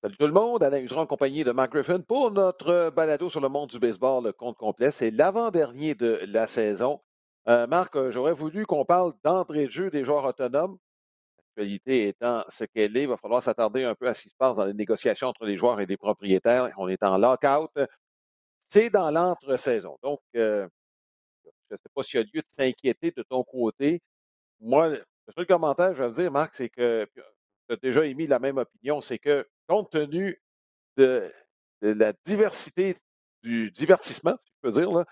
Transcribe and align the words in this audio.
Salut 0.00 0.16
tout 0.16 0.26
le 0.28 0.32
monde, 0.32 0.62
Alain 0.62 0.78
Useron 0.78 1.00
en 1.00 1.06
compagnie 1.06 1.42
de 1.42 1.50
Mark 1.50 1.72
Griffin 1.72 2.00
pour 2.00 2.30
notre 2.30 2.90
balado 2.90 3.28
sur 3.28 3.40
le 3.40 3.48
monde 3.48 3.68
du 3.68 3.80
baseball, 3.80 4.22
le 4.22 4.32
compte 4.32 4.56
complet. 4.56 4.92
C'est 4.92 5.10
l'avant-dernier 5.10 5.96
de 5.96 6.20
la 6.28 6.46
saison. 6.46 7.00
Euh, 7.48 7.66
Marc, 7.66 7.96
euh, 7.96 8.12
j'aurais 8.12 8.32
voulu 8.32 8.64
qu'on 8.64 8.84
parle 8.84 9.12
d'entrée 9.24 9.66
de 9.66 9.72
jeu 9.72 9.90
des 9.90 10.04
joueurs 10.04 10.24
autonomes. 10.24 10.78
L'actualité 11.36 12.06
étant 12.06 12.44
ce 12.48 12.62
qu'elle 12.62 12.96
est, 12.96 13.02
il 13.02 13.08
va 13.08 13.16
falloir 13.16 13.42
s'attarder 13.42 13.82
un 13.82 13.96
peu 13.96 14.06
à 14.06 14.14
ce 14.14 14.22
qui 14.22 14.28
se 14.28 14.36
passe 14.36 14.54
dans 14.54 14.66
les 14.66 14.72
négociations 14.72 15.26
entre 15.26 15.44
les 15.44 15.56
joueurs 15.56 15.80
et 15.80 15.86
les 15.86 15.96
propriétaires. 15.96 16.70
On 16.78 16.86
est 16.88 17.02
en 17.02 17.18
lockout. 17.18 17.72
C'est 18.70 18.90
dans 18.90 19.10
l'entre-saison. 19.10 19.98
Donc, 20.04 20.20
euh, 20.36 20.68
je 21.44 21.74
ne 21.74 21.76
sais 21.76 21.88
pas 21.92 22.04
s'il 22.04 22.20
y 22.20 22.22
a 22.22 22.26
lieu 22.32 22.40
de 22.40 22.46
s'inquiéter 22.56 23.10
de 23.10 23.24
ton 23.24 23.42
côté. 23.42 24.00
Moi, 24.60 24.90
le 24.90 25.04
seul 25.34 25.46
commentaire 25.46 25.92
je 25.96 26.04
vais 26.04 26.22
dire, 26.22 26.30
Marc, 26.30 26.54
c'est 26.54 26.68
que 26.68 27.04
tu 27.68 27.74
as 27.74 27.76
déjà 27.76 28.04
émis 28.06 28.26
la 28.26 28.38
même 28.38 28.58
opinion, 28.58 29.00
c'est 29.00 29.18
que 29.18 29.46
compte 29.66 29.90
tenu 29.90 30.40
de, 30.96 31.32
la 31.82 32.12
diversité 32.24 32.96
du 33.42 33.70
divertissement, 33.70 34.36
si 34.40 34.50
je 34.54 34.60
peux 34.62 34.72
dire, 34.72 34.90
là, 34.90 35.04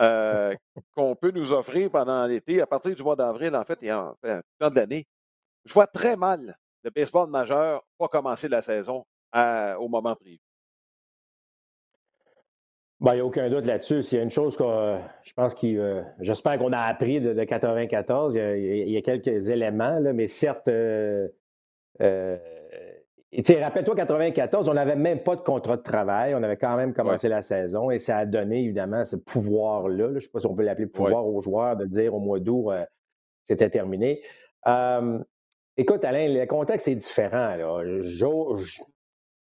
euh, 0.00 0.54
qu'on 0.96 1.16
peut 1.16 1.30
nous 1.30 1.52
offrir 1.52 1.90
pendant 1.90 2.26
l'été, 2.26 2.60
à 2.62 2.66
partir 2.66 2.94
du 2.94 3.02
mois 3.02 3.16
d'avril, 3.16 3.54
en 3.54 3.64
fait, 3.64 3.82
et 3.82 3.92
en 3.92 4.14
fait, 4.22 4.42
temps 4.58 4.70
de 4.70 4.76
l'année, 4.76 5.06
je 5.64 5.74
vois 5.74 5.86
très 5.86 6.16
mal 6.16 6.56
le 6.84 6.90
baseball 6.90 7.28
majeur 7.28 7.82
pas 7.98 8.08
commencer 8.08 8.48
la 8.48 8.62
saison 8.62 9.04
au 9.34 9.88
moment 9.88 10.14
prévu. 10.16 10.38
Ben, 13.00 13.12
il 13.12 13.16
n'y 13.16 13.20
a 13.20 13.26
aucun 13.26 13.48
doute 13.48 13.64
là-dessus. 13.64 14.02
S'il 14.02 14.18
y 14.18 14.20
a 14.20 14.24
une 14.24 14.30
chose 14.30 14.56
que 14.56 14.64
je 15.22 15.32
pense 15.34 15.54
que 15.54 15.66
euh, 15.66 16.02
j'espère 16.18 16.58
qu'on 16.58 16.72
a 16.72 16.80
appris 16.80 17.20
de, 17.20 17.28
1994, 17.28 18.34
il, 18.34 18.90
y 18.90 18.96
a, 18.96 19.02
quelques 19.02 19.50
éléments, 19.50 20.00
là, 20.00 20.12
mais 20.12 20.26
certes, 20.26 20.66
euh, 20.66 21.28
et 22.00 23.62
rappelle-toi, 23.62 23.94
94, 23.94 24.68
on 24.68 24.74
n'avait 24.74 24.96
même 24.96 25.22
pas 25.22 25.36
de 25.36 25.42
contrat 25.42 25.76
de 25.76 25.82
travail. 25.82 26.34
On 26.34 26.42
avait 26.42 26.56
quand 26.56 26.76
même 26.76 26.94
commencé 26.94 27.28
la 27.28 27.42
saison 27.42 27.90
et 27.90 27.98
ça 27.98 28.18
a 28.18 28.26
donné 28.26 28.62
évidemment 28.62 29.04
ce 29.04 29.16
pouvoir-là. 29.16 30.08
je 30.08 30.14
ne 30.14 30.20
sais 30.20 30.28
pas 30.28 30.40
si 30.40 30.46
on 30.46 30.54
peut 30.54 30.62
l'appeler 30.62 30.86
pouvoir 30.86 31.26
aux 31.26 31.42
joueurs 31.42 31.76
de 31.76 31.84
dire 31.84 32.14
au 32.14 32.20
mois 32.20 32.40
d'août, 32.40 32.70
euh, 32.70 32.84
c'était 33.44 33.70
terminé. 33.70 34.22
écoute, 35.76 36.04
Alain, 36.04 36.28
le 36.28 36.46
contexte 36.46 36.88
est 36.88 36.94
différent. 36.96 37.56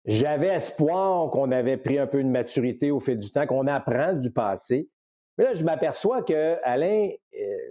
J'avais 0.06 0.48
espoir 0.48 1.30
qu'on 1.30 1.50
avait 1.50 1.78
pris 1.78 1.98
un 1.98 2.06
peu 2.06 2.22
de 2.22 2.28
maturité 2.28 2.90
au 2.90 3.00
fil 3.00 3.18
du 3.18 3.30
temps, 3.30 3.46
qu'on 3.46 3.66
apprend 3.66 4.12
du 4.12 4.30
passé. 4.30 4.88
Mais 5.36 5.44
là, 5.44 5.54
je 5.54 5.64
m'aperçois 5.64 6.22
que, 6.22 6.58
Alain, 6.62 7.08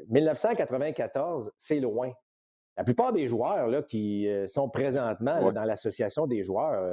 1994, 0.10 1.48
euh, 1.48 1.52
c'est 1.58 1.80
loin. 1.80 2.12
La 2.76 2.84
plupart 2.84 3.14
des 3.14 3.28
joueurs 3.28 3.68
là, 3.68 3.84
qui 3.84 4.28
euh, 4.28 4.48
sont 4.48 4.70
présentement 4.70 5.52
dans 5.52 5.64
l'association 5.64 6.26
des 6.26 6.44
joueurs, 6.44 6.84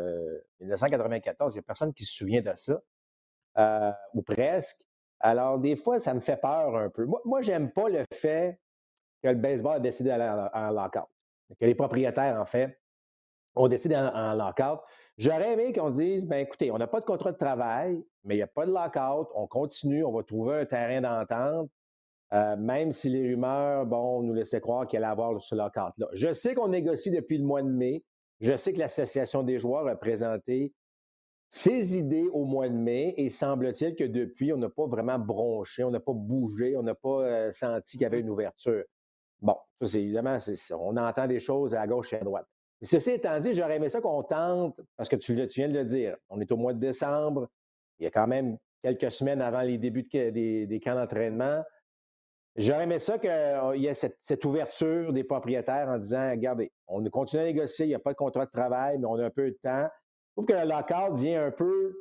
1994, 0.61 1.55
il 1.55 1.59
n'y 1.59 1.61
a 1.61 1.62
personne 1.62 1.95
qui 1.95 2.05
se 2.05 2.14
souvient 2.14 2.42
de 2.42 2.53
ça, 2.55 2.81
euh, 3.59 3.92
ou 4.14 4.23
presque. 4.23 4.84
Alors, 5.20 5.58
des 5.58 5.77
fois, 5.77 5.98
ça 5.98 6.14
me 6.14 6.20
fait 6.20 6.36
peur 6.36 6.77
un 6.77 6.89
peu. 6.89 7.05
Moi, 7.05 7.20
moi 7.25 7.42
j'aime 7.42 7.70
pas 7.70 7.89
le 7.89 8.05
fait 8.12 8.58
que 9.23 9.28
le 9.28 9.34
baseball 9.34 9.77
a 9.77 9.81
décidé 9.81 10.11
d'aller 10.11 10.48
en, 10.55 10.70
lockout, 10.70 11.08
que 11.58 11.64
les 11.67 11.75
propriétaires, 11.75 12.41
en 12.41 12.47
fait, 12.47 12.78
ont 13.55 13.69
décidé 13.69 13.97
en, 13.97 14.06
en 14.14 14.34
lockout. 14.34 14.81
J'aurais 15.19 15.53
aimé 15.53 15.73
qu'on 15.73 15.91
dise, 15.91 16.27
ben 16.27 16.39
écoutez, 16.39 16.70
on 16.70 16.78
n'a 16.78 16.86
pas 16.86 17.01
de 17.01 17.05
contrat 17.05 17.33
de 17.33 17.36
travail, 17.36 18.03
mais 18.25 18.34
il 18.34 18.39
n'y 18.39 18.42
a 18.42 18.47
pas 18.47 18.64
de 18.64 18.73
lockout, 18.73 19.28
on 19.34 19.47
continue, 19.47 20.05
on 20.05 20.12
va 20.12 20.23
trouver 20.23 20.61
un 20.61 20.67
terrain 20.67 21.01
d'entente, 21.01 21.70
euh, 22.33 22.56
même 22.56 22.92
si 22.92 23.09
les 23.09 23.31
rumeurs, 23.31 23.86
bon, 23.86 24.23
nous 24.23 24.35
laissaient 24.35 24.61
croire 24.61 24.86
qu'il 24.86 24.98
allait 24.98 25.07
avoir 25.07 25.42
ce 25.42 25.55
lockout-là. 25.55 26.08
Je 26.13 26.33
sais 26.33 26.55
qu'on 26.55 26.68
négocie 26.68 27.11
depuis 27.11 27.39
le 27.39 27.45
mois 27.45 27.63
de 27.63 27.68
mai. 27.68 28.05
Je 28.41 28.57
sais 28.57 28.73
que 28.73 28.79
l'Association 28.79 29.42
des 29.42 29.58
joueurs 29.58 29.86
a 29.89 29.96
présenté 29.96 30.73
ses 31.48 31.98
idées 31.98 32.29
au 32.33 32.45
mois 32.45 32.69
de 32.69 32.74
mai 32.74 33.14
et 33.17 33.29
semble-t-il 33.29 33.96
que 33.96 34.05
depuis, 34.05 34.52
on 34.52 34.57
n'a 34.57 34.69
pas 34.69 34.86
vraiment 34.86 35.19
bronché, 35.19 35.83
on 35.83 35.90
n'a 35.90 35.98
pas 35.98 36.13
bougé, 36.13 36.77
on 36.77 36.83
n'a 36.85 36.95
pas 36.95 37.24
euh, 37.24 37.51
senti 37.51 37.98
qu'il 37.98 38.02
y 38.02 38.07
avait 38.07 38.20
une 38.20 38.30
ouverture. 38.30 38.85
Bon, 39.42 39.57
ça, 39.80 39.89
c'est 39.89 40.02
évidemment, 40.02 40.39
on 40.79 40.96
entend 40.96 41.27
des 41.27 41.40
choses 41.40 41.74
à 41.74 41.86
gauche 41.89 42.13
et 42.13 42.17
à 42.17 42.24
droite. 42.24 42.46
Ceci 42.83 43.11
étant 43.11 43.40
dit, 43.40 43.52
j'aurais 43.55 43.77
aimé 43.77 43.89
ça 43.89 44.01
qu'on 44.01 44.23
tente, 44.23 44.80
parce 44.96 45.08
que 45.08 45.17
tu, 45.17 45.35
viens 45.35 45.69
de 45.69 45.74
le 45.74 45.85
dire, 45.85 46.17
on 46.29 46.40
est 46.40 46.51
au 46.52 46.57
mois 46.57 46.73
de 46.73 46.79
décembre, 46.79 47.48
il 47.98 48.05
y 48.05 48.07
a 48.07 48.11
quand 48.11 48.27
même 48.27 48.57
quelques 48.83 49.11
semaines 49.11 49.42
avant 49.42 49.61
les 49.61 49.77
débuts 49.77 50.08
des 50.13 50.80
camps 50.83 50.95
d'entraînement. 50.95 51.63
J'aurais 52.56 52.83
aimé 52.83 52.98
ça 52.98 53.18
qu'il 53.18 53.30
euh, 53.30 53.77
y 53.77 53.86
ait 53.86 53.94
cette, 53.94 54.44
ouverture 54.44 55.12
des 55.12 55.24
propriétaires 55.24 55.88
en 55.88 55.98
disant 55.98 56.30
regardez, 56.30 56.72
on 56.88 57.02
continue 57.05 57.42
à 57.42 57.44
négocier, 57.44 57.86
il 57.86 57.90
n'y 57.90 57.94
a 57.94 58.00
pas 58.00 58.12
de 58.12 58.16
contrat 58.16 58.46
de 58.46 58.50
travail, 58.50 58.98
mais 58.98 59.06
on 59.06 59.14
a 59.14 59.27
un 59.27 59.30
peu 59.30 59.50
de 59.50 59.58
temps. 59.62 59.88
Je 59.88 60.33
trouve 60.34 60.46
que 60.46 60.52
le 60.52 60.68
lockout 60.68 61.16
vient 61.16 61.46
un 61.46 61.50
peu 61.52 61.94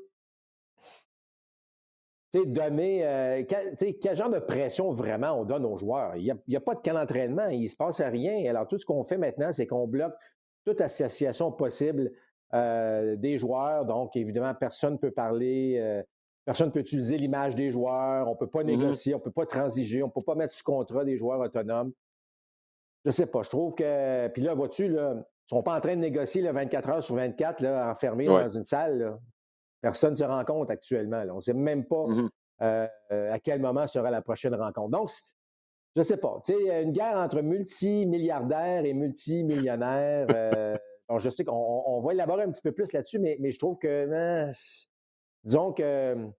donner. 2.33 3.05
Euh, 3.05 3.43
quel, 3.47 4.15
genre 4.15 4.29
de 4.29 4.39
pression 4.39 4.91
vraiment 4.91 5.33
on 5.33 5.45
donne 5.45 5.65
aux 5.65 5.77
joueurs? 5.77 6.15
Il 6.15 6.35
n'y 6.47 6.55
a, 6.55 6.61
pas 6.61 6.75
de 6.75 6.81
camp 6.81 6.93
d'entraînement, 6.93 7.47
il 7.47 7.63
ne 7.63 7.67
se 7.67 7.75
passe 7.75 8.01
rien. 8.01 8.49
Alors, 8.49 8.67
tout 8.67 8.79
ce 8.79 8.85
qu'on 8.85 9.03
fait 9.03 9.17
maintenant, 9.17 9.51
c'est 9.51 9.67
qu'on 9.67 9.87
bloque 9.87 10.15
toute 10.65 10.81
association 10.81 11.51
possible 11.51 12.11
euh, 12.55 13.15
des 13.15 13.37
joueurs. 13.37 13.85
Donc, 13.85 14.15
évidemment, 14.15 14.53
personne 14.55 14.93
ne 14.93 14.97
peut 14.97 15.11
parler 15.11 16.03
Personne 16.49 16.69
ne 16.69 16.71
peut 16.71 16.79
utiliser 16.79 17.15
l'image 17.15 17.53
des 17.53 17.69
joueurs, 17.69 18.27
on 18.27 18.31
ne 18.31 18.35
peut 18.35 18.47
pas 18.47 18.63
mmh 18.63 18.65
négocier, 18.65 19.13
on 19.13 19.19
ne 19.19 19.23
peut 19.23 19.29
pas 19.29 19.45
transiger, 19.45 20.01
on 20.01 20.07
ne 20.07 20.11
peut 20.11 20.23
pas 20.25 20.33
mettre 20.33 20.51
sous 20.51 20.63
contrat 20.63 21.05
des 21.05 21.15
joueurs 21.15 21.39
autonomes. 21.41 21.93
Je 23.05 23.09
ne 23.09 23.11
sais 23.11 23.27
pas, 23.27 23.43
je 23.43 23.49
trouve 23.49 23.75
que. 23.75 24.29
Puis 24.29 24.41
là, 24.41 24.55
vois-tu, 24.55 24.85
ils 24.85 24.93
ne 24.93 25.21
sont 25.45 25.61
pas 25.61 25.77
en 25.77 25.79
train 25.79 25.95
de 25.95 26.01
négocier 26.01 26.41
le 26.41 26.51
24 26.51 26.89
heures 26.89 27.03
sur 27.03 27.13
24, 27.13 27.61
là, 27.61 27.91
enfermés 27.91 28.25
dans 28.25 28.49
une 28.49 28.63
salle. 28.63 29.15
Personne 29.81 30.13
ne 30.13 30.15
se 30.15 30.23
rend 30.23 30.43
compte 30.43 30.71
actuellement. 30.71 31.23
On 31.29 31.35
ne 31.35 31.41
sait 31.41 31.53
même 31.53 31.85
pas 31.85 32.07
mmh 32.07 32.29
euh, 32.63 32.87
à 33.11 33.37
quel 33.37 33.61
moment 33.61 33.85
sera 33.85 34.09
la 34.09 34.23
prochaine 34.23 34.55
rencontre. 34.55 34.89
Donc, 34.89 35.11
je 35.95 36.01
ne 36.01 36.03
sais 36.03 36.17
pas. 36.17 36.41
Tu 36.43 36.53
sais, 36.53 36.81
une 36.81 36.93
guerre 36.93 37.17
entre 37.17 37.41
multimilliardaires 37.41 38.85
et 38.85 38.93
multimillionnaires. 38.95 40.25
Euh, 40.33 40.75
je 41.19 41.29
sais 41.29 41.45
qu'on 41.45 42.01
va 42.01 42.11
élaborer 42.11 42.41
un 42.41 42.51
petit 42.51 42.63
peu 42.63 42.71
plus 42.71 42.91
là-dessus, 42.91 43.19
mais, 43.19 43.37
mais, 43.39 43.51
je 43.51 43.59
trouve 43.59 43.77
que 43.77 44.11
hein, 44.11 44.51
disons 45.43 45.73
que 45.73 46.31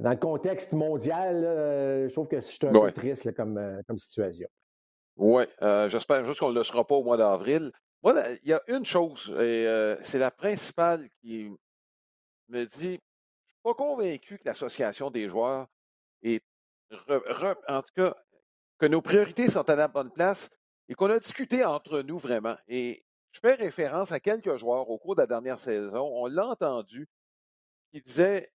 dans 0.00 0.10
le 0.10 0.16
contexte 0.16 0.72
mondial, 0.72 1.44
euh, 1.44 2.08
je 2.08 2.12
trouve 2.12 2.28
que 2.28 2.40
c'est 2.40 2.64
un 2.64 2.72
peu 2.72 2.92
triste 2.92 3.32
comme, 3.34 3.58
euh, 3.58 3.80
comme 3.86 3.98
situation. 3.98 4.48
Oui, 5.16 5.44
j'espère 5.60 6.24
juste 6.24 6.40
qu'on 6.40 6.50
ne 6.50 6.58
le 6.58 6.64
sera 6.64 6.84
pas 6.84 6.96
au 6.96 7.04
mois 7.04 7.16
d'avril. 7.16 7.70
Moi, 8.02 8.20
il 8.42 8.48
y 8.48 8.52
a 8.52 8.60
une 8.66 8.84
chose, 8.84 9.34
et 9.40 9.96
c'est 10.02 10.18
la 10.18 10.32
principale 10.32 11.08
qui 11.20 11.50
me 12.48 12.64
dit, 12.66 12.80
je 12.80 12.86
ne 12.88 12.90
suis 12.90 13.00
pas 13.62 13.74
convaincu 13.74 14.38
que 14.38 14.44
l'association 14.44 15.10
des 15.10 15.28
joueurs 15.28 15.68
est, 16.22 16.42
en 17.68 17.82
tout 17.82 17.94
cas, 17.94 18.16
que 18.78 18.86
nos 18.86 19.00
priorités 19.00 19.48
sont 19.48 19.68
à 19.70 19.76
la 19.76 19.88
bonne 19.88 20.10
place 20.10 20.50
et 20.88 20.94
qu'on 20.94 21.10
a 21.10 21.18
discuté 21.18 21.64
entre 21.64 22.00
nous 22.00 22.18
vraiment. 22.18 22.56
Et 22.68 23.04
je 23.32 23.40
fais 23.40 23.54
référence 23.54 24.12
à 24.12 24.20
quelques 24.20 24.56
joueurs 24.56 24.90
au 24.90 24.98
cours 24.98 25.16
de 25.16 25.22
la 25.22 25.26
dernière 25.26 25.58
saison. 25.58 26.10
On 26.12 26.26
l'a 26.26 26.46
entendu 26.46 27.08
qui 27.92 28.02
disait 28.02 28.52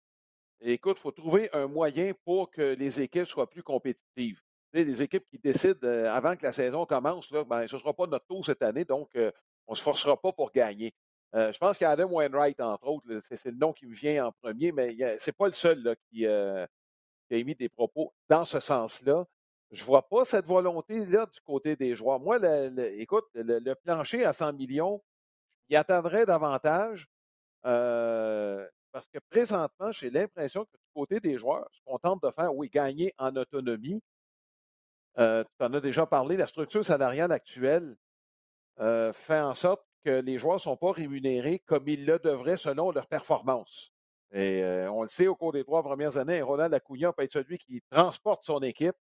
écoute, 0.61 0.97
il 0.99 1.01
faut 1.01 1.11
trouver 1.11 1.51
un 1.53 1.67
moyen 1.67 2.13
pour 2.25 2.51
que 2.51 2.75
les 2.75 3.01
équipes 3.01 3.27
soient 3.27 3.49
plus 3.49 3.63
compétitives. 3.63 4.41
les 4.73 5.03
équipes 5.03 5.27
qui 5.31 5.39
décident 5.39 5.79
euh, 5.85 6.13
avant 6.13 6.37
que 6.37 6.45
la 6.45 6.53
saison 6.53 6.85
commence, 6.87 7.31
ben, 7.31 7.67
ce 7.67 7.77
ne 7.77 7.81
sera 7.81 7.95
pas 7.95 8.07
notre 8.07 8.27
tour 8.27 8.45
cette 8.45 8.63
année, 8.63 8.85
donc 8.85 9.09
euh, 9.17 9.31
on 9.67 9.73
ne 9.73 9.77
se 9.77 9.83
forcera 9.83 10.21
pas 10.21 10.33
pour 10.33 10.53
gagner. 10.53 10.95
Euh, 11.35 11.53
je 11.53 11.59
pense 11.59 11.79
qu'Adam 11.79 12.11
Wainwright, 12.11 12.61
entre 12.61 12.87
autres, 12.87 13.07
c'est 13.29 13.51
le 13.51 13.57
nom 13.57 13.73
qui 13.73 13.87
me 13.87 13.95
vient 13.95 14.27
en 14.27 14.33
premier, 14.33 14.73
mais 14.73 14.97
ce 15.19 15.29
n'est 15.29 15.33
pas 15.33 15.47
le 15.47 15.53
seul 15.53 15.97
qui, 16.11 16.27
a 16.27 16.69
émis 17.31 17.55
des 17.55 17.69
propos 17.69 18.15
dans 18.29 18.45
ce 18.45 18.61
sens-là. 18.61 19.27
Je 19.73 19.83
ne 19.83 19.87
vois 19.87 20.09
pas 20.09 20.25
cette 20.25 20.47
volonté-là 20.47 21.27
du 21.27 21.41
côté 21.41 21.75
des 21.75 21.97
joueurs. 21.97 22.21
Moi, 22.21 22.39
écoute, 22.99 23.27
le, 23.35 23.75
plancher 23.75 24.25
à 24.25 24.33
100 24.33 24.53
millions, 24.53 25.03
il 25.69 25.77
attendrait 25.77 26.25
davantage. 26.25 27.09
Parce 28.97 29.09
que 29.09 29.19
présentement, 29.29 29.93
j'ai 29.93 30.09
l'impression 30.09 30.65
que 30.65 30.71
du 30.73 30.89
côté 30.95 31.21
des 31.21 31.37
joueurs, 31.37 31.69
ce 31.71 31.83
qu'on 31.85 31.99
tente 31.99 32.23
de 32.23 32.31
faire, 32.31 32.55
oui, 32.55 32.71
gagner 32.71 33.13
en 33.19 33.37
autonomie. 33.37 34.03
Euh, 35.19 35.45
tu 35.45 35.67
en 35.67 35.75
as 35.75 35.83
déjà 35.83 36.07
parlé, 36.07 36.39
la 36.39 36.47
structure 36.47 36.83
salariale 36.83 37.31
actuelle 37.31 37.95
euh, 38.81 39.13
fait 39.13 39.39
en 39.39 39.53
sorte 39.53 39.85
que 40.03 40.23
les 40.23 40.39
joueurs 40.39 40.55
ne 40.55 40.61
sont 40.61 40.79
pas 40.79 40.93
rémunérés 40.93 41.59
comme 41.67 41.87
ils 41.87 42.07
le 42.07 42.19
devraient 42.19 42.57
selon 42.57 42.91
leur 42.91 43.07
performance. 43.07 43.93
Et 44.33 44.65
euh, 44.65 44.91
on 44.91 45.03
le 45.03 45.09
sait, 45.09 45.27
au 45.27 45.37
cours 45.37 45.53
des 45.53 45.63
trois 45.63 45.83
premières 45.83 46.17
années, 46.17 46.41
Ronald 46.41 46.73
Acuna 46.73 47.13
peut 47.13 47.25
être 47.25 47.33
celui 47.33 47.59
qui 47.59 47.83
transporte 47.91 48.45
son 48.45 48.61
équipe. 48.61 48.97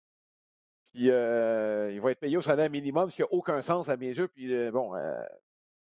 Puis 0.93 1.07
il 1.07 1.99
va 2.01 2.11
être 2.11 2.19
payé 2.21 2.37
au 2.37 2.41
salaire 2.41 2.69
minimum, 2.69 3.09
ce 3.09 3.17
qui 3.17 3.23
n'a 3.23 3.33
aucun 3.33 3.61
sens 3.61 3.89
à 3.89 3.97
mes 3.97 4.17
yeux. 4.17 4.29
Puis 4.29 4.71
bon, 4.71 4.93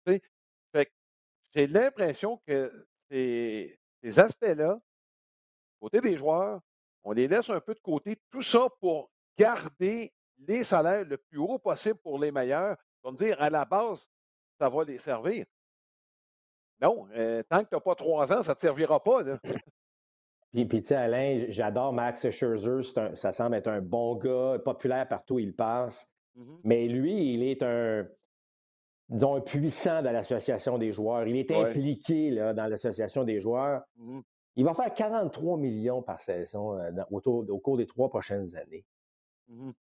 tu 0.05 0.21
sais, 0.75 0.91
j'ai 1.55 1.69
l'impression 1.69 2.41
que 2.49 2.85
c'est 3.09 3.79
ces 4.03 4.19
aspects-là, 4.19 4.79
côté 5.81 6.01
des 6.01 6.17
joueurs, 6.17 6.61
on 7.05 7.13
les 7.13 7.29
laisse 7.29 7.51
un 7.51 7.61
peu 7.61 7.75
de 7.75 7.81
côté. 7.81 8.19
Tout 8.31 8.43
ça 8.43 8.69
pour 8.81 9.11
garder 9.39 10.13
les 10.39 10.65
salaires 10.65 11.05
le 11.05 11.17
plus 11.17 11.39
haut 11.39 11.59
possible 11.59 11.99
pour 12.03 12.19
les 12.19 12.33
meilleurs. 12.33 12.77
Comme 13.03 13.17
dire, 13.17 13.41
à 13.41 13.51
la 13.51 13.65
base, 13.65 14.09
ça 14.59 14.69
va 14.69 14.85
les 14.85 14.99
servir. 14.99 15.45
non, 16.81 17.09
euh, 17.15 17.43
tant 17.49 17.65
que 17.65 17.69
tu 17.69 17.75
n'as 17.75 17.81
pas 17.81 17.95
trois 17.95 18.33
ans, 18.33 18.43
ça 18.43 18.53
ne 18.53 18.55
te 18.55 18.61
servira 18.61 19.03
pas. 19.03 19.23
Là. 19.23 19.39
Puis, 20.53 20.67
puis 20.67 20.83
tu 20.83 20.89
sais, 20.89 20.97
Alain, 20.97 21.47
j'adore 21.49 21.95
Max 21.95 22.29
Scherzer. 22.29 22.83
ça 23.15 23.33
semble 23.33 23.55
être 23.57 23.69
un 23.69 23.81
bon 23.81 24.17
gars, 24.17 24.59
populaire 24.63 25.09
partout 25.09 25.37
où 25.37 25.39
il 25.39 25.55
passe. 25.55 26.13
Mm-hmm. 26.37 26.61
Mais 26.65 26.89
lui, 26.89 27.33
il 27.33 27.43
est 27.43 27.63
un, 27.63 28.07
disons, 29.13 29.37
un 29.37 29.41
puissant 29.41 30.03
dans 30.03 30.13
l'association 30.13 30.79
des 30.79 30.93
joueurs. 30.93 31.27
Il 31.27 31.37
est 31.37 31.51
impliqué 31.51 32.31
là, 32.31 32.55
dans 32.55 32.67
l'association 32.67 33.25
des 33.25 33.41
joueurs. 33.41 33.83
Mm-hmm. 34.01 34.23
Il 34.57 34.65
va 34.65 34.75
faire 34.75 34.93
43 34.93 35.59
millions 35.59 36.03
par 36.03 36.21
saison 36.21 36.79
euh, 36.79 36.91
autour, 37.11 37.45
au 37.49 37.59
cours 37.59 37.77
des 37.77 37.87
trois 37.87 38.09
prochaines 38.09 38.57
années. 38.57 38.85
Mm-hmm. 39.51 39.73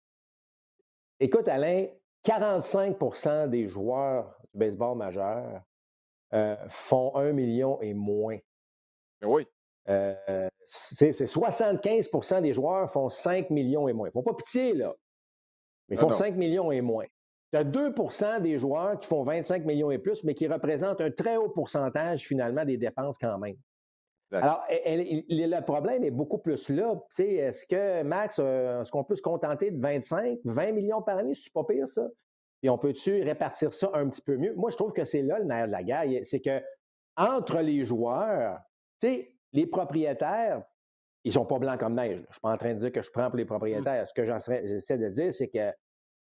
Écoute, 1.21 1.49
Alain, 1.49 1.87
45% 2.25 3.49
des 3.49 3.69
joueurs 3.69 4.37
du 4.53 4.59
baseball 4.59 4.97
majeur 4.97 5.63
euh, 6.33 6.57
font 6.69 7.15
un 7.17 7.33
million 7.33 7.81
et 7.81 7.95
moins. 7.95 8.39
Ben 9.21 9.29
oui. 9.29 9.47
Euh, 9.89 10.49
c'est 10.67 11.11
75% 11.11 12.43
des 12.43 12.53
joueurs 12.53 12.91
font 12.91 13.09
5 13.09 13.51
millions 13.51 13.89
et 13.89 13.93
moins. 13.93 14.09
Ils 14.09 14.11
ne 14.11 14.13
font 14.13 14.23
pas 14.23 14.35
pitié, 14.35 14.75
là. 14.75 14.95
Mais 15.89 15.97
ils 15.97 15.99
font 15.99 16.13
5 16.13 16.37
millions 16.37 16.71
et 16.71 16.81
moins. 16.81 17.07
Tu 17.53 17.59
as 17.59 17.65
2 17.65 17.95
des 18.41 18.59
joueurs 18.59 18.99
qui 19.01 19.09
font 19.09 19.25
25 19.25 19.65
millions 19.65 19.91
et 19.91 19.99
plus, 19.99 20.23
mais 20.25 20.35
qui 20.35 20.47
représentent 20.47 21.01
un 21.01 21.11
très 21.11 21.37
haut 21.37 21.49
pourcentage, 21.49 22.27
finalement, 22.27 22.65
des 22.65 22.77
dépenses 22.77 23.19
quand 23.19 23.39
même. 23.39 23.57
Alors, 24.33 24.63
le 24.71 25.61
problème 25.61 26.05
est 26.05 26.13
beaucoup 26.13 26.39
plus 26.39 26.69
là. 26.69 26.95
Est-ce 27.19 27.67
que, 27.67 28.03
Max, 28.05 28.39
euh, 28.39 28.83
est-ce 28.83 28.91
qu'on 28.93 29.03
peut 29.03 29.17
se 29.17 29.23
contenter 29.23 29.73
de 29.73 29.81
25, 29.81 30.39
20 30.45 30.73
millions 30.73 31.03
par 31.03 31.19
année? 31.19 31.35
C'est 31.35 31.53
pas 31.53 31.65
pire, 31.65 31.89
ça? 31.89 32.07
Et 32.63 32.71
on 32.71 32.79
peut-tu 32.79 33.23
répartir 33.23 33.73
ça 33.73 33.91
un 33.95 34.09
petit 34.09 34.23
peu 34.23 34.37
mieux? 34.37 34.55
Moi, 34.55 34.71
je 34.71 34.77
trouve 34.77 34.93
que 34.93 35.05
c'est 35.05 35.23
là 35.23 35.41
le 35.41 35.47
nerf 35.47 35.67
de 35.67 35.73
la 35.73 35.83
guerre. 35.83 36.05
C'est 36.23 36.41
que 36.41 36.63
entre 37.17 37.59
les 37.59 37.85
joueurs, 37.85 38.61
les 39.03 39.67
propriétaires, 39.67 40.63
ils 41.25 41.33
sont 41.33 41.45
pas 41.45 41.59
blancs 41.59 41.81
comme 41.81 41.95
neige. 41.95 42.17
Je 42.17 42.21
ne 42.21 42.33
suis 42.33 42.41
pas 42.41 42.53
en 42.53 42.57
train 42.57 42.75
de 42.75 42.79
dire 42.79 42.93
que 42.93 43.03
je 43.03 43.11
prends 43.11 43.29
pour 43.29 43.37
les 43.37 43.45
propriétaires. 43.45 44.07
Ce 44.09 44.15
que 44.15 44.25
j'essaie 44.25 44.99
de 44.99 45.09
dire, 45.09 45.33
c'est 45.33 45.49
que 45.49 45.73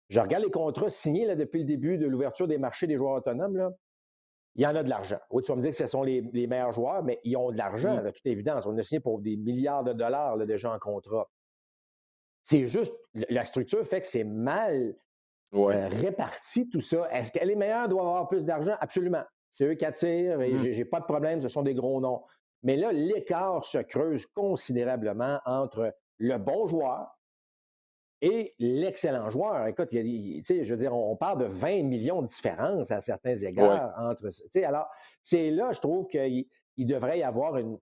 je 0.10 0.20
regarde 0.20 0.44
les 0.44 0.52
contrats 0.52 0.90
signés 0.90 1.26
là, 1.26 1.36
depuis 1.36 1.60
le 1.60 1.66
début 1.66 1.98
de 1.98 2.08
l'ouverture 2.08 2.48
des 2.48 2.58
marchés 2.58 2.88
des 2.88 2.98
joueurs 2.98 3.16
autonomes. 3.16 3.58
Là 3.58 3.72
il 4.58 4.64
y 4.64 4.66
en 4.66 4.76
a 4.76 4.84
de 4.84 4.90
l'argent. 4.90 5.20
Oui, 5.30 5.44
tu 5.44 5.52
vas 5.52 5.56
me 5.56 5.62
dire 5.62 5.70
que 5.70 5.78
ce 5.78 5.86
sont 5.86 6.02
les, 6.02 6.22
meilleurs 6.48 6.72
joueurs, 6.72 7.04
mais 7.04 7.20
ils 7.24 7.38
ont 7.38 7.52
de 7.52 7.58
l'argent, 7.58 8.02
de 8.02 8.10
toute 8.10 8.26
évidence. 8.26 8.66
On 8.66 8.76
a 8.78 8.82
signé 8.82 9.00
pour 9.00 9.20
des 9.20 9.38
milliards 9.38 9.84
de 9.84 9.94
dollars 9.94 10.36
là, 10.36 10.46
déjà 10.48 10.74
en 10.74 10.80
contrat. 10.80 11.30
C'est 12.44 12.66
juste, 12.66 12.94
la 13.14 13.46
structure 13.46 13.86
fait 13.86 14.02
que 14.02 14.08
c'est 14.08 14.24
mal 14.24 14.96
euh, 15.54 15.88
réparti 15.90 16.70
tout 16.70 16.82
ça. 16.82 17.08
Est-ce 17.12 17.32
que 17.32 17.46
les 17.46 17.56
meilleurs 17.56 17.88
doivent 17.88 18.08
avoir 18.08 18.28
plus 18.28 18.46
d'argent? 18.46 18.76
Absolument. 18.80 19.24
C'est 19.52 19.66
eux 19.66 19.76
qui 19.76 19.86
attirent 19.86 20.42
et 20.42 20.54
mm-hmm. 20.54 20.74
j'ai 20.74 20.86
pas 20.86 21.02
de 21.02 21.06
problème, 21.06 21.40
ce 21.42 21.50
sont 21.50 21.62
des 21.62 21.76
gros 21.76 22.02
noms. 22.02 22.24
Mais 22.64 22.78
là, 22.78 22.92
l'écart 22.92 23.64
se 23.64 23.78
creuse 23.78 24.26
considérablement 24.26 25.40
entre 25.46 25.94
le 26.18 26.38
bon 26.40 26.66
joueur, 26.66 27.16
et 28.22 28.56
l'excellent 28.60 29.30
joueur. 29.30 29.68
Écoute, 29.68 29.90
il 29.92 30.44
je 30.44 30.70
veux 30.70 30.78
dire, 30.78 30.94
on 30.94 31.16
parle 31.16 31.40
de 31.40 31.46
20 31.46 31.84
millions 31.84 32.22
de 32.22 32.28
différences 32.28 32.92
à 32.92 33.02
certains 33.02 33.36
égards 33.36 33.94
entre. 33.98 34.30
Alors, 34.64 34.88
c'est 35.22 35.52
là, 35.52 35.72
je 35.74 35.80
trouve 35.80 36.08
qu'il 36.08 36.46
il 36.78 36.88
devrait 36.88 37.20
y 37.20 37.24
avoir 37.24 37.58
une. 37.58 37.78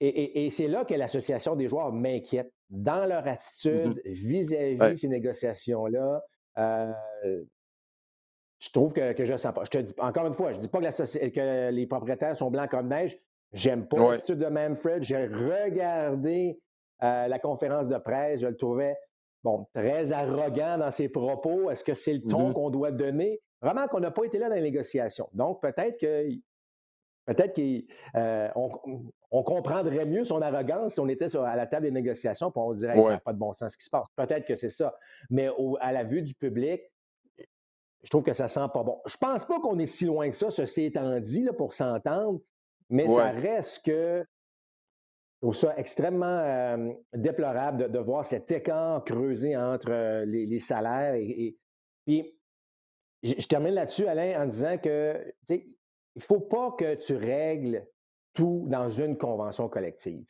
Et, 0.00 0.50
c'est 0.50 0.68
là 0.68 0.84
que 0.84 0.92
l'association 0.92 1.56
des 1.56 1.68
joueurs 1.68 1.90
m'inquiète 1.90 2.52
dans 2.68 3.06
leur 3.06 3.26
attitude 3.26 4.02
mm-hmm. 4.04 4.12
vis-à-vis 4.12 4.98
ces 4.98 5.08
négociations-là. 5.08 6.22
Euh, 6.58 6.92
je 8.58 8.70
trouve 8.70 8.92
que, 8.92 9.24
je 9.24 9.32
ne 9.32 9.38
sens 9.38 9.54
pas. 9.54 9.64
Je 9.64 9.70
te 9.70 9.78
dis, 9.78 9.94
encore 9.98 10.26
une 10.26 10.34
fois, 10.34 10.52
je 10.52 10.58
ne 10.58 10.62
dis 10.62 10.68
pas 10.68 10.80
que, 10.80 11.28
que, 11.28 11.70
les 11.70 11.86
propriétaires 11.86 12.36
sont 12.36 12.50
blancs 12.50 12.70
comme 12.70 12.88
neige. 12.88 13.18
J'aime 13.52 13.86
pas 13.86 14.12
l'attitude 14.12 14.38
de 14.38 14.46
Manfred. 14.46 15.02
J'ai 15.02 15.26
regardé 15.26 16.60
euh, 17.02 17.28
la 17.28 17.38
conférence 17.38 17.88
de 17.88 17.96
presse. 17.96 18.40
Je 18.40 18.48
le 18.48 18.56
trouvais 18.56 18.96
bon, 19.46 19.66
très 19.72 20.12
arrogant 20.12 20.76
dans 20.78 20.90
ses 20.90 21.08
propos. 21.08 21.70
Est-ce 21.70 21.84
que 21.84 21.94
c'est 21.94 22.14
le 22.14 22.22
ton 22.22 22.50
mm-hmm. 22.50 22.52
qu'on 22.52 22.70
doit 22.70 22.90
donner? 22.90 23.40
Vraiment 23.62 23.86
qu'on 23.86 24.00
n'a 24.00 24.10
pas 24.10 24.24
été 24.24 24.38
là 24.38 24.48
dans 24.48 24.56
les 24.56 24.60
négociations. 24.60 25.28
Donc, 25.32 25.62
peut-être 25.62 25.98
que 25.98 26.28
peut-être 27.26 27.54
qu'on 27.54 28.20
euh, 28.20 29.42
comprendrait 29.42 30.04
mieux 30.04 30.24
son 30.24 30.42
arrogance 30.42 30.94
si 30.94 31.00
on 31.00 31.08
était 31.08 31.34
à 31.36 31.56
la 31.56 31.66
table 31.66 31.84
des 31.84 31.92
négociations 31.92 32.48
et 32.48 32.52
on 32.56 32.74
dirait 32.74 32.94
que 32.94 33.02
ça 33.02 33.10
n'a 33.10 33.20
pas 33.20 33.32
de 33.32 33.38
bon 33.38 33.52
sens 33.52 33.72
ce 33.72 33.78
qui 33.78 33.84
se 33.84 33.90
passe. 33.90 34.06
Peut-être 34.16 34.46
que 34.46 34.56
c'est 34.56 34.70
ça. 34.70 34.96
Mais 35.30 35.48
à 35.80 35.92
la 35.92 36.04
vue 36.04 36.22
du 36.22 36.34
public, 36.34 36.82
je 38.02 38.10
trouve 38.10 38.22
que 38.22 38.34
ça 38.34 38.48
sent 38.48 38.68
pas 38.72 38.82
bon. 38.82 39.00
Je 39.06 39.16
pense 39.16 39.44
pas 39.44 39.60
qu'on 39.60 39.78
est 39.78 39.86
si 39.86 40.04
loin 40.04 40.28
que 40.28 40.36
ça, 40.36 40.50
ceci 40.50 40.84
étant 40.84 41.18
dit, 41.20 41.42
là, 41.42 41.52
pour 41.52 41.72
s'entendre, 41.72 42.40
mais 42.90 43.08
ça 43.08 43.30
reste 43.30 43.84
que 43.84 44.24
trouve 45.40 45.56
ça 45.56 45.74
extrêmement 45.76 46.26
euh, 46.26 46.92
déplorable 47.14 47.90
de, 47.90 47.98
voir 47.98 48.24
cet 48.24 48.50
écart 48.50 49.04
creusé 49.04 49.56
entre 49.56 49.90
euh, 49.90 50.24
les, 50.24 50.58
salaires. 50.58 51.14
Et, 51.14 51.56
puis, 52.06 52.38
je, 53.22 53.46
termine 53.46 53.74
là-dessus, 53.74 54.06
Alain, 54.06 54.42
en 54.42 54.46
disant 54.46 54.78
que 54.78 55.34
il 55.48 55.64
ne 56.16 56.22
faut 56.22 56.40
pas 56.40 56.72
que 56.78 56.94
tu 56.94 57.14
règles 57.14 57.86
tout 58.32 58.66
dans 58.68 58.88
une 58.88 59.16
convention 59.16 59.68
collective. 59.68 60.26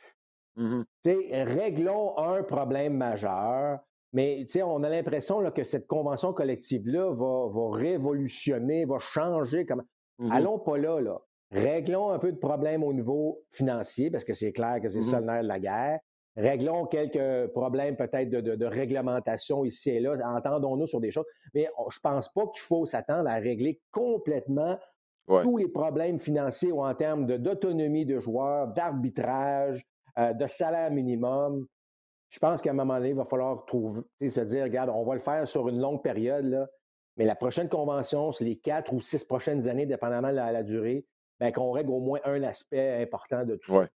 Mmh 0.57 0.83
réglons 1.05 2.17
un 2.19 2.43
problème 2.43 2.97
majeur, 2.97 3.79
mais 4.13 4.47
on 4.65 4.83
a 4.83 4.89
l'impression 4.89 5.49
que 5.51 5.65
cette 5.65 5.87
convention 5.87 6.33
collective-là 6.33 7.13
va, 7.13 7.77
révolutionner, 7.77 8.87
va 8.87 8.99
changer. 8.99 9.67
Comme... 9.67 9.85
Mmh 10.19 10.33
Allons 10.33 10.59
pas 10.59 10.79
là, 10.79 11.01
là. 11.01 11.21
Réglons 11.53 12.11
un 12.11 12.19
peu 12.19 12.33
de 12.33 12.39
problèmes 12.39 12.83
au 12.83 12.93
niveau 12.93 13.43
financier, 13.53 14.11
parce 14.11 14.25
que 14.25 14.33
c'est 14.33 14.53
clair 14.53 14.81
que 14.81 14.89
c'est 14.89 15.03
ça 15.03 15.21
le 15.21 15.27
nerf 15.27 15.43
de 15.43 15.49
la 15.49 15.61
guerre. 15.61 16.01
Réglons 16.37 16.85
quelques 16.87 17.53
problèmes 17.53 17.97
peut-être 17.97 18.29
de, 18.29 18.67
réglementation 18.67 19.65
ici 19.65 19.91
et 19.91 20.01
là. 20.01 20.17
Entendons-nous 20.25 20.87
sur 20.87 21.01
des 21.01 21.11
choses. 21.11 21.25
Mais 21.55 21.69
je 21.89 21.99
pense 22.01 22.31
pas 22.33 22.47
qu'il 22.49 22.61
faut 22.61 22.85
s'attendre 22.85 23.31
à 23.31 23.37
régler 23.37 23.81
complètement 23.91 24.77
tous 25.27 25.57
les 25.57 25.69
problèmes 25.69 26.19
financiers 26.19 26.73
ou 26.73 26.85
en 26.85 26.95
termes 26.95 27.27
d'autonomie 27.27 28.05
de, 28.05 28.19
joueurs, 28.19 28.69
d'arbitrage, 28.69 29.85
euh, 30.19 30.33
de 30.33 30.47
salaire 30.47 30.91
minimum. 30.91 31.67
Je 32.29 32.39
pense 32.39 32.61
qu'à 32.61 32.71
un 32.71 32.75
moment 32.75 32.97
donné, 32.97 33.11
il 33.11 33.17
va 33.17 33.25
falloir 33.25 33.65
trouver, 33.67 34.03
se 34.21 34.41
dire, 34.41 34.65
regarde, 34.65 34.91
on 34.91 35.05
va 35.05 35.15
le 35.15 35.21
faire 35.21 35.49
sur 35.49 35.69
une 35.69 35.81
longue 35.81 36.03
période, 36.03 36.45
là, 36.45 36.67
mais 37.17 37.25
la 37.25 37.35
prochaine 37.35 37.69
convention, 37.69 38.31
c'est 38.33 38.45
les 38.45 38.59
quatre 38.59 38.93
ou 38.93 39.01
six 39.01 39.25
prochaines 39.25 39.69
années, 39.69 39.87
dépendamment 39.87 40.31
de 40.31 40.35
la 40.35 40.63
durée, 40.63 41.07
ben, 41.41 41.53
qu'on 41.53 41.73
règle 41.73 41.91
au 41.91 42.01
moins 42.01 42.21
un 42.25 42.43
aspect 42.43 43.03
important 43.03 43.45
de 43.45 43.57
tout 43.57 43.73
ça. 43.73 43.89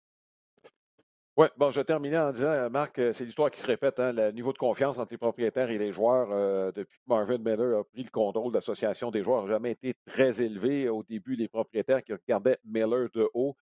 Oui, 1.39 1.47
bon, 1.55 1.71
je 1.71 1.79
terminer 1.79 2.17
en 2.17 2.33
disant, 2.33 2.47
euh, 2.47 2.69
Marc, 2.69 2.99
euh, 2.99 3.13
c'est 3.13 3.23
l'histoire 3.23 3.49
qui 3.49 3.61
se 3.61 3.65
répète, 3.65 3.97
hein, 3.97 4.11
le 4.11 4.29
niveau 4.31 4.51
de 4.51 4.57
confiance 4.57 4.97
entre 4.97 5.13
les 5.13 5.17
propriétaires 5.17 5.69
et 5.69 5.77
les 5.77 5.93
joueurs 5.93 6.29
euh, 6.33 6.73
depuis 6.73 6.97
que 6.97 7.03
Marvin 7.07 7.37
Miller 7.37 7.79
a 7.79 7.83
pris 7.85 8.03
le 8.03 8.09
contrôle 8.09 8.51
de 8.51 8.57
l'association 8.57 9.09
des 9.09 9.23
joueurs 9.23 9.43
n'a 9.45 9.53
jamais 9.53 9.71
été 9.71 9.95
très 10.05 10.41
élevé. 10.41 10.89
Au 10.89 11.01
début, 11.01 11.37
les 11.37 11.47
propriétaires 11.47 12.03
qui 12.03 12.11
regardaient 12.11 12.57
Miller 12.65 13.07
de 13.13 13.29
haut, 13.33 13.55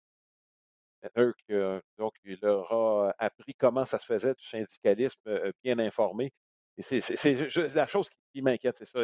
donc, 1.98 2.14
il 2.24 2.38
leur 2.40 2.72
a 2.72 3.14
appris 3.18 3.54
comment 3.54 3.84
ça 3.84 3.98
se 3.98 4.06
faisait 4.06 4.32
du 4.32 4.44
syndicalisme 4.44 5.52
bien 5.62 5.78
informé. 5.78 6.32
Et 6.78 6.82
c'est 6.82 7.74
la 7.74 7.86
chose 7.86 8.08
qui, 8.32 8.40
m'inquiète, 8.40 8.76
c'est 8.78 8.88
ça. 8.88 9.00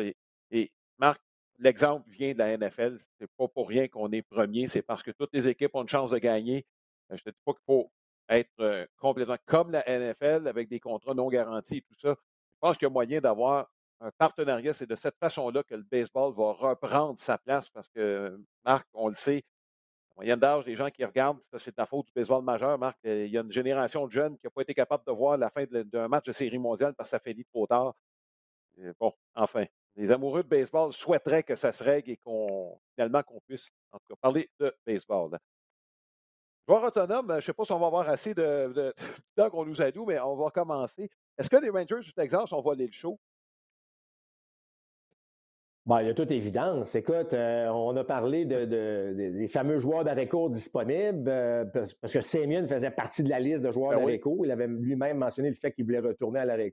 et 0.51 0.73
Marc, 0.99 1.21
l'exemple 1.59 2.09
vient 2.11 2.33
de 2.33 2.39
la 2.39 2.57
NFL. 2.57 2.99
C'est 3.19 3.31
pas 3.37 3.49
pour 3.49 3.69
rien 3.69 3.89
qu'on 3.89 4.11
est 4.13 4.23
premier, 4.23 4.69
c'est 4.69 4.83
parce 4.83 5.03
que 5.03 5.11
toutes 5.11 5.33
les 5.33 5.49
équipes 5.49 5.75
ont 5.75 5.83
une 5.83 5.89
chance 5.89 6.11
de 6.11 6.19
gagner. 6.19 6.67
Euh, 7.11 7.17
je 7.17 7.23
ne 7.27 7.33
dis 7.33 7.39
pas 7.45 7.53
qu'il 7.53 7.65
faut 7.67 7.91
être 8.29 8.51
euh, 8.61 8.87
complètement 8.99 9.37
comme 9.47 9.71
la 9.71 9.85
NFL 9.87 10.49
avec 10.49 10.69
des 10.69 10.81
contrats 10.81 11.15
non 11.15 11.29
garantis 11.29 11.79
et 11.79 11.83
tout 11.83 11.99
ça. 12.01 12.11
Je 12.11 12.59
pense 12.61 12.77
qu'il 12.77 12.87
y 12.87 12.91
a 12.91 12.93
moyen 12.93 13.21
d'avoir 13.21 13.71
un 14.01 14.11
partenariat. 14.13 14.75
C'est 14.75 14.87
de 14.87 14.97
cette 14.97 15.17
façon-là 15.19 15.63
que 15.63 15.75
le 15.75 15.83
baseball 15.83 16.33
va 16.35 16.53
reprendre 16.53 17.19
sa 17.19 17.39
place 17.39 17.69
parce 17.71 17.89
que, 17.89 18.41
Marc, 18.65 18.87
on 18.95 19.09
le 19.09 19.15
sait, 19.15 19.45
la 20.11 20.15
moyenne 20.17 20.41
d'âge 20.41 20.65
des 20.65 20.77
gens 20.77 20.91
qui 20.91 21.05
regardent, 21.05 21.41
c'est 21.59 21.77
la 21.77 21.87
faute 21.87 22.07
du 22.07 22.13
baseball 22.15 22.43
majeur, 22.45 22.79
Marc. 22.79 22.99
Euh, 23.07 23.27
il 23.27 23.33
y 23.33 23.39
a 23.39 23.43
une 23.43 23.53
génération 23.53 24.07
de 24.07 24.13
jeunes 24.13 24.37
qui 24.39 24.47
n'a 24.47 24.51
pas 24.51 24.63
été 24.63 24.75
capable 24.75 25.05
de 25.07 25.13
voir 25.13 25.37
la 25.37 25.51
fin 25.51 25.65
d'un 25.67 26.09
match 26.09 26.27
de 26.27 26.33
série 26.33 26.59
mondiale 26.59 26.95
parce 26.95 27.11
que 27.11 27.17
ça 27.17 27.21
fait 27.21 27.35
dit 27.35 27.45
trop 27.45 27.67
tard. 27.67 27.95
bon, 28.99 29.13
enfin, 29.35 29.67
les 29.97 30.11
amoureux 30.11 30.43
de 30.43 30.49
baseball 30.49 30.93
souhaiteraient 30.93 31.43
que 31.43 31.55
ça 31.55 31.73
se 31.73 31.83
règle 31.83 32.11
et 32.11 32.17
qu'on 32.17 32.79
finalement 32.95 33.23
qu'on 33.23 33.41
puisse 33.41 33.69
en 33.93 33.99
tout 33.99 34.05
cas 34.11 34.17
parler 34.21 34.49
de 34.59 34.75
baseball. 34.87 35.39
Joueur 36.69 36.85
autonome, 36.85 37.27
je 37.29 37.35
ne 37.35 37.41
sais 37.41 37.53
pas 37.53 37.65
si 37.65 37.73
on 37.73 37.79
va 37.79 37.87
avoir 37.89 38.09
assez 38.09 38.35
de, 38.35 38.95
temps 39.35 39.51
qu'on 39.51 39.65
nous 39.65 39.83
alloue, 39.83 40.07
mais 40.07 40.21
on 40.21 40.37
va 40.37 40.51
commencer. 40.51 41.11
Est-ce 41.37 41.51
que 41.51 41.57
les 41.57 41.71
Rangers 41.71 42.01
du 42.01 42.13
Texas 42.13 42.53
ont 42.53 42.61
volé 42.61 42.87
le 42.87 42.93
show? 42.93 43.19
Bon, 45.85 45.99
il 45.99 46.07
y 46.07 46.11
a 46.11 46.15
toute 46.15 46.31
évidence. 46.31 46.95
Écoute, 46.95 47.33
euh, 47.33 47.67
on 47.67 47.97
a 47.97 48.05
parlé 48.05 48.45
de, 48.45 48.65
des 49.15 49.49
fameux 49.49 49.81
joueurs 49.81 50.05
d'arrêt 50.05 50.29
disponibles 50.51 51.29
euh, 51.29 51.65
parce, 51.65 52.13
que 52.13 52.21
Semyon 52.21 52.69
faisait 52.69 52.93
partie 52.93 53.25
de 53.25 53.29
la 53.29 53.41
liste 53.41 53.65
de 53.65 53.73
joueurs 53.73 53.99
ben 53.99 53.99
d'arrêt. 53.99 54.21
Il 54.45 54.51
avait 54.53 54.69
lui-même 54.69 55.19
mentionné 55.19 55.49
le 55.49 55.57
fait 55.57 55.73
qu'il 55.73 55.85
voulait 55.85 55.99
retourner 55.99 56.39
à 56.39 56.45
l'arrêt. 56.45 56.73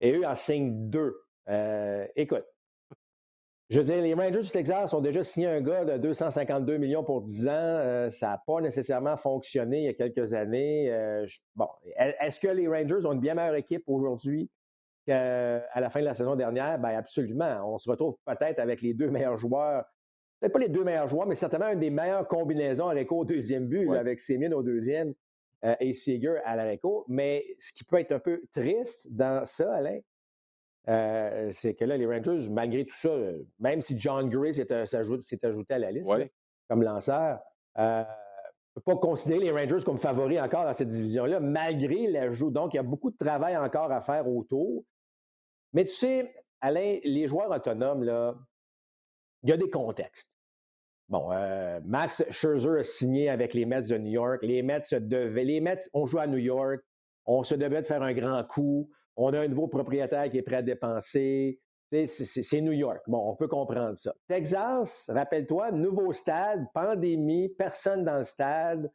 Et 0.00 0.12
eux 0.12 0.26
en 0.26 0.34
signent 0.34 0.72
deux. 0.90 1.23
Euh, 1.48 2.06
écoute, 2.16 2.44
je 3.70 3.80
veux 3.80 3.84
dire, 3.84 4.02
les 4.02 4.14
Rangers 4.14 4.42
du 4.42 4.50
Texas 4.50 4.92
ont 4.92 5.00
déjà 5.00 5.24
signé 5.24 5.46
un 5.46 5.60
gars 5.60 5.84
de 5.84 5.96
252 5.96 6.76
millions 6.76 7.02
pour 7.02 7.22
10 7.22 7.48
ans. 7.48 7.52
Euh, 7.52 8.10
ça 8.10 8.28
n'a 8.28 8.42
pas 8.46 8.60
nécessairement 8.60 9.16
fonctionné 9.16 9.78
il 9.78 9.84
y 9.84 9.88
a 9.88 9.94
quelques 9.94 10.34
années. 10.34 10.92
Euh, 10.92 11.26
bon, 11.56 11.68
est-ce 11.96 12.40
que 12.40 12.48
les 12.48 12.68
Rangers 12.68 13.06
ont 13.06 13.12
une 13.12 13.20
bien 13.20 13.34
meilleure 13.34 13.54
équipe 13.54 13.84
aujourd'hui 13.86 14.50
qu'à 15.06 15.80
la 15.80 15.90
fin 15.90 16.00
de 16.00 16.04
la 16.04 16.14
saison 16.14 16.36
dernière? 16.36 16.78
Bien, 16.78 16.98
absolument. 16.98 17.74
On 17.74 17.78
se 17.78 17.90
retrouve 17.90 18.16
peut-être 18.26 18.58
avec 18.58 18.82
les 18.82 18.92
deux 18.92 19.10
meilleurs 19.10 19.38
joueurs. 19.38 19.84
Peut-être 20.40 20.52
pas 20.52 20.58
les 20.58 20.68
deux 20.68 20.84
meilleurs 20.84 21.08
joueurs, 21.08 21.26
mais 21.26 21.34
certainement 21.34 21.68
une 21.68 21.80
des 21.80 21.90
meilleures 21.90 22.28
combinaisons 22.28 22.88
à 22.88 22.94
l'écho 22.94 23.20
au 23.20 23.24
deuxième 23.24 23.66
but, 23.66 23.90
avec 23.94 24.20
Sémine 24.20 24.52
au 24.52 24.62
deuxième 24.62 25.14
euh, 25.64 25.74
et 25.80 25.94
Seager 25.94 26.36
à 26.44 26.54
la 26.54 26.76
Mais 27.08 27.46
ce 27.58 27.72
qui 27.72 27.84
peut 27.84 27.98
être 27.98 28.12
un 28.12 28.18
peu 28.18 28.42
triste 28.52 29.10
dans 29.10 29.46
ça, 29.46 29.72
Alain, 29.74 30.00
euh, 30.88 31.50
c'est 31.50 31.74
que 31.74 31.84
là, 31.84 31.96
les 31.96 32.06
Rangers, 32.06 32.48
malgré 32.50 32.84
tout 32.84 32.96
ça, 32.96 33.08
euh, 33.08 33.42
même 33.58 33.80
si 33.80 33.98
John 33.98 34.28
Gray 34.28 34.52
s'est 34.52 34.70
ajouté 34.72 35.74
à 35.74 35.78
la 35.78 35.90
liste 35.90 36.12
comme 36.68 36.82
lanceur, 36.82 37.40
euh, 37.78 38.02
ne 38.02 38.80
peut 38.80 38.92
pas 38.92 38.96
considérer 38.96 39.40
les 39.40 39.50
Rangers 39.50 39.84
comme 39.84 39.98
favoris 39.98 40.40
encore 40.40 40.64
dans 40.64 40.72
cette 40.72 40.90
division-là, 40.90 41.40
malgré 41.40 42.06
l'ajout. 42.08 42.50
Donc, 42.50 42.74
il 42.74 42.76
y 42.76 42.80
a 42.80 42.84
beaucoup 42.84 43.10
de 43.10 43.16
travail 43.16 43.56
encore 43.56 43.92
à 43.92 44.02
faire 44.02 44.28
autour. 44.28 44.84
Mais 45.72 45.84
tu 45.84 45.92
sais, 45.92 46.34
Alain, 46.60 46.98
les 47.04 47.28
joueurs 47.28 47.50
autonomes, 47.50 48.04
là, 48.04 48.34
il 49.42 49.50
y 49.50 49.52
a 49.52 49.56
des 49.56 49.70
contextes. 49.70 50.30
Bon, 51.08 51.28
Max 51.84 52.24
Scherzer 52.30 52.78
a 52.78 52.84
signé 52.84 53.28
avec 53.28 53.52
les 53.52 53.66
Mets 53.66 53.82
de 53.82 53.98
New 53.98 54.10
York. 54.10 54.42
Les 54.42 54.62
Mets 54.62 54.82
se 54.82 54.96
devaient. 54.96 55.44
Les 55.44 55.60
Mets, 55.60 55.82
on 55.92 56.06
joue 56.06 56.18
à 56.18 56.26
New 56.26 56.38
York. 56.38 56.80
On 57.26 57.42
se 57.42 57.54
devait 57.54 57.82
de 57.82 57.86
faire 57.86 58.02
un 58.02 58.14
grand 58.14 58.42
coup. 58.44 58.90
On 59.16 59.32
a 59.32 59.40
un 59.40 59.48
nouveau 59.48 59.68
propriétaire 59.68 60.28
qui 60.30 60.38
est 60.38 60.42
prêt 60.42 60.56
à 60.56 60.62
dépenser. 60.62 61.60
C'est 62.06 62.60
New 62.60 62.72
York. 62.72 63.02
Bon, 63.06 63.30
on 63.30 63.36
peut 63.36 63.46
comprendre 63.46 63.96
ça. 63.96 64.14
Texas, 64.26 65.08
rappelle-toi, 65.08 65.70
nouveau 65.70 66.12
stade, 66.12 66.66
pandémie, 66.74 67.50
personne 67.50 68.04
dans 68.04 68.18
le 68.18 68.24
stade. 68.24 68.90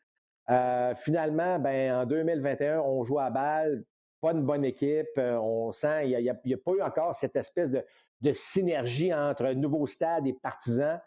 Euh, 0.50 0.94
finalement, 0.96 1.60
ben, 1.60 1.94
en 1.94 2.06
2021, 2.06 2.80
on 2.80 3.04
joue 3.04 3.20
à 3.20 3.30
balle, 3.30 3.84
pas 4.20 4.32
une 4.32 4.46
bonne 4.46 4.66
équipe. 4.66 5.08
Euh, 5.18 5.38
on 5.38 5.72
sent, 5.72 6.10
il 6.10 6.18
n'y 6.18 6.30
a, 6.30 6.58
pas 6.58 6.72
eu 6.72 6.82
encore 6.82 7.14
cette 7.14 7.36
espèce 7.36 7.70
de, 7.70 8.32
synergie 8.34 9.14
entre 9.14 9.52
nouveau 9.54 9.88
stade 9.88 10.28
et 10.28 10.34
partisans. 10.34 11.00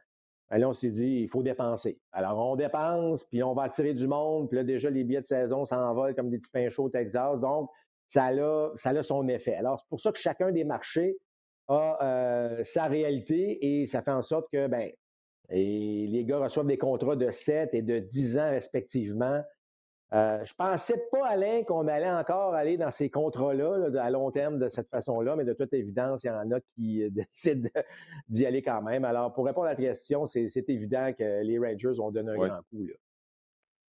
Ben 0.49 0.59
là, 0.59 0.69
on 0.69 0.73
s'est 0.73 0.91
dit, 0.91 1.23
il 1.23 1.29
faut 1.29 1.43
dépenser. 1.43 1.99
Alors, 2.13 2.39
on 2.39 2.57
dépense, 2.57 3.25
puis 3.25 3.43
on 3.43 3.55
va 3.55 3.65
attirer 3.65 3.95
du 3.95 4.07
monde, 4.07 4.49
puis 4.49 4.57
là, 4.57 4.65
déjà, 4.65 4.91
les 4.91 5.03
billets 5.03 5.23
de 5.23 5.27
saison 5.27 5.65
s'envolent 5.65 6.15
comme 6.15 6.31
des 6.31 6.39
petits 6.39 6.51
pains 6.51 6.69
chauds 6.69 6.85
au 6.85 6.91
Texas. 6.91 7.41
Donc, 7.41 7.71
ça 8.13 8.27
a, 8.27 8.73
ça 8.77 8.91
a 8.91 9.03
son 9.03 9.27
effet. 9.29 9.55
Alors, 9.55 9.81
c'est 9.81 9.89
pour 9.89 10.01
ça 10.01 10.13
que 10.13 10.19
chacun 10.19 10.53
des 10.53 10.65
marchés 10.65 11.17
a 11.69 11.99
euh, 12.03 12.63
sa 12.63 12.85
réalité 12.85 13.81
et 13.81 13.87
ça 13.87 14.03
fait 14.03 14.11
en 14.11 14.21
sorte 14.21 14.49
que 14.53 14.67
ben, 14.67 14.91
et 15.49 16.07
les 16.07 16.25
gars 16.25 16.39
reçoivent 16.39 16.67
des 16.67 16.77
contrats 16.77 17.17
de 17.17 17.31
7 17.31 17.73
et 17.73 17.81
de 17.81 18.01
10 18.01 18.39
ans 18.39 18.51
respectivement. 18.51 19.41
Euh, 20.13 20.45
je 20.45 20.53
pensais 20.55 21.03
pas, 21.11 21.27
Alain, 21.27 21.65
qu'on 21.65 21.89
allait 21.89 22.11
encore 22.11 22.53
aller 22.53 22.77
dans 22.77 22.91
ces 22.91 23.09
contrats-là 23.09 23.89
à 23.99 24.11
long 24.11 24.31
terme 24.31 24.59
de 24.59 24.69
cette 24.69 24.91
façon-là, 24.91 25.35
mais 25.37 25.47
de 25.47 25.55
toute 25.55 25.73
évidence, 25.73 26.25
il 26.25 26.27
y 26.27 26.31
en 26.31 26.51
a 26.51 26.61
qui 26.75 27.11
décident 27.33 27.71
d'y 28.29 28.45
aller 28.45 28.61
quand 28.61 28.83
même. 28.83 29.07
Alors, 29.07 29.33
pour 29.33 29.47
répondre 29.47 29.69
à 29.69 29.71
la 29.71 29.77
question, 29.77 30.27
c'est 30.27 30.69
évident 30.69 31.15
que 31.19 31.43
les 31.43 31.59
Rangers 31.59 31.99
ont 31.99 32.11
donné 32.11 32.33
un 32.33 32.37
grand 32.37 32.61
coup. 32.69 32.85
Là. 32.85 32.95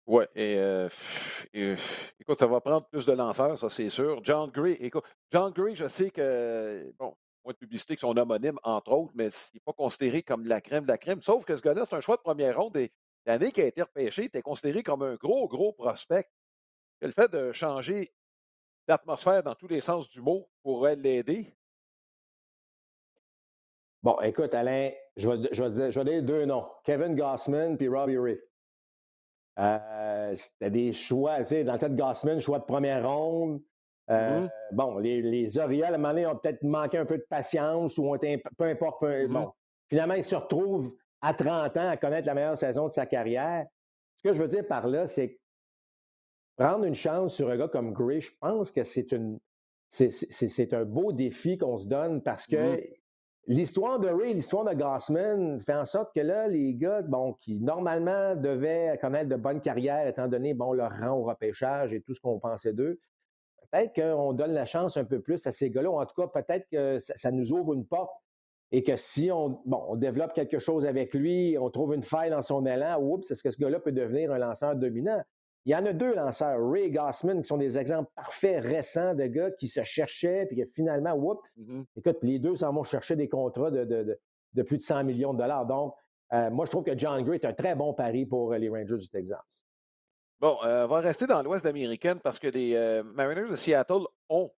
Oui, 0.07 0.25
et, 0.35 0.87
écoute, 2.21 2.39
ça 2.39 2.47
va 2.47 2.61
prendre 2.61 2.87
plus 2.89 3.07
de 3.07 3.13
lanceurs, 3.13 3.59
ça 3.59 3.71
c'est 3.71 3.89
sûr. 3.89 4.21
John 4.23 4.51
Gray, 4.51 4.77
écoute, 4.81 5.05
John 5.33 5.51
Gray, 5.53 5.75
je 5.75 5.89
sais 5.89 6.11
que, 6.11 6.93
bon, 6.99 7.17
moins 7.45 7.53
de 7.53 7.59
publicité 7.59 7.95
que 7.95 8.01
son 8.01 8.17
homonyme, 8.17 8.59
entre 8.63 8.93
autres, 8.93 9.13
mais 9.15 9.29
il 9.29 9.57
n'est 9.57 9.61
pas 9.65 9.73
considéré 9.73 10.23
comme 10.23 10.47
la 10.47 10.61
crème 10.61 10.85
de 10.85 10.89
la 10.89 10.99
crème. 10.99 11.23
Sauf 11.23 11.45
que 11.45 11.57
ce 11.57 11.63
gars-là, 11.63 11.85
c'est 11.87 11.97
un 11.97 12.01
choix 12.01 12.17
de 12.17 12.23
première 12.23 12.59
ronde 12.59 12.77
et 12.77 12.93
l'année 13.27 13.53
qui 13.53 13.63
a 13.63 13.67
été 13.67 13.83
repêché, 13.83 14.25
était 14.25 14.43
considéré 14.43 14.83
comme 14.83 15.03
un 15.03 15.15
gros, 15.15 15.49
gros 15.49 15.73
prospect. 15.73 16.29
le 17.01 17.11
fait 17.11 17.31
de 17.31 17.53
changer 17.53 18.13
l'atmosphère 18.89 19.43
dans 19.43 19.55
tous 19.55 19.69
les 19.69 19.81
sens 19.81 20.09
du 20.11 20.21
mot 20.21 20.49
pourrait 20.63 20.97
l'aider. 20.97 21.55
Bon, 24.03 24.21
écoute, 24.21 24.53
Alain, 24.53 24.91
je 25.17 25.31
vais, 25.31 25.49
je 25.53 25.63
vais, 25.63 25.91
je 25.91 25.99
vais 25.99 26.05
donner 26.05 26.23
deux 26.23 26.45
noms. 26.45 26.67
Kevin 26.85 27.17
Gossman 27.17 27.79
puis 27.79 27.89
Robbie 27.89 28.19
Ray. 28.19 28.39
Euh, 29.59 30.35
c'était 30.35 30.71
des 30.71 30.93
choix, 30.93 31.39
tu 31.41 31.47
sais, 31.47 31.65
dans 31.65 31.75
le 31.75 31.79
cas 31.79 31.89
de 31.89 31.97
Gossman, 31.97 32.41
choix 32.41 32.59
de 32.59 32.65
première 32.65 33.09
ronde. 33.09 33.61
Euh, 34.11 34.41
mm-hmm. 34.41 34.51
Bon, 34.73 34.99
les, 34.99 35.23
les 35.23 35.59
Orioles, 35.59 35.85
à 35.85 35.95
un 35.95 35.99
moment 35.99 36.09
donné, 36.09 36.27
ont 36.27 36.37
peut-être 36.37 36.63
manqué 36.63 36.99
un 36.99 37.07
peu 37.07 37.19
de 37.19 37.27
patience 37.29 37.97
ou 37.97 38.09
ont 38.09 38.15
été, 38.17 38.43
peu 38.59 38.65
importe. 38.65 39.03
Mm-hmm. 39.03 39.29
Bon, 39.29 39.53
finalement, 39.89 40.15
ils 40.15 40.25
se 40.25 40.35
retrouvent 40.35 40.93
à 41.21 41.33
30 41.33 41.77
ans 41.77 41.89
à 41.89 41.97
connaître 41.97 42.27
la 42.27 42.35
meilleure 42.35 42.59
saison 42.59 42.89
de 42.89 42.93
sa 42.93 43.07
carrière. 43.07 43.67
Ce 44.17 44.29
que 44.29 44.35
je 44.35 44.43
veux 44.43 44.49
dire 44.49 44.67
par 44.67 44.87
là, 44.89 45.07
c'est 45.07 45.39
prendre 46.57 46.85
une 46.85 46.95
chance 46.95 47.35
sur 47.35 47.49
un 47.51 47.57
gars 47.57 47.69
comme 47.69 47.93
Gray, 47.93 48.21
je 48.21 48.33
pense 48.41 48.71
que 48.71 48.85
c'est 48.85 49.13
une 49.13 49.39
c'est 49.91 50.75
un 50.75 50.85
beau 50.85 51.13
défi 51.13 51.57
qu'on 51.57 51.79
se 51.79 51.87
donne 51.87 52.21
parce 52.21 52.49
que 52.49 52.57
mm-hmm. 52.57 52.95
L'histoire 53.47 53.99
de 53.99 54.09
Ray, 54.09 54.33
l'histoire 54.33 54.65
de 54.65 54.73
Gossman 54.73 55.61
fait 55.61 55.75
en 55.75 55.85
sorte 55.85 56.15
que 56.15 56.21
là, 56.21 56.49
les 56.49 56.75
gars, 56.75 57.03
bon, 57.03 57.35
qui 57.35 57.61
normalement 57.61 58.35
devaient 58.37 58.99
connaître 59.03 59.29
de 59.29 59.37
bonnes 59.37 59.61
carrières, 59.61 60.07
étant 60.07 60.29
donné, 60.29 60.55
bon, 60.55 60.73
leur 60.73 60.91
rang 60.99 61.19
au 61.19 61.25
repêchage 61.25 61.93
et 61.93 62.01
tout 62.01 62.15
ce 62.15 62.21
qu'on 62.23 62.39
pensait 62.39 62.73
d'eux, 62.73 62.99
peut-être 63.71 63.95
qu'on 63.95 64.33
donne 64.33 64.53
la 64.53 64.65
chance 64.65 64.97
un 64.97 65.05
peu 65.05 65.21
plus 65.21 65.47
à 65.47 65.53
ces 65.53 65.69
gars-là, 65.69 65.91
en 65.91 66.07
tout 66.07 66.15
cas, 66.23 66.43
peut-être 66.43 66.67
que 66.71 66.99
ça, 66.99 67.31
nous 67.33 67.53
ouvre 67.53 67.75
une 67.75 67.85
porte 67.85 68.15
et 68.73 68.83
que 68.83 68.97
si 68.97 69.31
on, 69.31 69.61
bon, 69.67 69.85
on 69.89 69.97
développe 69.97 70.33
quelque 70.33 70.59
chose 70.59 70.87
avec 70.87 71.13
lui, 71.13 71.59
on 71.61 71.69
trouve 71.69 71.95
une 71.95 72.03
faille 72.03 72.31
dans 72.31 72.43
son 72.43 72.65
élan, 72.65 72.99
oups, 72.99 73.31
est-ce 73.31 73.43
que 73.43 73.51
ce 73.51 73.59
gars-là 73.59 73.79
peut 73.79 73.93
devenir 73.93 74.33
un 74.33 74.39
lanceur 74.39 74.75
dominant? 74.75 75.23
Il 75.67 75.73
y 75.73 75.77
en 75.77 75.87
a 75.87 75.93
deux 75.95 76.15
lanceurs, 76.15 76.59
Ray 76.61 76.91
Gossman, 76.91 77.41
qui 77.41 77.49
sont 77.49 77.57
des 77.57 77.79
exemples 77.79 78.11
parfaits 78.15 78.63
récents 78.63 79.15
de 79.15 79.25
gars 79.27 79.51
qui 79.53 79.67
se 79.67 79.83
cherchaient, 79.83 80.47
puis 80.47 80.57
que 80.57 80.67
finalement, 80.75 81.15
whoop, 81.15 81.41
mm-hmm. 81.59 81.85
écoute, 81.97 82.19
les 82.23 82.39
deux 82.39 82.57
s'en 82.57 82.73
vont 82.73 82.85
chercher 82.85 83.17
des 83.17 83.29
contrats 83.29 83.71
de, 83.71 84.19
plus 84.63 84.77
de 84.77 84.83
100 84.83 85.05
millions 85.05 85.33
de 85.33 85.39
dollars. 85.39 85.65
Donc, 85.65 85.95
euh, 86.33 86.51
moi, 86.51 86.67
je 86.67 86.71
trouve 86.71 86.85
que 86.85 86.97
John 86.99 87.23
Gray 87.25 87.39
est 87.39 87.47
un 87.47 87.53
très 87.53 87.75
bon 87.75 87.95
pari 87.95 88.27
pour 88.27 88.53
euh, 88.53 88.59
les 88.59 88.69
Rangers 88.69 88.99
du 88.99 89.09
Texas. 89.09 89.65
Bon, 90.41 90.59
euh, 90.65 90.85
on 90.85 90.89
va 90.89 91.01
rester 91.01 91.27
dans 91.27 91.43
l'Ouest 91.43 91.65
américaine 91.65 92.21
parce 92.21 92.39
que 92.39 92.49
les 92.49 93.03
Mariners 93.15 93.49
de 93.49 93.57
Seattle 93.57 94.05
ont 94.29 94.51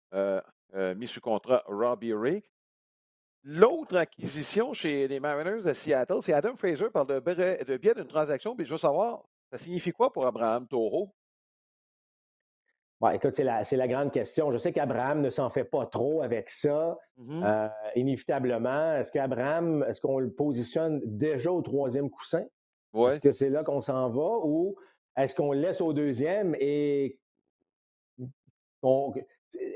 mis 0.96 1.06
sous 1.06 1.20
contrat 1.20 1.62
Robbie 1.66 2.14
Ray. 2.14 2.42
L'autre 3.44 3.96
acquisition 3.96 4.72
chez 4.72 5.06
les 5.06 5.20
Mariners 5.20 5.62
de 5.62 5.72
Seattle, 5.72 6.18
c'est 6.22 6.32
Adam 6.32 6.56
Fraser 6.56 6.90
par 6.90 7.04
le, 7.04 7.20
biais 7.20 7.94
d'une 7.94 8.08
transaction. 8.08 8.56
Puis 8.56 8.66
je 8.66 8.72
veux 8.72 8.78
savoir, 8.78 9.22
ça 9.56 9.64
signifie 9.64 9.92
quoi 9.92 10.12
pour 10.12 10.26
Abraham 10.26 10.66
Taureau? 10.66 11.14
Bon, 13.00 13.10
écoute, 13.10 13.34
c'est 13.34 13.44
la, 13.44 13.62
la, 13.70 13.88
grande 13.88 14.10
question. 14.10 14.50
Je 14.50 14.56
sais 14.56 14.72
qu'Abraham 14.72 15.20
ne 15.20 15.28
s'en 15.28 15.50
fait 15.50 15.64
pas 15.64 15.84
trop 15.86 16.22
avec 16.22 16.48
ça. 16.48 16.98
Mmh 17.18 17.42
euh, 17.44 17.68
inévitablement, 17.94 18.96
est-ce 18.96 19.12
qu'Abraham, 19.12 19.84
est-ce 19.86 20.00
qu'on 20.00 20.18
le 20.18 20.32
positionne 20.32 21.02
déjà 21.04 21.52
au 21.52 21.60
troisième 21.60 22.10
coussin? 22.10 22.44
Est-ce 22.94 23.20
que 23.20 23.32
c'est 23.32 23.50
là 23.50 23.62
qu'on 23.62 23.82
s'en 23.82 24.08
va 24.08 24.38
ou 24.44 24.74
est-ce 25.18 25.34
qu'on 25.34 25.52
le 25.52 25.60
laisse 25.60 25.82
au 25.82 25.92
deuxième 25.92 26.56
et 26.58 27.18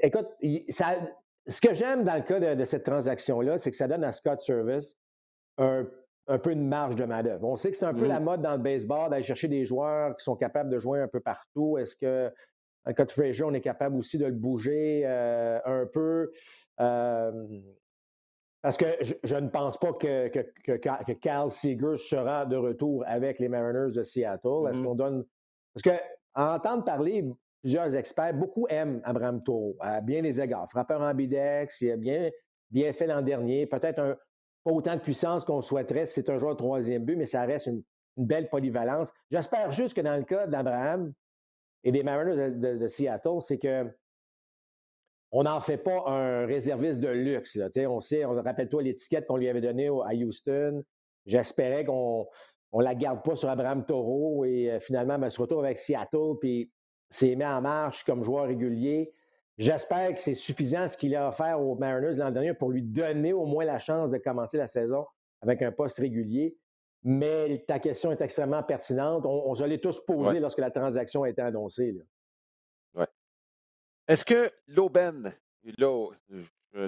écoute, 0.02 0.28
ce 0.40 1.60
que 1.60 1.74
j'aime 1.74 2.04
dans 2.04 2.14
le 2.14 2.22
cas 2.22 2.40
de, 2.40 2.54
de 2.54 2.64
cette 2.64 2.84
transaction-là, 2.84 3.58
c'est 3.58 3.70
que 3.70 3.76
ça 3.76 3.88
donne 3.88 4.04
à 4.04 4.12
Scott 4.12 4.40
Service 4.40 4.96
un 5.58 5.86
un 6.28 6.38
peu 6.38 6.54
de 6.54 6.60
marge 6.60 6.96
de 6.96 7.04
manœuvre. 7.04 7.46
On 7.46 7.56
sait 7.56 7.70
que 7.70 7.76
c'est 7.76 7.86
un 7.86 7.94
peu 7.94 8.06
la 8.06 8.20
mmh. 8.20 8.24
mode 8.24 8.42
dans 8.42 8.52
le 8.52 8.62
baseball 8.62 9.10
d'aller 9.10 9.22
chercher 9.22 9.48
des 9.48 9.64
joueurs 9.64 10.16
qui 10.16 10.24
sont 10.24 10.36
capables 10.36 10.70
de 10.70 10.78
jouer 10.78 11.00
un 11.00 11.08
peu 11.08 11.20
partout. 11.20 11.78
Est-ce 11.78 11.96
que, 11.96 12.28
dans 12.84 12.90
le 12.90 12.92
cas 12.94 13.04
de 13.04 13.10
Frazier, 13.10 13.44
on 13.44 13.52
est 13.52 13.60
capable 13.60 13.96
aussi 13.96 14.18
de 14.18 14.26
le 14.26 14.32
bouger 14.32 15.02
euh, 15.04 15.58
un 15.64 15.86
peu? 15.86 16.30
parce 18.62 18.78
que 18.78 18.86
je, 19.02 19.36
ne 19.36 19.48
pense 19.48 19.76
pas 19.76 19.92
que, 19.92 20.28
que, 20.28 20.72
que, 20.76 21.12
Cal 21.12 21.50
Seeger 21.50 21.98
sera 21.98 22.46
de 22.46 22.56
retour 22.56 23.04
avec 23.06 23.38
les 23.38 23.48
Mariners 23.48 23.92
de 23.92 24.02
Seattle. 24.02 24.68
Est-ce 24.70 24.80
mmh. 24.80 24.84
qu'on 24.84 24.94
donne. 24.94 25.24
Parce 25.74 25.82
que, 25.82 26.02
entendre 26.34 26.84
parler, 26.84 27.24
plusieurs 27.62 27.94
experts, 27.94 28.34
beaucoup 28.34 28.66
aiment 28.68 29.00
Abraham 29.04 29.42
Toro 29.42 29.76
à 29.80 30.00
bien 30.00 30.22
des 30.22 30.40
égards. 30.40 30.70
Frappeur 30.70 31.00
en 31.02 31.14
bidex, 31.14 31.80
il 31.82 31.90
a 31.90 31.96
bien, 31.96 32.30
bien 32.70 32.92
fait 32.92 33.06
l'an 33.06 33.22
dernier. 33.22 33.66
Peut-être 33.66 33.98
un, 33.98 34.16
pas 34.64 34.72
autant 34.72 34.94
de 34.94 35.00
puissance 35.00 35.44
qu'on 35.44 35.62
souhaiterait 35.62 36.06
c'est 36.06 36.28
un 36.30 36.38
joueur 36.38 36.52
de 36.52 36.58
troisième 36.58 37.04
but, 37.04 37.16
mais 37.16 37.26
ça 37.26 37.42
reste 37.42 37.66
une, 37.66 37.82
belle 38.16 38.50
polyvalence. 38.50 39.10
J'espère 39.30 39.72
juste 39.72 39.94
que 39.94 40.02
dans 40.02 40.16
le 40.16 40.24
cas 40.24 40.46
d'Abraham 40.46 41.14
et 41.84 41.92
des 41.92 42.02
Mariners 42.02 42.50
de, 42.50 42.86
Seattle, 42.86 43.40
c'est 43.40 43.56
que 43.56 43.86
on 45.32 45.44
n'en 45.44 45.60
fait 45.60 45.78
pas 45.78 46.02
un 46.06 46.44
réserviste 46.44 46.98
de 46.98 47.08
luxe. 47.08 47.58
On 47.88 48.00
sait, 48.00 48.24
on 48.26 48.34
rappelle-toi 48.34 48.82
l'étiquette 48.82 49.26
qu'on 49.26 49.36
lui 49.36 49.48
avait 49.48 49.62
donnée 49.62 49.88
à 49.88 50.12
Houston. 50.12 50.82
J'espérais 51.24 51.84
qu'on 51.84 52.28
ne 52.74 52.82
la 52.82 52.94
garde 52.94 53.22
pas 53.22 53.36
sur 53.36 53.48
Abraham 53.48 53.86
Toro 53.86 54.44
et 54.44 54.70
euh, 54.70 54.80
finalement, 54.80 55.18
ben, 55.18 55.30
se 55.30 55.40
retrouve 55.40 55.64
avec 55.64 55.78
Seattle, 55.78 56.36
puis 56.40 56.70
s'est 57.10 57.36
mis 57.36 57.44
en 57.44 57.60
marche 57.60 58.04
comme 58.04 58.24
joueur 58.24 58.46
régulier. 58.46 59.12
J'espère 59.60 60.14
que 60.14 60.18
c'est 60.18 60.32
suffisant 60.32 60.88
ce 60.88 60.96
qu'il 60.96 61.14
a 61.14 61.28
offert 61.28 61.60
aux 61.60 61.74
Mariners 61.74 62.16
l'an 62.16 62.30
dernier 62.30 62.54
pour 62.54 62.70
lui 62.70 62.80
donner 62.80 63.34
au 63.34 63.44
moins 63.44 63.66
la 63.66 63.78
chance 63.78 64.10
de 64.10 64.16
commencer 64.16 64.56
la 64.56 64.66
saison 64.66 65.04
avec 65.42 65.60
un 65.60 65.70
poste 65.70 65.98
régulier. 65.98 66.56
Mais 67.02 67.62
ta 67.68 67.78
question 67.78 68.10
est 68.10 68.22
extrêmement 68.22 68.62
pertinente. 68.62 69.26
On, 69.26 69.54
se 69.54 69.62
l'est 69.64 69.82
tous 69.82 70.02
posé 70.06 70.40
lorsque 70.40 70.60
la 70.60 70.70
transaction 70.70 71.24
a 71.24 71.28
été 71.28 71.42
annoncée. 71.42 71.94
Oui. 72.94 73.04
Est-ce 74.08 74.24
que 74.24 74.50
l'aubaine, 74.66 75.34
là, 75.76 76.08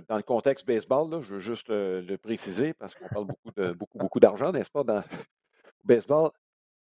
dans 0.08 0.16
le 0.16 0.22
contexte 0.22 0.66
baseball, 0.66 1.20
je 1.20 1.34
veux 1.34 1.40
juste 1.40 1.68
le, 1.68 2.16
préciser 2.16 2.72
parce 2.72 2.94
qu'on 2.94 3.08
parle 3.08 3.26
beaucoup 3.26 3.50
de 3.54 3.72
beaucoup, 3.72 3.98
beaucoup 3.98 4.20
d'argent, 4.20 4.50
n'est-ce 4.50 4.70
pas, 4.70 4.82
dans 4.82 5.02
baseball. 5.84 6.30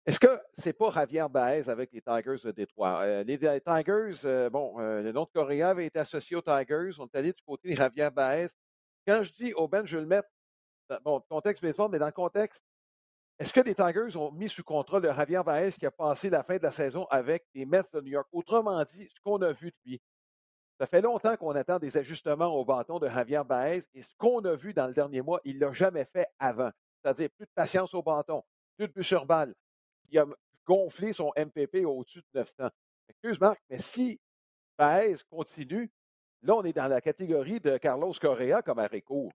Est-ce 0.06 0.20
que 0.20 0.40
c'est 0.58 0.74
pas 0.74 0.92
Javier 0.92 1.26
Baez 1.30 1.70
avec 1.70 1.92
les 1.92 2.02
Tigers 2.02 2.42
de 2.44 2.52
Détroit? 2.52 3.02
Euh, 3.04 3.24
les, 3.24 3.38
Tigers, 3.38 4.26
euh, 4.26 4.50
bon, 4.50 4.80
euh, 4.80 5.04
le 5.04 5.12
nom 5.12 5.24
de 5.24 5.30
Correa 5.30 5.70
avait 5.70 5.86
été 5.86 6.00
associé 6.00 6.36
aux 6.36 6.42
Tigers. 6.42 6.92
On 7.00 7.06
est 7.06 7.16
allé 7.16 7.34
du 7.34 7.44
côté 7.46 7.70
de 7.70 7.76
Javier 7.76 8.10
Baez. 8.10 8.48
Quand 9.06 9.22
je 9.24 9.32
dis 9.34 9.54
Aubaine, 9.54 9.86
je 9.86 9.98
vais 9.98 10.02
le 10.02 10.08
mettre, 10.08 10.30
bon, 11.04 11.22
contexte 11.30 11.62
baseball, 11.62 11.92
mais 11.92 12.00
dans 12.00 12.08
le 12.08 12.12
contexte, 12.12 12.62
est-ce 13.38 13.54
que 13.54 13.62
les 13.62 13.76
Tigers 13.76 14.18
ont 14.18 14.32
mis 14.32 14.50
sous 14.50 14.64
contrôle 14.64 15.04
le 15.04 15.14
Javier 15.14 15.42
Baez 15.46 15.72
qui 15.72 15.86
a 15.86 15.92
passé 15.92 16.30
la 16.30 16.44
fin 16.44 16.58
de 16.58 16.64
la 16.64 16.72
saison 16.72 17.06
avec 17.12 17.46
les 17.54 17.66
Mets 17.66 17.84
de 17.94 18.02
New 18.02 18.12
York? 18.12 18.28
Autrement 18.32 18.84
dit, 18.86 19.08
ce 19.08 19.22
qu'on 19.24 19.42
a 19.42 19.52
vu 19.52 19.72
depuis, 19.72 20.02
ça 20.80 20.88
fait 20.88 21.02
longtemps 21.02 21.36
qu'on 21.38 21.56
attend 21.56 21.78
des 21.78 21.98
ajustements 21.98 22.48
au 22.48 22.66
bâton 22.66 23.00
de 23.00 23.08
Javier 23.08 23.42
Baez 23.48 23.84
et 23.94 24.02
ce 24.02 24.16
qu'on 24.18 24.44
a 24.46 24.56
vu 24.56 24.74
dans 24.74 24.88
le 24.88 24.94
dernier 24.94 25.22
mois, 25.22 25.40
il 25.44 25.60
ne 25.60 25.66
l'a 25.66 25.74
jamais 25.74 26.06
fait 26.06 26.28
avant. 26.40 26.72
C'est-à-dire 27.04 27.30
plus 27.38 27.46
de 27.46 27.52
patience 27.54 27.94
au 27.94 28.02
bâton, 28.02 28.44
plus 28.78 28.88
de 28.88 28.94
but 28.94 29.04
sur 29.04 29.26
balle. 29.26 29.54
Il 30.12 30.20
a 30.20 30.26
gonflé 30.66 31.14
son 31.14 31.32
MPP 31.38 31.86
au-dessus 31.86 32.20
de 32.34 32.40
900. 32.40 32.70
Excuse 33.10 33.40
Marc, 33.40 33.60
mais 33.70 33.78
si 33.78 34.20
Baez 34.78 35.18
continue, 35.30 35.90
là, 36.44 36.56
on 36.56 36.64
est 36.64 36.74
dans 36.74 36.88
la 36.88 37.02
catégorie 37.02 37.60
de 37.60 37.78
Carlos 37.78 38.14
Correa 38.20 38.62
comme 38.62 38.80
arrêt 38.80 39.02
court. 39.02 39.32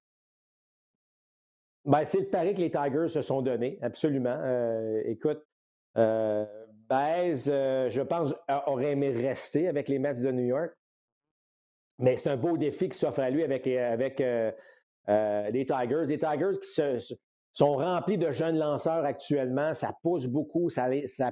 Ben, 1.85 2.05
c'est 2.05 2.21
le 2.21 2.29
pari 2.29 2.55
que 2.55 2.61
les 2.61 2.71
Tigers 2.71 3.09
se 3.09 3.21
sont 3.21 3.43
donné, 3.43 3.79
absolument. 3.83 4.39
Euh, 4.43 5.03
écoute, 5.05 5.45
euh, 5.99 6.47
Baez, 6.89 7.49
euh, 7.49 7.89
je 7.89 8.03
pense, 8.03 8.35
aurait 8.67 8.93
aimé 8.93 9.11
rester 9.11 9.69
avec 9.69 9.89
les 9.89 9.99
Mets 9.99 10.15
de 10.15 10.31
New 10.31 10.45
York. 10.45 10.73
Mais 11.99 12.17
c'est 12.17 12.31
un 12.31 12.37
beau 12.37 12.57
défi 12.57 12.89
qui 12.89 12.99
s'offre 12.99 13.21
à 13.21 13.31
lui 13.31 13.43
avec, 13.43 13.67
avec 13.67 14.21
euh, 14.21 14.51
euh, 15.09 15.51
les 15.51 15.65
Tigers. 15.65 16.05
Les 16.07 16.19
Tigers 16.19 16.59
qui 16.61 16.69
sont 17.55 17.77
remplis 17.77 18.19
de 18.19 18.31
jeunes 18.33 18.59
lanceurs 18.59 19.05
actuellement. 19.05 19.75
Ça 19.75 19.97
pousse 20.03 20.27
beaucoup. 20.27 20.69
Ça, 20.71 20.91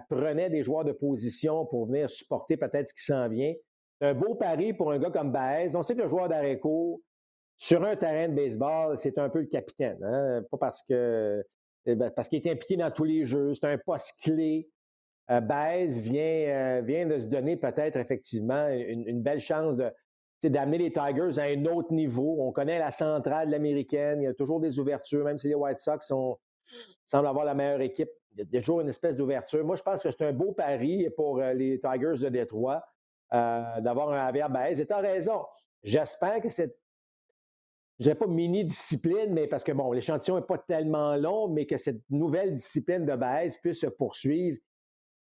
prenait 0.09 0.49
des 0.49 0.62
joueurs 0.62 0.85
de 0.85 0.93
position 0.93 1.67
pour 1.67 1.87
venir 1.87 2.09
supporter 2.09 2.57
peut-être 2.57 2.88
ce 2.88 2.95
qui 2.95 3.05
s'en 3.05 3.29
vient. 3.29 3.52
Un 4.00 4.14
beau 4.14 4.35
pari 4.37 4.73
pour 4.73 4.93
un 4.93 4.99
gars 4.99 5.11
comme 5.11 5.33
Baez. 5.33 5.75
On 5.76 5.83
sait 5.83 5.95
que 5.95 6.02
le 6.02 6.09
joueur 6.09 6.31
court, 6.61 7.00
sur 7.59 7.85
un 7.85 7.97
terrain 7.97 8.29
de 8.29 8.35
baseball, 8.35 8.97
c'est 8.99 9.19
un 9.19 9.29
peu 9.29 9.41
le 9.41 9.47
capitaine. 9.47 10.02
Hein? 10.02 10.43
Pas 10.50 10.59
parce 10.59 10.83
que 10.88 11.45
eh 11.87 11.97
ben, 11.97 12.11
parce 12.11 12.29
qu'il 12.29 12.45
est 12.45 12.50
impliqué 12.50 12.76
dans 12.76 12.91
tous 12.93 13.05
les 13.05 13.25
jeux. 13.25 13.55
C'est 13.55 13.67
un 13.67 13.79
poste 13.79 14.17
clé. 14.23 14.71
Euh, 15.31 15.41
Baez 15.41 15.87
vient, 15.87 16.83
vient 16.83 17.07
de 17.07 17.19
se 17.19 17.26
donner 17.26 17.57
peut-être 17.57 17.97
effectivement 17.97 18.69
une 18.69 19.23
belle 19.23 19.41
chance 19.41 19.76
de, 19.76 19.91
d'amener 20.51 20.79
les 20.79 20.93
Tigers 20.93 21.39
à 21.39 21.45
un 21.45 21.65
autre 21.67 21.93
niveau. 21.93 22.39
On 22.41 22.53
connaît 22.53 22.79
la 22.79 22.91
centrale 22.91 23.51
l'américaine, 23.51 24.21
il 24.21 24.25
y 24.25 24.29
a 24.29 24.35
toujours 24.35 24.61
des 24.61 24.79
ouvertures, 24.79 25.25
même 25.25 25.39
si 25.39 25.49
les 25.49 25.55
White 25.55 25.79
Sox 25.79 26.01
semblent 26.07 27.27
avoir 27.27 27.45
la 27.45 27.55
meilleure 27.55 27.81
équipe. 27.81 28.11
Il 28.37 28.49
y 28.51 28.57
a 28.57 28.61
toujours 28.61 28.81
une 28.81 28.89
espèce 28.89 29.17
d'ouverture. 29.17 29.65
Moi, 29.65 29.77
je 29.77 29.83
pense 29.83 30.03
que 30.03 30.11
c'est 30.11 30.25
un 30.25 30.33
beau 30.33 30.53
pari 30.53 31.09
pour 31.17 31.39
euh, 31.39 31.53
les 31.53 31.79
Tigers 31.81 32.19
de 32.19 32.29
Détroit 32.31 32.83
euh, 33.35 33.81
d'avoir 33.81 34.11
un 34.11 34.27
Javier 34.27 34.47
Baez. 34.49 34.81
Et 34.81 34.87
tu 34.87 34.93
as 34.93 34.99
raison. 34.99 35.45
J'espère 35.83 36.40
que 36.40 36.49
cette, 36.49 36.79
je 37.99 38.05
dirais 38.05 38.14
pas 38.14 38.27
mini-discipline, 38.27 39.33
mais 39.33 39.47
parce 39.47 39.64
que, 39.64 39.73
bon, 39.73 39.93
l'échantillon 39.93 40.37
n'est 40.37 40.47
pas 40.47 40.59
tellement 40.59 41.14
long, 41.16 41.49
mais 41.49 41.66
que 41.66 41.77
cette 41.77 42.01
nouvelle 42.11 42.57
discipline 42.57 43.05
de 43.05 43.14
Baez 43.14 43.51
puisse 43.62 43.81
se 43.81 43.87
poursuivre. 43.87 44.59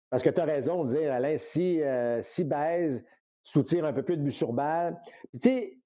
Parce 0.09 0.23
que 0.23 0.29
tu 0.29 0.41
as 0.41 0.45
raison 0.45 0.83
de 0.85 0.95
dire, 0.95 1.13
Alain, 1.13 1.37
si, 1.37 1.81
euh, 1.81 2.21
si 2.21 2.43
Baez 2.43 3.03
soutire 3.43 3.85
un 3.85 3.93
peu 3.93 4.03
plus 4.03 4.17
de 4.17 4.23
but 4.23 4.31
sur 4.31 4.53
balle. 4.53 4.99
Tu 5.33 5.39
sais, 5.39 5.77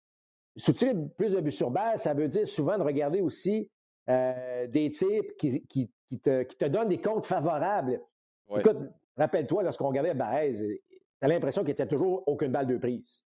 soutirer 0.55 0.93
plus 1.17 1.33
de 1.33 1.41
but 1.41 1.51
sur 1.51 1.71
balle, 1.71 1.99
ça 1.99 2.13
veut 2.13 2.27
dire 2.27 2.47
souvent 2.47 2.77
de 2.77 2.83
regarder 2.83 3.21
aussi 3.21 3.69
euh, 4.09 4.67
des 4.67 4.91
types 4.91 5.35
qui, 5.37 5.65
qui, 5.67 5.89
te, 6.21 6.43
qui, 6.43 6.57
te, 6.57 6.65
donnent 6.65 6.89
des 6.89 7.01
comptes 7.01 7.25
favorables. 7.25 8.01
Écoute, 8.55 8.77
rappelle-toi, 9.17 9.63
lorsqu'on 9.63 9.87
regardait 9.87 10.13
Baez, 10.13 10.53
tu 10.53 10.79
as 11.21 11.27
l'impression 11.27 11.63
qu'il 11.63 11.71
était 11.71 11.87
toujours 11.87 12.23
aucune 12.27 12.51
balle 12.51 12.67
de 12.67 12.77
prise. 12.77 13.23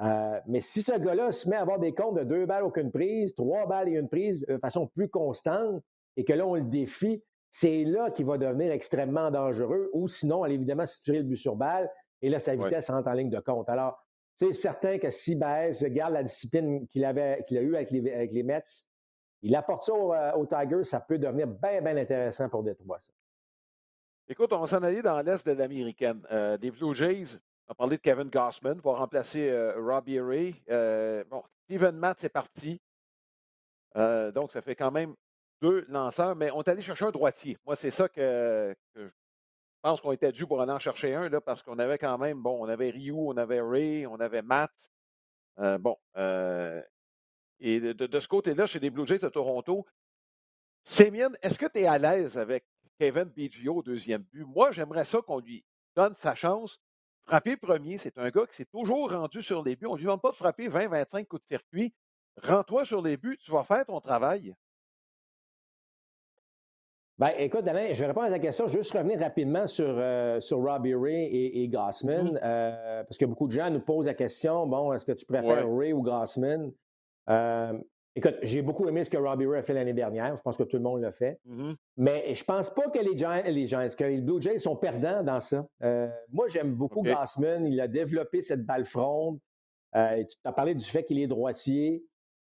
Euh, 0.00 0.40
mais 0.46 0.60
si 0.60 0.82
ce 0.82 0.98
gars-là 0.98 1.32
se 1.32 1.48
met 1.48 1.56
à 1.56 1.62
avoir 1.62 1.78
des 1.78 1.94
comptes 1.94 2.16
de 2.16 2.24
deux 2.24 2.46
balles, 2.46 2.64
aucune 2.64 2.90
prise, 2.90 3.34
trois 3.34 3.66
balles 3.66 3.88
et 3.88 3.92
une 3.92 4.08
prise 4.08 4.40
de 4.46 4.58
façon 4.58 4.86
plus 4.86 5.08
constante, 5.08 5.82
et 6.16 6.24
que 6.24 6.32
là, 6.32 6.46
on 6.46 6.54
le 6.54 6.62
défie, 6.62 7.22
c'est 7.50 7.84
là 7.84 8.10
qu'il 8.10 8.26
va 8.26 8.38
devenir 8.38 8.72
extrêmement 8.72 9.30
dangereux. 9.30 9.90
Ou 9.92 10.08
sinon, 10.08 10.44
évidemment, 10.46 10.86
si 10.86 11.02
tu 11.02 11.12
le 11.12 11.22
but 11.22 11.36
sur 11.36 11.56
balle, 11.56 11.90
et 12.22 12.28
là, 12.28 12.38
sa 12.38 12.54
vitesse 12.54 12.88
rentre 12.88 13.08
en 13.08 13.12
ligne 13.12 13.30
de 13.30 13.40
compte. 13.40 13.68
Alors, 13.68 14.02
c'est 14.36 14.52
certain 14.52 14.98
que 14.98 15.10
si 15.10 15.34
Baez 15.34 15.72
garde 15.90 16.14
la 16.14 16.22
discipline 16.22 16.86
qu'il 16.88 17.04
avait, 17.04 17.44
qu'il 17.46 17.58
a 17.58 17.60
eue 17.60 17.76
avec 17.76 17.90
les, 17.90 18.12
avec 18.12 18.32
les 18.32 18.42
Mets, 18.42 18.62
il 19.42 19.54
apporte 19.56 19.84
ça 19.84 19.92
aux 19.92 20.10
au 20.10 20.14
euh, 20.14 20.46
Tigers, 20.46 20.84
ça 20.84 21.00
peut 21.00 21.18
devenir 21.18 21.48
bien, 21.48 21.82
bien 21.82 21.96
intéressant 21.96 22.48
pour 22.48 22.62
Détroit. 22.62 22.98
Ça. 22.98 23.12
Écoute, 24.28 24.52
on 24.52 24.60
va 24.60 24.66
s'en 24.68 24.82
aller 24.82 25.02
dans 25.02 25.20
l'Est 25.20 25.44
de 25.44 25.52
l'Américaine. 25.52 26.22
Euh, 26.30 26.56
des 26.56 26.70
Blue 26.70 26.94
Jays, 26.94 27.26
on 27.66 27.72
a 27.72 27.74
parlé 27.74 27.96
de 27.96 28.02
Kevin 28.02 28.30
Gossman 28.30 28.80
pour 28.80 28.96
remplacer 28.96 29.50
euh, 29.50 29.74
Robbie 29.78 30.20
Ray. 30.20 30.62
bon, 31.28 31.42
Steven 31.64 31.96
Matt, 31.96 32.22
est 32.22 32.28
parti. 32.28 32.80
donc, 33.96 34.52
ça 34.52 34.62
fait 34.62 34.76
quand 34.76 34.92
même 34.92 35.14
deux 35.60 35.84
lanceurs, 35.88 36.36
mais 36.36 36.50
on 36.52 36.62
est 36.62 36.68
allé 36.68 36.82
chercher 36.82 37.04
un 37.04 37.10
droitier. 37.10 37.58
Moi, 37.66 37.74
c'est 37.76 37.90
ça 37.90 38.08
que, 38.08 38.74
que, 38.94 39.06
je 39.06 39.10
pense 39.82 40.00
qu'on 40.00 40.12
était 40.12 40.32
dû 40.32 40.46
pour 40.46 40.60
aller 40.62 40.72
en 40.72 40.78
chercher 40.78 41.14
un, 41.14 41.28
là, 41.28 41.40
parce 41.40 41.62
qu'on 41.62 41.78
avait 41.78 41.98
quand 41.98 42.16
même, 42.18 42.40
bon, 42.40 42.64
on 42.64 42.68
avait 42.68 42.90
Ryu, 42.90 43.12
on 43.12 43.36
avait 43.36 43.60
Ray, 43.60 44.06
on 44.06 44.20
avait 44.20 44.42
Matt. 44.42 44.72
Euh, 45.58 45.76
bon, 45.78 45.96
euh, 46.16 46.80
et 47.60 47.80
de, 47.80 48.20
ce 48.20 48.28
côté-là, 48.28 48.66
chez 48.66 48.78
les 48.80 48.90
Blue 48.90 49.06
Jays 49.06 49.18
de 49.18 49.28
Toronto, 49.28 49.86
Sémien, 50.84 51.30
est-ce 51.42 51.58
que 51.58 51.66
tu 51.66 51.80
es 51.80 51.86
à 51.86 51.98
l'aise 51.98 52.36
avec 52.36 52.64
Kevin 52.98 53.24
Biggio 53.24 53.76
au 53.76 53.82
deuxième 53.82 54.22
but? 54.32 54.44
Moi, 54.44 54.72
j'aimerais 54.72 55.04
ça 55.04 55.20
qu'on 55.20 55.38
lui 55.38 55.64
donne 55.94 56.14
sa 56.14 56.34
chance. 56.34 56.80
Frapper 57.24 57.56
premier, 57.56 57.98
c'est 57.98 58.18
un 58.18 58.30
gars 58.30 58.46
qui 58.46 58.56
s'est 58.56 58.64
toujours 58.64 59.12
rendu 59.12 59.42
sur 59.42 59.62
les 59.62 59.76
buts. 59.76 59.86
On 59.86 59.92
ne 59.92 59.98
lui 59.98 60.04
demande 60.04 60.22
pas 60.22 60.32
de 60.32 60.36
frapper 60.36 60.68
20-25 60.68 61.26
coups 61.26 61.42
de 61.42 61.46
circuit. 61.46 61.94
Rends-toi 62.42 62.84
sur 62.84 63.00
les 63.02 63.16
buts, 63.16 63.38
tu 63.38 63.52
vas 63.52 63.62
faire 63.62 63.84
ton 63.86 64.00
travail. 64.00 64.54
Ben, 67.18 67.30
écoute, 67.38 67.68
Alain, 67.68 67.92
je 67.92 68.00
vais 68.00 68.06
répondre 68.06 68.26
à 68.26 68.30
ta 68.30 68.38
question. 68.38 68.66
Je 68.66 68.78
juste 68.78 68.92
revenir 68.92 69.20
rapidement 69.20 69.66
sur, 69.66 69.86
euh, 69.86 70.40
sur 70.40 70.58
Robbie 70.58 70.94
Ray 70.94 71.26
et, 71.54 71.68
Gossman, 71.68 72.30
mm-hmm. 72.30 72.40
euh, 72.42 73.04
parce 73.04 73.18
que 73.18 73.26
beaucoup 73.26 73.46
de 73.46 73.52
gens 73.52 73.70
nous 73.70 73.80
posent 73.80 74.06
la 74.06 74.14
question 74.14 74.66
bon, 74.66 74.92
est-ce 74.92 75.04
que 75.04 75.12
tu 75.12 75.26
préfères 75.26 75.70
Ray 75.70 75.92
ou 75.92 76.02
Gossman 76.02 76.72
euh, 77.28 77.78
Écoute, 78.14 78.36
j'ai 78.42 78.60
beaucoup 78.60 78.86
aimé 78.88 79.04
ce 79.04 79.10
que 79.10 79.16
Robbie 79.16 79.46
Ray 79.46 79.60
a 79.60 79.62
fait 79.62 79.72
l'année 79.72 79.92
dernière. 79.92 80.36
Je 80.36 80.42
pense 80.42 80.56
que 80.56 80.64
tout 80.64 80.76
le 80.76 80.82
monde 80.82 81.02
l'a 81.02 81.12
fait. 81.12 81.38
Mm-hmm. 81.48 81.74
Mais 81.98 82.34
je 82.34 82.44
pense 82.44 82.70
pas 82.70 82.88
que 82.90 82.98
les 82.98 83.16
Giants, 83.16 83.42
les 83.46 83.66
Giants, 83.66 83.86
que 83.96 84.04
les 84.04 84.20
Blue 84.20 84.40
Jays 84.40 84.58
sont 84.58 84.76
perdants 84.76 85.22
dans 85.22 85.40
ça. 85.40 85.66
moi, 86.30 86.48
j'aime 86.48 86.74
beaucoup 86.74 87.02
Gossman. 87.02 87.66
Il 87.66 87.80
a 87.80 87.88
développé 87.88 88.40
cette 88.40 88.64
balle 88.64 88.84
fronde. 88.84 89.38
tu 89.94 90.36
as 90.44 90.52
parlé 90.52 90.74
du 90.74 90.84
fait 90.84 91.04
qu'il 91.04 91.20
est 91.20 91.26
droitier. 91.26 92.04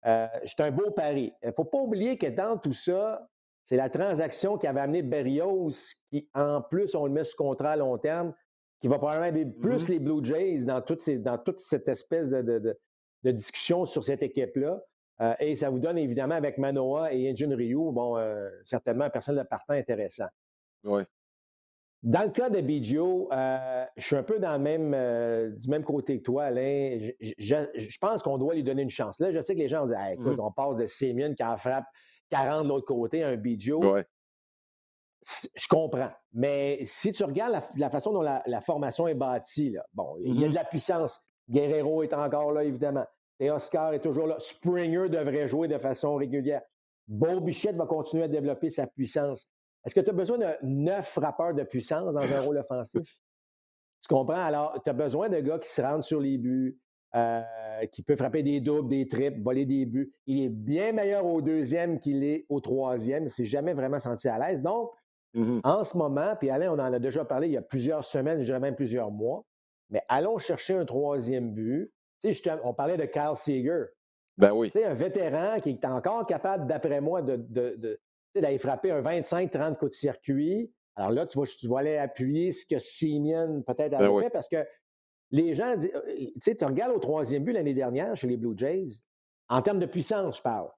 c'est 0.03 0.61
un 0.61 0.71
beau 0.71 0.90
pari. 0.90 1.33
Il 1.42 1.49
ne 1.49 1.53
faut 1.53 1.64
pas 1.64 1.79
oublier 1.79 2.19
que 2.19 2.27
dans 2.27 2.59
tout 2.59 2.73
ça, 2.73 3.27
c'est 3.66 3.76
la 3.76 3.90
transaction 3.90 4.59
qui 4.59 4.66
avait 4.68 4.81
amené 4.81 5.02
Berrios, 5.02 5.70
qui, 6.09 6.29
en 6.35 6.62
plus, 6.62 6.94
on 6.94 7.07
le 7.07 7.12
met 7.12 7.24
sous 7.24 7.37
contrat 7.37 7.72
à 7.72 7.76
long 7.76 7.98
terme, 7.98 8.33
qui 8.81 8.87
va 8.87 8.98
probablement 8.98 9.26
aider 9.26 9.44
plus 9.44 9.87
mm-hmm. 9.87 9.90
les 9.90 9.98
Blue 9.98 10.24
Jays 10.24 10.64
dans, 10.64 10.81
dans 10.81 11.38
toute 11.38 11.61
cette 11.61 11.88
espèce 11.88 12.29
de, 12.29 12.79
discussion 13.24 13.85
sur 13.85 14.05
cette 14.05 14.22
équipe-là. 14.22 14.81
Euh, 15.20 15.35
et 15.40 15.57
ça 15.57 15.70
vous 15.70 15.81
donne 15.81 15.98
évidemment 15.98 16.37
avec 16.37 16.59
Manoa 16.59 17.12
et 17.12 17.29
Engine 17.31 17.55
Ryu, 17.55 17.90
bon, 17.90 18.18
euh, 18.18 18.48
certainement 18.62 19.07
un 19.07 19.11
personnel 19.11 19.42
de 19.42 19.48
partant 19.48 19.72
intéressant. 19.72 20.29
Oui. 20.85 21.02
Dans 22.02 22.22
le 22.22 22.31
cas 22.31 22.50
de 22.50 22.61
Biggio, 22.61 23.29
euh, 23.33 23.85
je 23.96 24.05
suis 24.05 24.14
un 24.14 24.22
peu 24.22 24.38
dans 24.38 24.52
le 24.52 24.59
même, 24.61 25.57
du 25.57 25.68
même 25.68 25.83
côté 25.83 26.18
que 26.18 26.22
toi, 26.22 26.44
Alain. 26.44 27.11
Je, 27.20 27.98
pense 27.98 28.22
qu'on 28.22 28.38
doit 28.38 28.55
lui 28.55 28.62
donner 28.62 28.83
une 28.83 28.90
chance. 28.90 29.18
Là, 29.18 29.33
je 29.33 29.40
sais 29.40 29.55
que 29.55 29.61
les 29.61 29.68
gens 29.68 29.87
disent 29.87 29.96
écoute, 30.12 30.37
mm-hmm. 30.37 30.46
on 30.46 30.52
passe 30.52 30.76
de 30.76 30.87
Sémien 30.87 31.35
qui 31.35 31.42
en 31.42 31.57
frappe 31.57 31.87
40 32.31 32.65
de 32.65 32.69
l'autre 32.69 32.87
côté, 32.87 33.23
un 33.23 33.37
Biggio. 33.37 33.81
Je 35.55 35.69
comprends. 35.69 36.12
Mais 36.33 36.79
si 36.85 37.12
tu 37.12 37.25
regardes 37.25 37.61
la, 37.77 37.91
façon 37.91 38.12
dont 38.12 38.23
la, 38.23 38.61
formation 38.61 39.09
est 39.09 39.15
bâtie, 39.15 39.71
là, 39.71 39.85
bon, 39.93 40.17
il 40.21 40.39
y 40.39 40.45
a 40.45 40.47
mm-hmm. 40.47 40.51
de 40.51 40.55
la 40.55 40.65
puissance. 40.65 41.21
Guerrero 41.49 42.03
est 42.03 42.12
encore 42.12 42.53
là, 42.53 42.65
évidemment. 42.65 43.07
Et 43.39 43.51
Oscar 43.51 43.93
est 43.93 44.01
toujours 44.01 44.27
là. 44.27 44.37
Springer 44.39 45.09
devrait 45.09 45.49
jouer 45.49 45.69
de 45.69 45.79
façon 45.79 46.17
régulière. 46.17 46.62
Beau 47.07 47.41
Bichette 47.41 47.77
va 47.77 47.87
continuer 47.87 48.25
à 48.25 48.29
développer 48.29 48.71
sa 48.71 48.87
puissance. 48.87 49.49
Est-ce 49.85 49.95
que 49.95 50.01
tu 50.01 50.11
as 50.11 50.15
besoin 50.15 50.39
de 50.39 50.57
neuf 50.62 51.09
frappeurs 51.09 51.55
de 51.55 51.62
puissance 51.62 52.15
dans 52.15 52.19
un 52.19 52.41
rôle 52.41 52.59
offensif? 52.59 53.09
Tu 54.03 54.15
comprends? 54.15 54.35
Alors, 54.35 54.81
tu 54.85 54.91
as 54.91 54.93
besoin 54.93 55.29
de 55.29 55.41
gars 55.41 55.59
qui 55.59 55.69
se 55.69 55.83
rendent 55.83 56.05
sur 56.05 56.21
les 56.21 56.39
buts, 56.39 56.79
euh, 57.17 57.43
qui 57.93 58.03
peut 58.03 58.17
frapper 58.17 58.43
des 58.43 58.61
doubles, 58.61 58.89
des 58.89 59.07
triples, 59.07 59.41
voler 59.43 59.67
des 59.67 59.87
buts. 59.87 60.12
Il 60.27 60.43
est 60.43 60.49
bien 60.49 60.93
meilleur 60.93 61.27
au 61.27 61.43
deuxième 61.43 62.01
qu'il 62.01 62.25
est 62.25 62.47
au 62.49 62.61
troisième. 62.61 63.25
Il 63.25 63.27
ne 63.27 63.31
s'est 63.31 63.45
jamais 63.45 63.75
vraiment 63.75 63.99
senti 63.99 64.29
à 64.29 64.39
l'aise. 64.39 64.62
Donc, 64.62 64.91
mm-hmm. 65.35 65.61
en 65.65 65.85
ce 65.85 65.97
moment, 65.97 66.35
puis 66.39 66.51
Alain, 66.51 66.71
on 66.71 66.79
en 66.79 66.93
a 66.93 66.99
déjà 66.99 67.25
parlé 67.25 67.49
il 67.49 67.53
y 67.53 67.57
a 67.57 67.62
plusieurs 67.62 68.05
semaines, 68.05 68.41
je 68.41 68.45
dirais 68.45 68.61
même 68.61 68.77
plusieurs 68.77 69.11
mois, 69.11 69.45
mais 69.91 70.03
allons 70.09 70.39
chercher 70.39 70.75
un 70.75 70.85
troisième 70.85 71.53
but. 71.53 71.93
Tu 72.23 72.35
sais, 72.35 72.51
on 72.65 72.75
parlait 72.75 72.97
de 72.97 73.05
Kyle 73.05 73.37
Seeger. 73.37 73.85
Ben 74.39 74.53
oui. 74.53 74.71
Tu 74.71 74.79
sais, 74.79 74.85
un 74.85 74.95
vétéran 74.95 75.61
qui 75.61 75.71
est 75.71 75.85
encore 75.85 76.27
capable, 76.27 76.67
d'après 76.67 77.01
moi, 77.01 77.23
de, 77.23 77.99
d'aller 78.35 78.59
frapper 78.59 78.91
un 78.91 79.03
25-30 79.03 79.77
coups 79.77 79.93
de 79.93 79.97
circuit. 79.97 80.73
Alors 80.97 81.11
là, 81.11 81.27
tu 81.27 81.39
vas, 81.39 81.45
tu 81.47 81.69
vas 81.69 81.81
aller 81.81 81.97
appuyer 81.97 82.53
ce 82.53 82.65
que 82.67 82.79
Simeon 82.79 83.62
peut-être 83.67 83.99
ben 83.99 84.05
avait 84.05 84.25
fait 84.25 84.31
parce 84.31 84.49
que 84.49 84.65
les 85.31 85.55
gens 85.55 85.77
disent, 85.77 85.93
tu 86.35 86.41
sais, 86.41 86.55
tu 86.55 86.65
regardes 86.65 86.95
au 86.95 86.99
troisième 86.99 87.45
but 87.45 87.53
l'année 87.53 87.75
dernière 87.75 88.17
chez 88.17 88.27
les 88.27 88.37
Blue 88.37 88.57
Jays, 88.57 89.05
en 89.49 89.62
termes 89.62 89.79
de 89.79 89.87
puissance, 89.87 90.39
je 90.39 90.43
parle. 90.43 90.69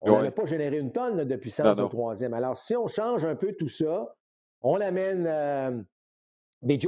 On 0.00 0.12
n'avait 0.12 0.32
pas 0.32 0.46
généré 0.46 0.78
une 0.78 0.90
tonne 0.90 1.24
de 1.24 1.36
puissance 1.36 1.78
au 1.78 1.88
troisième. 1.88 2.34
Alors, 2.34 2.56
si 2.56 2.74
on 2.76 2.88
change 2.88 3.24
un 3.24 3.36
peu 3.36 3.52
tout 3.52 3.68
ça, 3.68 4.14
on 4.60 4.80
amène 4.80 5.26
euh, 5.26 5.80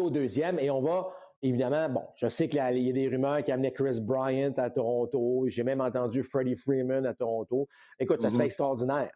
au 0.01 0.11
deuxième 0.11 0.59
et 0.59 0.69
on 0.71 0.81
va, 0.81 1.09
évidemment, 1.41 1.89
bon, 1.89 2.03
je 2.17 2.29
sais 2.29 2.49
qu'il 2.49 2.59
y 2.59 2.61
a 2.61 2.73
des 2.73 3.09
rumeurs 3.09 3.45
qui 3.45 3.53
amenaient 3.53 3.73
Chris 3.73 4.01
Bryant 4.01 4.55
à 4.57 4.69
Toronto. 4.69 5.45
J'ai 5.47 5.63
même 5.63 5.81
entendu 5.81 6.25
Freddie 6.25 6.57
Freeman 6.57 7.07
à 7.07 7.15
Toronto. 7.15 7.69
Écoute, 8.01 8.21
ça 8.21 8.31
serait 8.31 8.45
mm-hmm. 8.45 8.47
extraordinaire. 8.47 9.13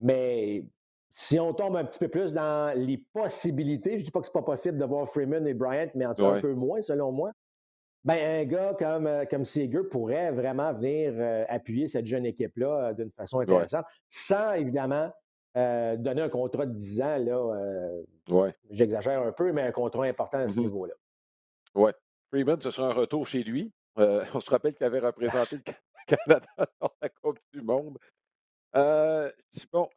Mais 0.00 0.64
si 1.10 1.40
on 1.40 1.52
tombe 1.54 1.76
un 1.76 1.84
petit 1.84 1.98
peu 1.98 2.08
plus 2.08 2.32
dans 2.32 2.76
les 2.76 2.98
possibilités, 3.12 3.92
je 3.92 4.02
ne 4.02 4.04
dis 4.04 4.10
pas 4.10 4.20
que 4.20 4.26
ce 4.26 4.30
n'est 4.30 4.40
pas 4.40 4.52
possible 4.52 4.78
d'avoir 4.78 5.08
Freeman 5.08 5.46
et 5.46 5.54
Bryant, 5.54 5.90
mais 5.94 6.06
en 6.06 6.14
tout 6.14 6.22
cas 6.22 6.32
un 6.32 6.40
peu 6.40 6.54
moins, 6.54 6.80
selon 6.82 7.12
moi, 7.12 7.32
ben, 8.04 8.40
un 8.40 8.44
gars 8.44 8.74
comme, 8.78 9.06
euh, 9.06 9.24
comme 9.26 9.44
Seager 9.44 9.82
pourrait 9.90 10.30
vraiment 10.30 10.72
venir 10.72 11.12
euh, 11.16 11.44
appuyer 11.48 11.88
cette 11.88 12.06
jeune 12.06 12.24
équipe-là 12.24 12.88
euh, 12.88 12.92
d'une 12.94 13.10
façon 13.10 13.40
intéressante, 13.40 13.84
sans 14.08 14.52
évidemment 14.52 15.12
donner 15.54 16.22
un 16.22 16.28
contrat 16.28 16.66
de 16.66 16.72
10 16.72 17.02
ans. 17.02 17.18
Là, 17.18 18.52
J'exagère 18.70 19.22
un 19.22 19.32
peu, 19.32 19.50
mais 19.52 19.62
un 19.62 19.72
contrat 19.72 20.04
important 20.04 20.38
à 20.38 20.48
ce 20.48 20.54
mm-hmm. 20.54 20.60
niveau-là. 20.60 20.94
Oui. 21.74 21.90
Freeman, 22.30 22.60
ce 22.60 22.70
sera 22.70 22.88
un 22.88 22.92
retour 22.92 23.26
chez 23.26 23.42
lui. 23.42 23.72
on 23.96 24.40
se 24.40 24.50
rappelle 24.50 24.74
qu'il 24.74 24.86
avait 24.86 25.00
représenté 25.00 25.56
le 25.56 25.62
Canada 26.06 26.46
dans 26.80 26.92
la 27.02 27.08
Coupe 27.08 27.40
du 27.52 27.60
Monde. 27.60 27.98
bon, 28.72 29.88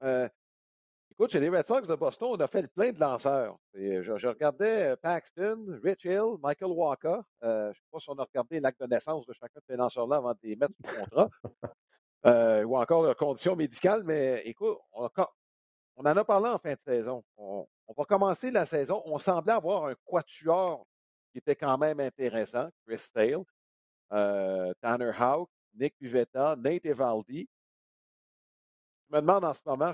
Écoute, 1.21 1.33
chez 1.33 1.39
les 1.39 1.49
Red 1.49 1.67
Sox 1.67 1.87
de 1.87 1.93
Boston, 1.93 2.29
on 2.31 2.39
a 2.39 2.47
fait 2.47 2.63
le 2.63 2.67
plein 2.67 2.91
de 2.91 2.99
lanceurs. 2.99 3.55
je, 3.75 4.27
regardais 4.27 4.93
euh, 4.93 4.95
Paxton, 4.95 5.79
Rich 5.83 6.05
Hill, 6.05 6.37
Michael 6.41 6.71
Walker. 6.71 7.19
Euh, 7.43 7.65
je 7.65 7.67
ne 7.67 7.73
sais 7.73 7.89
pas 7.91 7.99
si 7.99 8.09
on 8.09 8.17
a 8.17 8.23
regardé 8.23 8.59
l'acte 8.59 8.81
de 8.81 8.87
naissance 8.87 9.27
de 9.27 9.33
chacun 9.33 9.59
de 9.59 9.63
ces 9.67 9.75
lanceurs-là 9.75 10.15
avant 10.15 10.31
de 10.31 10.39
les 10.41 10.55
mettre 10.55 10.73
sous 10.83 10.99
contrat. 10.99 11.29
Euh, 12.25 12.63
ou 12.63 12.77
encore 12.77 13.01
leurs 13.01 13.15
conditions 13.15 13.55
médicales. 13.55 14.03
Mais 14.03 14.41
écoute, 14.45 14.77
on, 14.93 15.09
en 15.97 16.05
a 16.05 16.23
parlé 16.23 16.49
en 16.49 16.59
fin 16.59 16.73
de 16.73 16.79
saison. 16.85 17.23
On, 17.37 17.67
va 17.97 18.05
commencer 18.05 18.51
la 18.51 18.67
saison. 18.67 19.01
On 19.05 19.17
semblait 19.17 19.53
avoir 19.53 19.85
un 19.85 19.95
quatuor 20.05 20.85
qui 21.31 21.39
était 21.39 21.55
quand 21.55 21.79
même 21.79 21.99
intéressant. 21.99 22.69
Chris 22.85 22.99
Sale, 23.11 23.43
Tanner 24.81 25.11
Houck, 25.19 25.49
Nick 25.73 25.97
Pivetta, 25.97 26.55
Nate 26.57 26.85
Evaldi. 26.85 27.49
Je 29.09 29.15
me 29.15 29.21
demande 29.21 29.43
en 29.43 29.53
ce 29.55 29.61
moment, 29.65 29.91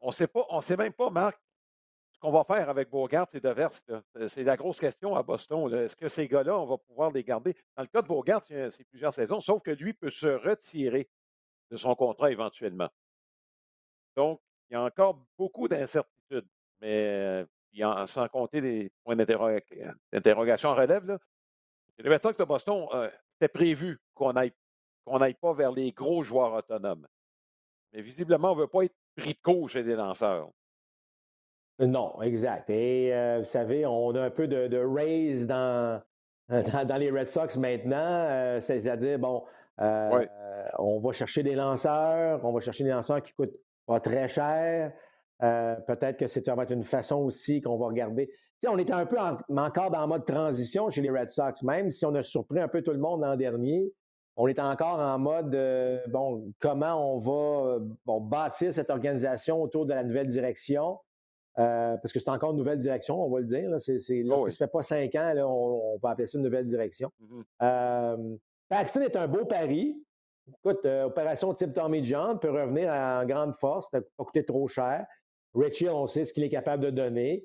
on 0.00 0.10
sait 0.10 0.26
pas, 0.26 0.44
on 0.50 0.60
sait 0.60 0.76
même 0.76 0.92
pas, 0.92 1.10
Marc, 1.10 1.40
ce 2.12 2.18
qu'on 2.18 2.30
va 2.30 2.44
faire 2.44 2.68
avec 2.68 2.90
Bogart 2.90 3.28
et 3.32 3.40
Devers. 3.40 3.72
C'est 4.28 4.44
la 4.44 4.56
grosse 4.56 4.80
question 4.80 5.14
à 5.16 5.22
Boston. 5.22 5.72
Est-ce 5.74 5.96
que 5.96 6.08
ces 6.08 6.28
gars-là, 6.28 6.58
on 6.58 6.66
va 6.66 6.78
pouvoir 6.78 7.10
les 7.10 7.24
garder? 7.24 7.56
Dans 7.76 7.82
le 7.82 7.88
cas 7.88 8.02
de 8.02 8.08
Bogart, 8.08 8.44
c'est 8.44 8.84
plusieurs 8.90 9.14
saisons, 9.14 9.40
sauf 9.40 9.62
que 9.62 9.70
lui 9.70 9.92
peut 9.92 10.10
se 10.10 10.26
retirer 10.26 11.08
de 11.70 11.76
son 11.76 11.94
contrat 11.94 12.30
éventuellement. 12.30 12.88
Donc, 14.16 14.40
il 14.68 14.74
y 14.74 14.76
a 14.76 14.82
encore 14.82 15.24
beaucoup 15.38 15.68
d'incertitudes. 15.68 16.48
Mais 16.80 17.46
euh, 17.80 18.06
sans 18.06 18.28
compter 18.28 18.60
les 18.60 18.90
points 19.04 19.16
d'interrogation 19.16 20.70
en 20.70 20.74
relève, 20.74 21.06
là, 21.06 21.18
le 21.98 22.32
de 22.38 22.44
Boston, 22.44 22.86
euh, 22.94 23.10
c'était 23.32 23.48
prévu 23.48 24.00
qu'on 24.14 24.32
n'aille 24.32 25.34
pas 25.34 25.52
vers 25.52 25.72
les 25.72 25.92
gros 25.92 26.22
joueurs 26.22 26.54
autonomes. 26.54 27.06
Mais 27.92 28.02
visiblement, 28.02 28.52
on 28.52 28.56
ne 28.56 28.60
veut 28.60 28.68
pas 28.68 28.84
être 28.84 28.94
pris 29.16 29.34
de 29.34 29.38
court 29.42 29.68
chez 29.68 29.82
des 29.82 29.94
lanceurs. 29.94 30.50
Non, 31.78 32.20
exact. 32.22 32.70
Et 32.70 33.12
euh, 33.12 33.40
vous 33.40 33.44
savez, 33.44 33.86
on 33.86 34.14
a 34.14 34.22
un 34.22 34.30
peu 34.30 34.46
de, 34.46 34.78
raise 34.78 35.46
dans, 35.48 36.02
dans, 36.48 36.96
les 36.96 37.10
Red 37.10 37.28
Sox 37.28 37.56
maintenant. 37.56 37.96
Euh, 37.96 38.60
c'est-à-dire, 38.60 39.18
bon, 39.18 39.44
euh, 39.80 40.26
on 40.78 41.00
va 41.00 41.12
chercher 41.12 41.42
des 41.42 41.54
lanceurs, 41.54 42.44
on 42.44 42.52
va 42.52 42.60
chercher 42.60 42.84
des 42.84 42.90
lanceurs 42.90 43.22
qui 43.22 43.32
coûtent 43.32 43.56
pas 43.86 44.00
très 44.00 44.28
cher. 44.28 44.92
Peut-être 45.40 46.18
que 46.18 46.28
c'est 46.28 46.46
va 46.48 46.62
être 46.62 46.70
une 46.70 46.84
façon 46.84 47.16
aussi 47.16 47.60
qu'on 47.62 47.76
va 47.76 47.86
regarder. 47.86 48.28
Tu 48.28 48.34
sais, 48.60 48.68
on 48.68 48.78
était 48.78 48.92
un 48.92 49.06
peu 49.06 49.18
encore 49.18 49.90
dans 49.90 50.02
le 50.02 50.06
mode 50.06 50.24
transition 50.24 50.88
chez 50.88 51.00
les 51.00 51.10
Red 51.10 51.30
Sox, 51.30 51.64
même 51.64 51.90
si 51.90 52.06
on 52.06 52.14
a 52.14 52.22
surpris 52.22 52.60
un 52.60 52.68
peu 52.68 52.80
tout 52.82 52.92
le 52.92 52.98
monde 52.98 53.22
l'an 53.22 53.34
dernier 53.34 53.92
on 54.36 54.46
est 54.48 54.58
encore 54.58 54.98
en 54.98 55.18
mode, 55.18 55.54
euh, 55.54 56.00
bon, 56.08 56.52
comment 56.58 57.16
on 57.16 57.18
va 57.18 57.78
bon, 58.06 58.20
bâtir 58.20 58.72
cette 58.72 58.90
organisation 58.90 59.62
autour 59.62 59.86
de 59.86 59.92
la 59.92 60.04
nouvelle 60.04 60.28
direction? 60.28 60.98
Euh, 61.58 61.96
parce 61.98 62.14
que 62.14 62.18
c'est 62.18 62.30
encore 62.30 62.52
une 62.52 62.56
nouvelle 62.56 62.78
direction, 62.78 63.22
on 63.22 63.30
va 63.30 63.40
le 63.40 63.46
dire. 63.46 63.68
C'est, 63.78 63.98
c'est, 63.98 64.24
oh 64.30 64.48
se 64.48 64.56
fait 64.56 64.68
pas 64.68 64.82
cinq 64.82 65.14
ans, 65.16 65.34
là, 65.34 65.46
on, 65.46 65.98
va 66.02 66.10
appeler 66.10 66.26
ça 66.26 66.38
une 66.38 66.44
nouvelle 66.44 66.66
direction. 66.66 67.10
Mm-hmm. 67.20 67.42
Euh, 67.62 68.36
Paxton 68.70 69.02
est 69.02 69.16
un 69.16 69.28
beau 69.28 69.44
pari. 69.44 70.02
Écoute, 70.48 70.84
opération 70.86 71.52
type 71.52 71.74
Tommy 71.74 72.02
John 72.02 72.38
peut 72.38 72.50
revenir 72.50 72.90
en 72.90 73.24
grande 73.26 73.54
force, 73.60 73.90
ça 73.90 73.98
n'a 73.98 74.04
pas 74.16 74.24
coûté 74.24 74.44
trop 74.44 74.66
cher. 74.66 75.06
Richie, 75.54 75.88
on 75.88 76.06
sait 76.06 76.24
ce 76.24 76.32
qu'il 76.32 76.42
est 76.42 76.48
capable 76.48 76.82
de 76.84 76.90
donner. 76.90 77.44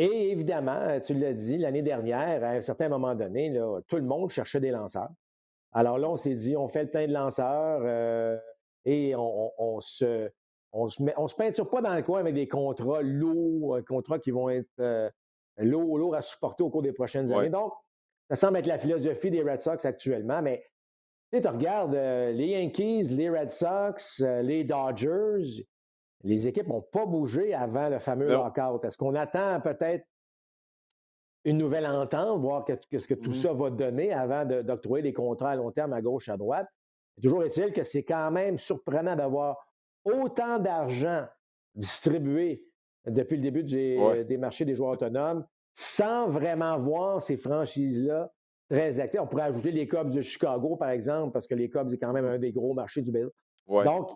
Et 0.00 0.30
évidemment, 0.30 1.00
tu 1.00 1.12
l'as 1.14 1.34
dit, 1.34 1.58
l'année 1.58 1.82
dernière, 1.82 2.44
à 2.44 2.50
un 2.50 2.62
certain 2.62 2.88
moment 2.88 3.16
donné, 3.16 3.52
tout 3.88 3.96
le 3.96 4.02
monde 4.02 4.30
cherchait 4.30 4.60
des 4.60 4.70
lanceurs. 4.70 5.10
Alors 5.72 5.98
là, 5.98 6.08
on 6.08 6.16
s'est 6.16 6.36
dit, 6.36 6.56
on 6.56 6.68
fait 6.68 6.84
le 6.84 6.90
plein 6.90 7.08
de 7.08 7.12
lanceurs 7.12 7.80
euh, 7.82 8.38
et 8.84 9.14
on, 9.16 9.80
se, 9.80 10.30
on 10.72 10.88
se, 10.88 11.02
se 11.02 11.34
peinture 11.34 11.68
pas 11.68 11.82
dans 11.82 11.96
le 11.96 12.02
coin 12.02 12.20
avec 12.20 12.34
des 12.34 12.46
contrats 12.46 13.02
lourds, 13.02 13.76
euh, 13.76 13.82
contrats 13.82 14.20
qui 14.20 14.30
vont 14.30 14.48
être 14.48 14.70
euh, 14.78 15.10
lourds, 15.58 15.98
lourds 15.98 16.14
à 16.14 16.22
supporter 16.22 16.62
au 16.62 16.70
cours 16.70 16.82
des 16.82 16.92
prochaines 16.92 17.32
années. 17.32 17.50
Donc, 17.50 17.72
ça 18.30 18.36
semble 18.36 18.58
être 18.58 18.66
la 18.66 18.78
philosophie 18.78 19.32
des 19.32 19.42
Red 19.42 19.60
Sox 19.60 19.84
actuellement, 19.84 20.42
mais 20.42 20.64
tu 21.32 21.46
regardes 21.46 21.94
les 21.94 22.46
Yankees, 22.46 23.08
les 23.10 23.28
Red 23.28 23.50
Sox, 23.50 24.22
les 24.42 24.64
Dodgers, 24.64 25.66
les 26.24 26.46
équipes 26.46 26.66
n'ont 26.66 26.82
pas 26.82 27.06
bougé 27.06 27.54
avant 27.54 27.88
le 27.88 27.98
fameux 27.98 28.28
lockout. 28.28 28.84
Est-ce 28.84 28.96
qu'on 28.96 29.14
attend 29.14 29.60
peut-être 29.60 30.04
une 31.44 31.58
nouvelle 31.58 31.86
entente, 31.86 32.40
voir 32.40 32.66
ce 32.66 33.06
que 33.06 33.14
tout 33.14 33.30
mmh 33.30 33.34
ça 33.34 33.52
va 33.52 33.70
donner 33.70 34.12
avant 34.12 34.44
d'octroyer 34.44 35.02
des 35.02 35.12
contrats 35.12 35.50
à 35.50 35.56
long 35.56 35.70
terme 35.70 35.92
à 35.92 36.02
gauche, 36.02 36.28
à 36.28 36.36
droite? 36.36 36.68
Toujours 37.22 37.44
est-il 37.44 37.72
que 37.72 37.84
c'est 37.84 38.02
quand 38.02 38.30
même 38.30 38.58
surprenant 38.58 39.16
d'avoir 39.16 39.56
autant 40.04 40.58
d'argent 40.58 41.26
distribué 41.74 42.64
depuis 43.06 43.36
le 43.36 43.42
début 43.42 43.64
des, 43.64 44.36
marchés 44.38 44.64
des 44.64 44.74
joueurs 44.74 44.92
autonomes 44.92 45.46
sans 45.74 46.28
vraiment 46.28 46.78
voir 46.78 47.22
ces 47.22 47.36
franchises-là 47.36 48.32
très 48.68 48.98
actives. 49.00 49.20
On 49.22 49.26
pourrait 49.26 49.44
ajouter 49.44 49.70
les 49.70 49.86
Cubs 49.86 50.10
de 50.10 50.20
Chicago, 50.20 50.76
par 50.76 50.90
exemple, 50.90 51.32
parce 51.32 51.46
que 51.46 51.54
les 51.54 51.70
Cubs, 51.70 51.88
c'est 51.88 51.98
quand 51.98 52.12
même 52.12 52.26
un 52.26 52.38
des 52.38 52.52
gros 52.52 52.74
marchés 52.74 53.02
du 53.02 53.12
baseball. 53.12 53.32
Donc, 53.84 54.10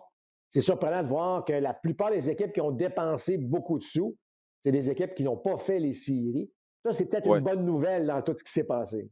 c'est 0.53 0.61
surprenant 0.61 1.01
de 1.01 1.07
voir 1.07 1.43
que 1.45 1.53
la 1.53 1.73
plupart 1.73 2.11
des 2.11 2.29
équipes 2.29 2.53
qui 2.53 2.61
ont 2.61 2.71
dépensé 2.71 3.37
beaucoup 3.39 3.79
de 3.79 3.83
sous, 3.83 4.15
c'est 4.59 4.71
des 4.71 4.87
équipes 4.91 5.15
qui 5.15 5.23
n'ont 5.23 5.37
pas 5.37 5.57
fait 5.57 5.79
les 5.79 5.93
séries. 5.93 6.51
Ça, 6.85 6.93
c'est 6.93 7.07
peut-être 7.07 7.25
une 7.25 7.43
bonne 7.43 7.65
nouvelle 7.65 8.05
dans 8.05 8.21
tout 8.21 8.35
ce 8.37 8.43
qui 8.43 8.51
s'est 8.51 8.63
passé. 8.65 9.09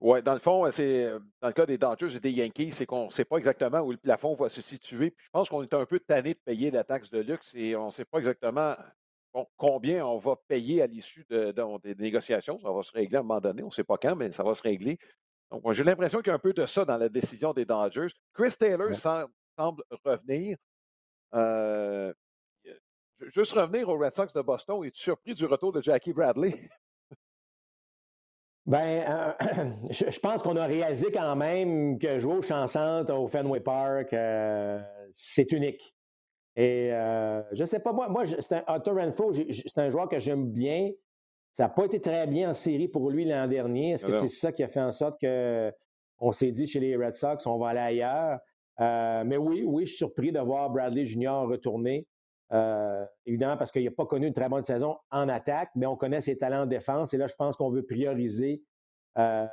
Oui, 0.00 0.22
dans 0.22 0.32
le 0.32 0.38
fond, 0.38 0.70
c'est 0.70 1.10
dans 1.42 1.48
le 1.48 1.52
cas 1.52 1.66
des 1.66 1.76
Dodgers 1.76 2.16
et 2.16 2.20
des 2.20 2.30
Yankees, 2.30 2.72
c'est 2.72 2.86
qu'on 2.86 3.06
ne 3.06 3.10
sait 3.10 3.26
pas 3.26 3.36
exactement 3.36 3.80
où 3.80 3.90
le 3.90 3.98
plafond 3.98 4.34
va 4.34 4.48
se 4.48 4.62
situer. 4.62 5.14
je 5.18 5.30
pense 5.32 5.50
qu'on 5.50 5.62
est 5.62 5.74
un 5.74 5.84
peu 5.84 6.00
tanné 6.00 6.32
de 6.32 6.40
payer 6.44 6.70
la 6.70 6.82
taxe 6.82 7.10
de 7.10 7.20
luxe 7.20 7.52
et 7.54 7.76
on 7.76 7.86
ne 7.86 7.90
sait 7.90 8.06
pas 8.06 8.18
exactement 8.18 8.74
combien 9.56 10.06
on 10.06 10.16
va 10.16 10.36
payer 10.48 10.80
à 10.80 10.86
l'issue 10.86 11.26
de, 11.28 11.52
des 11.82 11.94
négociations. 11.94 12.58
Ça 12.58 12.70
va 12.70 12.82
se 12.82 12.92
régler 12.92 13.16
à 13.16 13.20
un 13.20 13.22
moment 13.22 13.40
donné. 13.40 13.62
On 13.62 13.66
ne 13.66 13.72
sait 13.72 13.84
pas 13.84 13.98
quand, 13.98 14.16
mais 14.16 14.32
ça 14.32 14.42
va 14.42 14.54
se 14.54 14.62
régler. 14.62 14.98
Donc, 15.50 15.72
j'ai 15.72 15.84
l'impression 15.84 16.20
qu'il 16.20 16.28
y 16.28 16.30
a 16.30 16.34
un 16.34 16.38
peu 16.38 16.54
de 16.54 16.64
ça 16.64 16.86
dans 16.86 16.96
la 16.96 17.10
décision 17.10 17.52
des 17.52 17.66
Dodgers. 17.66 18.08
Chris 18.32 18.54
Taylor 18.58 18.94
semble 18.94 19.30
revenir. 20.04 20.56
Euh, 21.34 22.12
juste 23.34 23.52
revenir 23.52 23.88
aux 23.88 23.98
Red 23.98 24.12
Sox 24.12 24.32
de 24.32 24.42
Boston, 24.42 24.84
es-tu 24.84 25.00
surpris 25.00 25.34
du 25.34 25.46
retour 25.46 25.72
de 25.72 25.82
Jackie 25.82 26.12
Bradley? 26.12 26.68
Ben, 28.66 29.04
euh, 29.06 29.70
je, 29.90 30.18
pense 30.20 30.40
qu'on 30.40 30.56
a 30.56 30.64
réalisé 30.64 31.12
quand 31.12 31.36
même 31.36 31.98
que 31.98 32.18
jouer 32.18 32.36
au 32.36 32.40
champ 32.40 32.64
au 33.10 33.28
Fenway 33.28 33.60
Park, 33.60 34.14
euh, 34.14 34.80
c'est 35.10 35.52
unique. 35.52 35.94
Et 36.56 36.88
je 36.88 37.60
ne 37.60 37.66
sais 37.66 37.80
pas, 37.80 37.92
moi, 37.92 38.08
moi 38.08 38.24
c'est 38.26 38.64
un 38.66 38.78
Renfro, 38.78 39.34
c'est 39.34 39.78
un 39.78 39.90
joueur 39.90 40.08
que 40.08 40.18
j'aime 40.18 40.50
bien. 40.50 40.90
Ça 41.52 41.64
n'a 41.64 41.68
pas 41.68 41.84
été 41.84 42.00
très 42.00 42.26
bien 42.26 42.50
en 42.50 42.54
série 42.54 42.88
pour 42.88 43.10
lui 43.10 43.26
l'an 43.26 43.46
dernier. 43.48 43.90
Est-ce 43.90 44.06
que 44.06 44.12
c'est 44.12 44.28
ça 44.28 44.50
qui 44.50 44.62
a 44.62 44.68
fait 44.68 44.80
en 44.80 44.92
sorte 44.92 45.20
qu'on 45.20 46.32
s'est 46.32 46.50
dit 46.50 46.66
chez 46.66 46.80
les 46.80 46.96
Red 46.96 47.16
Sox, 47.16 47.46
on 47.46 47.58
va 47.58 47.68
aller 47.68 47.80
ailleurs? 47.80 48.40
Euh, 48.80 49.22
mais 49.24 49.36
oui, 49.36 49.62
oui, 49.64 49.84
je 49.84 49.90
suis 49.90 49.98
surpris 49.98 50.32
de 50.32 50.40
voir 50.40 50.70
Bradley 50.70 51.04
Junior 51.04 51.48
retourner. 51.48 52.06
Euh, 52.52 53.04
évidemment, 53.26 53.56
parce 53.56 53.72
qu'il 53.72 53.84
n'a 53.84 53.90
pas 53.90 54.06
connu 54.06 54.26
une 54.26 54.34
très 54.34 54.48
bonne 54.48 54.64
saison 54.64 54.96
en 55.10 55.28
attaque, 55.28 55.70
mais 55.74 55.86
on 55.86 55.96
connaît 55.96 56.20
ses 56.20 56.36
talents 56.36 56.62
en 56.62 56.66
défense. 56.66 57.14
Et 57.14 57.16
là, 57.16 57.26
je 57.26 57.34
pense 57.34 57.56
qu'on 57.56 57.70
veut 57.70 57.84
prioriser. 57.84 58.62
Euh, 59.18 59.46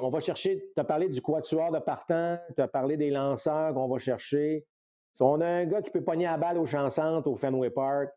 on 0.00 0.10
va 0.10 0.20
chercher, 0.20 0.70
tu 0.74 0.80
as 0.80 0.84
parlé 0.84 1.08
du 1.08 1.20
quatuor 1.20 1.72
de 1.72 1.78
partant, 1.80 2.38
tu 2.54 2.62
as 2.62 2.68
parlé 2.68 2.96
des 2.96 3.10
lanceurs 3.10 3.74
qu'on 3.74 3.88
va 3.88 3.98
chercher. 3.98 4.66
Si 5.14 5.22
on 5.22 5.40
a 5.40 5.46
un 5.46 5.66
gars 5.66 5.82
qui 5.82 5.90
peut 5.90 6.04
pogner 6.04 6.24
la 6.24 6.38
balle 6.38 6.58
au 6.58 6.66
champ 6.66 6.88
centre, 6.88 7.28
au 7.28 7.36
Fenway 7.36 7.70
Park, 7.70 8.10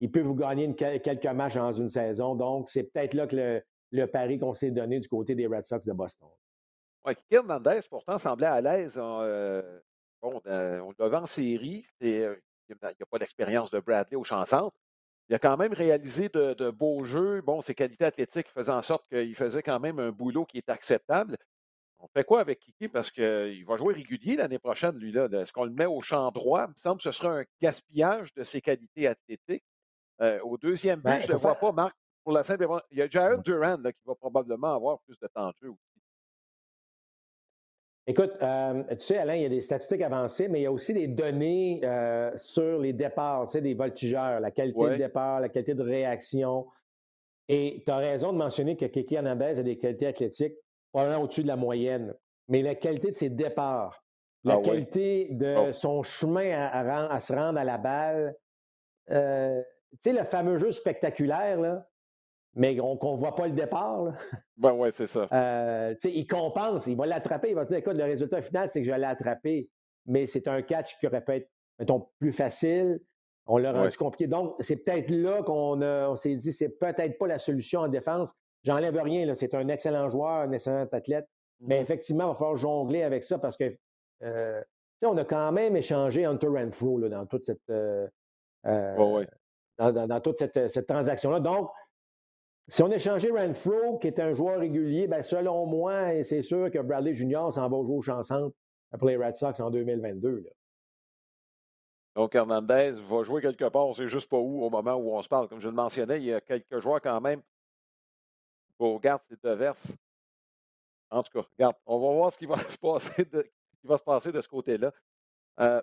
il 0.00 0.10
peut 0.10 0.20
vous 0.20 0.34
gagner 0.34 0.74
quelques 0.74 1.26
matchs 1.26 1.56
dans 1.56 1.72
une 1.72 1.90
saison. 1.90 2.34
Donc, 2.34 2.70
c'est 2.70 2.84
peut-être 2.84 3.14
là 3.14 3.26
que 3.26 3.62
le, 3.90 4.06
pari 4.06 4.38
qu'on 4.38 4.54
s'est 4.54 4.70
donné 4.70 5.00
du 5.00 5.08
côté 5.08 5.34
des 5.34 5.46
Red 5.46 5.64
Sox 5.64 5.80
de 5.84 5.92
Boston. 5.92 6.28
Oui, 7.04 7.14
Hernandez, 7.30 7.80
pourtant, 7.90 8.18
semblait 8.18 8.46
à 8.46 8.60
l'aise. 8.60 8.94
Euh, 8.96 9.80
bon, 10.22 10.40
on 10.44 10.92
l'avait 10.98 11.16
en 11.16 11.26
série. 11.26 11.86
Euh, 12.02 12.36
il 12.68 12.76
n'y 12.82 12.86
a 12.86 13.06
pas 13.10 13.18
d'expérience 13.18 13.70
de 13.70 13.80
Bradley 13.80 14.16
au 14.16 14.24
champ 14.24 14.44
centre. 14.44 14.76
Il 15.28 15.34
a 15.34 15.38
quand 15.38 15.56
même 15.56 15.72
réalisé 15.72 16.28
de, 16.30 16.70
beaux 16.70 17.04
jeux. 17.04 17.42
Bon, 17.42 17.60
ses 17.60 17.74
qualités 17.74 18.04
athlétiques 18.04 18.48
faisaient 18.48 18.72
en 18.72 18.82
sorte 18.82 19.06
qu'il 19.08 19.34
faisait 19.34 19.62
quand 19.62 19.78
même 19.78 19.98
un 19.98 20.10
boulot 20.10 20.46
qui 20.46 20.58
est 20.58 20.68
acceptable. 20.70 21.36
On 21.98 22.06
fait 22.08 22.24
quoi 22.24 22.40
avec 22.40 22.60
Kiki? 22.60 22.88
Parce 22.88 23.10
qu'il 23.10 23.64
va 23.66 23.76
jouer 23.76 23.94
régulier 23.94 24.36
l'année 24.36 24.58
prochaine, 24.58 24.96
lui-là. 24.96 25.28
Est-ce 25.32 25.52
qu'on 25.52 25.64
le 25.64 25.72
met 25.72 25.86
au 25.86 26.00
champ 26.00 26.30
droit? 26.30 26.66
Il 26.68 26.70
me 26.70 26.78
semble 26.78 26.96
que 26.98 27.02
ce 27.02 27.12
serait 27.12 27.42
un 27.42 27.44
gaspillage 27.60 28.32
de 28.34 28.44
ses 28.44 28.60
qualités 28.60 29.06
athlétiques. 29.06 29.64
Euh, 30.20 30.40
au 30.42 30.56
deuxième 30.56 31.00
but, 31.00 31.04
ben, 31.04 31.20
je 31.20 31.26
ne 31.26 31.32
le 31.32 31.38
vois 31.38 31.56
pas, 31.56 31.72
Marc. 31.72 31.96
Pour 32.24 32.32
la 32.32 32.42
simple 32.42 32.66
Il 32.90 32.98
y 32.98 33.02
a 33.02 33.08
Jared 33.08 33.42
Duran 33.42 33.82
qui 33.82 34.04
va 34.06 34.14
probablement 34.14 34.74
avoir 34.74 35.00
plus 35.00 35.18
de 35.18 35.26
temps 35.28 35.48
de 35.48 35.56
jeu 35.62 35.68
aussi. 35.68 35.97
Écoute, 38.08 38.32
euh, 38.40 38.84
tu 38.92 39.00
sais, 39.00 39.18
Alain, 39.18 39.34
il 39.34 39.42
y 39.42 39.44
a 39.44 39.50
des 39.50 39.60
statistiques 39.60 40.00
avancées, 40.00 40.48
mais 40.48 40.60
il 40.60 40.62
y 40.62 40.66
a 40.66 40.72
aussi 40.72 40.94
des 40.94 41.06
données 41.06 41.82
euh, 41.84 42.32
sur 42.38 42.78
les 42.78 42.94
départs, 42.94 43.44
tu 43.44 43.52
sais, 43.52 43.60
des 43.60 43.74
voltigeurs, 43.74 44.40
la 44.40 44.50
qualité 44.50 44.82
de 44.82 44.96
départ, 44.96 45.40
la 45.40 45.50
qualité 45.50 45.74
de 45.74 45.82
réaction. 45.82 46.66
Et 47.48 47.82
tu 47.84 47.92
as 47.92 47.98
raison 47.98 48.32
de 48.32 48.38
mentionner 48.38 48.78
que 48.78 48.86
Kiki 48.86 49.18
Anabez 49.18 49.58
a 49.58 49.62
des 49.62 49.76
qualités 49.76 50.06
athlétiques 50.06 50.54
probablement 50.90 51.22
au-dessus 51.22 51.42
de 51.42 51.48
la 51.48 51.56
moyenne. 51.56 52.14
Mais 52.48 52.62
la 52.62 52.74
qualité 52.74 53.10
de 53.10 53.16
ses 53.16 53.28
départs, 53.28 54.02
la 54.42 54.54
ah 54.54 54.62
qualité 54.62 55.28
de 55.32 55.68
oh. 55.68 55.72
son 55.74 56.02
chemin 56.02 56.50
à, 56.50 57.20
se 57.20 57.34
rendre 57.34 57.58
à 57.58 57.64
la 57.64 57.76
balle, 57.76 58.34
euh, 59.10 59.60
tu 59.90 59.98
sais, 60.00 60.12
le 60.14 60.24
fameux 60.24 60.56
jeu 60.56 60.72
spectaculaire, 60.72 61.60
là, 61.60 61.86
mais 62.54 62.76
qu'on 62.76 62.94
ne 62.94 63.18
voit 63.18 63.34
pas 63.34 63.46
le 63.46 63.52
départ. 63.52 64.04
Là. 64.04 64.12
Ben 64.56 64.72
ouais, 64.72 64.90
c'est 64.90 65.06
ça. 65.06 65.28
Euh, 65.32 65.94
il 66.04 66.26
compense, 66.26 66.86
il 66.86 66.96
va 66.96 67.06
l'attraper, 67.06 67.50
il 67.50 67.54
va 67.54 67.64
dire 67.64 67.78
écoute, 67.78 67.96
le 67.96 68.04
résultat 68.04 68.42
final, 68.42 68.68
c'est 68.70 68.80
que 68.80 68.88
je 68.88 68.92
l'ai 68.92 69.04
attrapé, 69.04 69.68
mais 70.06 70.26
c'est 70.26 70.48
un 70.48 70.62
catch 70.62 70.98
qui 70.98 71.06
aurait 71.06 71.24
pu 71.24 71.32
être, 71.32 71.50
mettons, 71.78 72.08
plus 72.18 72.32
facile. 72.32 73.00
On 73.46 73.56
l'a 73.56 73.72
rendu 73.72 73.96
compliqué. 73.96 74.26
Donc, 74.26 74.56
c'est 74.60 74.84
peut-être 74.84 75.10
là 75.10 75.42
qu'on 75.42 75.80
on 75.80 76.16
s'est 76.16 76.36
dit 76.36 76.52
c'est 76.52 76.78
peut-être 76.78 77.18
pas 77.18 77.26
la 77.26 77.38
solution 77.38 77.80
en 77.80 77.88
défense. 77.88 78.32
J'enlève 78.64 78.96
rien, 79.00 79.32
c'est 79.34 79.54
un 79.54 79.68
excellent 79.68 80.10
joueur, 80.10 80.42
un 80.42 80.52
excellent 80.52 80.86
athlète. 80.92 81.26
Mais 81.60 81.78
mm-hmm. 81.78 81.82
effectivement, 81.82 82.24
il 82.24 82.28
va 82.28 82.34
falloir 82.34 82.56
jongler 82.56 83.02
avec 83.02 83.24
ça 83.24 83.38
parce 83.38 83.56
que 83.56 83.76
euh, 84.22 84.62
on 85.02 85.16
a 85.16 85.24
quand 85.24 85.52
même 85.52 85.76
échangé 85.76 86.24
Hunter 86.24 86.48
Renfro 86.48 86.98
là, 86.98 87.08
dans 87.08 87.26
toute 87.26 87.44
cette. 87.44 87.70
Euh, 87.70 88.06
dans, 89.78 90.20
toute 90.20 90.38
cette, 90.38 90.68
cette 90.68 90.86
transaction-là. 90.86 91.40
Donc, 91.40 91.70
si 92.68 92.82
on 92.82 92.90
échangeait 92.90 93.30
Renfro, 93.30 93.98
qui 93.98 94.08
est 94.08 94.20
un 94.20 94.34
joueur 94.34 94.60
régulier, 94.60 95.06
ben 95.06 95.22
selon 95.22 95.64
moi, 95.64 96.22
c'est 96.22 96.42
sûr 96.42 96.70
que 96.70 96.78
Bradley 96.78 97.14
Junior 97.14 97.52
s'en 97.52 97.68
va 97.68 97.82
jouer 97.82 97.96
au 97.96 98.02
champ 98.02 98.22
centre 98.22 98.54
pour 98.98 99.08
les 99.08 99.16
Red 99.16 99.36
Sox 99.36 99.58
en 99.60 99.70
2022. 99.70 100.44
Donc, 102.14 102.34
Hernandez 102.34 102.92
va 103.08 103.22
jouer 103.22 103.40
quelque 103.40 103.68
part, 103.68 103.94
c'est 103.94 104.08
juste 104.08 104.28
pas 104.28 104.36
où 104.36 104.62
au 104.64 104.70
moment 104.70 104.94
où 104.94 105.16
on 105.16 105.22
se 105.22 105.28
parle. 105.28 105.48
Comme 105.48 105.60
je 105.60 105.68
le 105.68 105.74
mentionnais, 105.74 106.18
il 106.18 106.24
y 106.24 106.34
a 106.34 106.40
quelques 106.40 106.80
joueurs 106.80 107.00
quand 107.00 107.20
même. 107.20 107.40
Regarde, 108.78 109.22
c'est 109.30 109.54
verse. 109.54 109.86
En 111.10 111.22
tout 111.22 111.32
cas, 111.32 111.48
regarde, 111.56 111.76
on 111.86 111.98
va 111.98 112.12
voir 112.12 112.32
ce 112.32 112.38
qui 112.38 112.46
va 112.46 112.58
se 112.58 112.76
passer 114.04 114.32
de, 114.32 114.40
ce 114.42 114.48
côté-là. 114.48 114.92
Euh, 115.60 115.80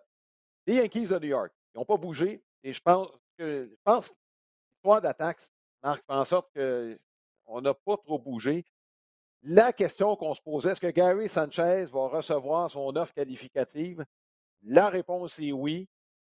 les 0.67 0.75
Yankees 0.75 1.07
de 1.07 1.19
New 1.19 1.27
York, 1.29 1.51
ils 1.73 1.79
n'ont 1.79 1.85
pas 1.85 1.97
bougé 1.97 2.43
et 2.63 2.73
je 2.73 2.81
pense 2.81 3.07
que 3.37 3.69
je 3.69 3.75
pense 3.83 4.13
l'histoire 4.75 5.01
d'attaque 5.01 5.41
Marc, 5.85 6.03
fait 6.03 6.13
en 6.13 6.25
sorte 6.25 6.49
qu'on 6.53 7.61
n'a 7.61 7.73
pas 7.75 7.97
trop 7.97 8.17
bougé. 8.17 8.65
La 9.43 9.71
question 9.71 10.15
qu'on 10.15 10.33
se 10.33 10.41
posait, 10.41 10.71
est-ce 10.71 10.81
que 10.81 10.87
Gary 10.87 11.29
Sanchez 11.29 11.85
va 11.93 12.07
recevoir 12.07 12.71
son 12.71 12.95
offre 12.95 13.13
qualificative? 13.13 14.03
La 14.63 14.89
réponse 14.89 15.37
est 15.39 15.51
oui. 15.51 15.87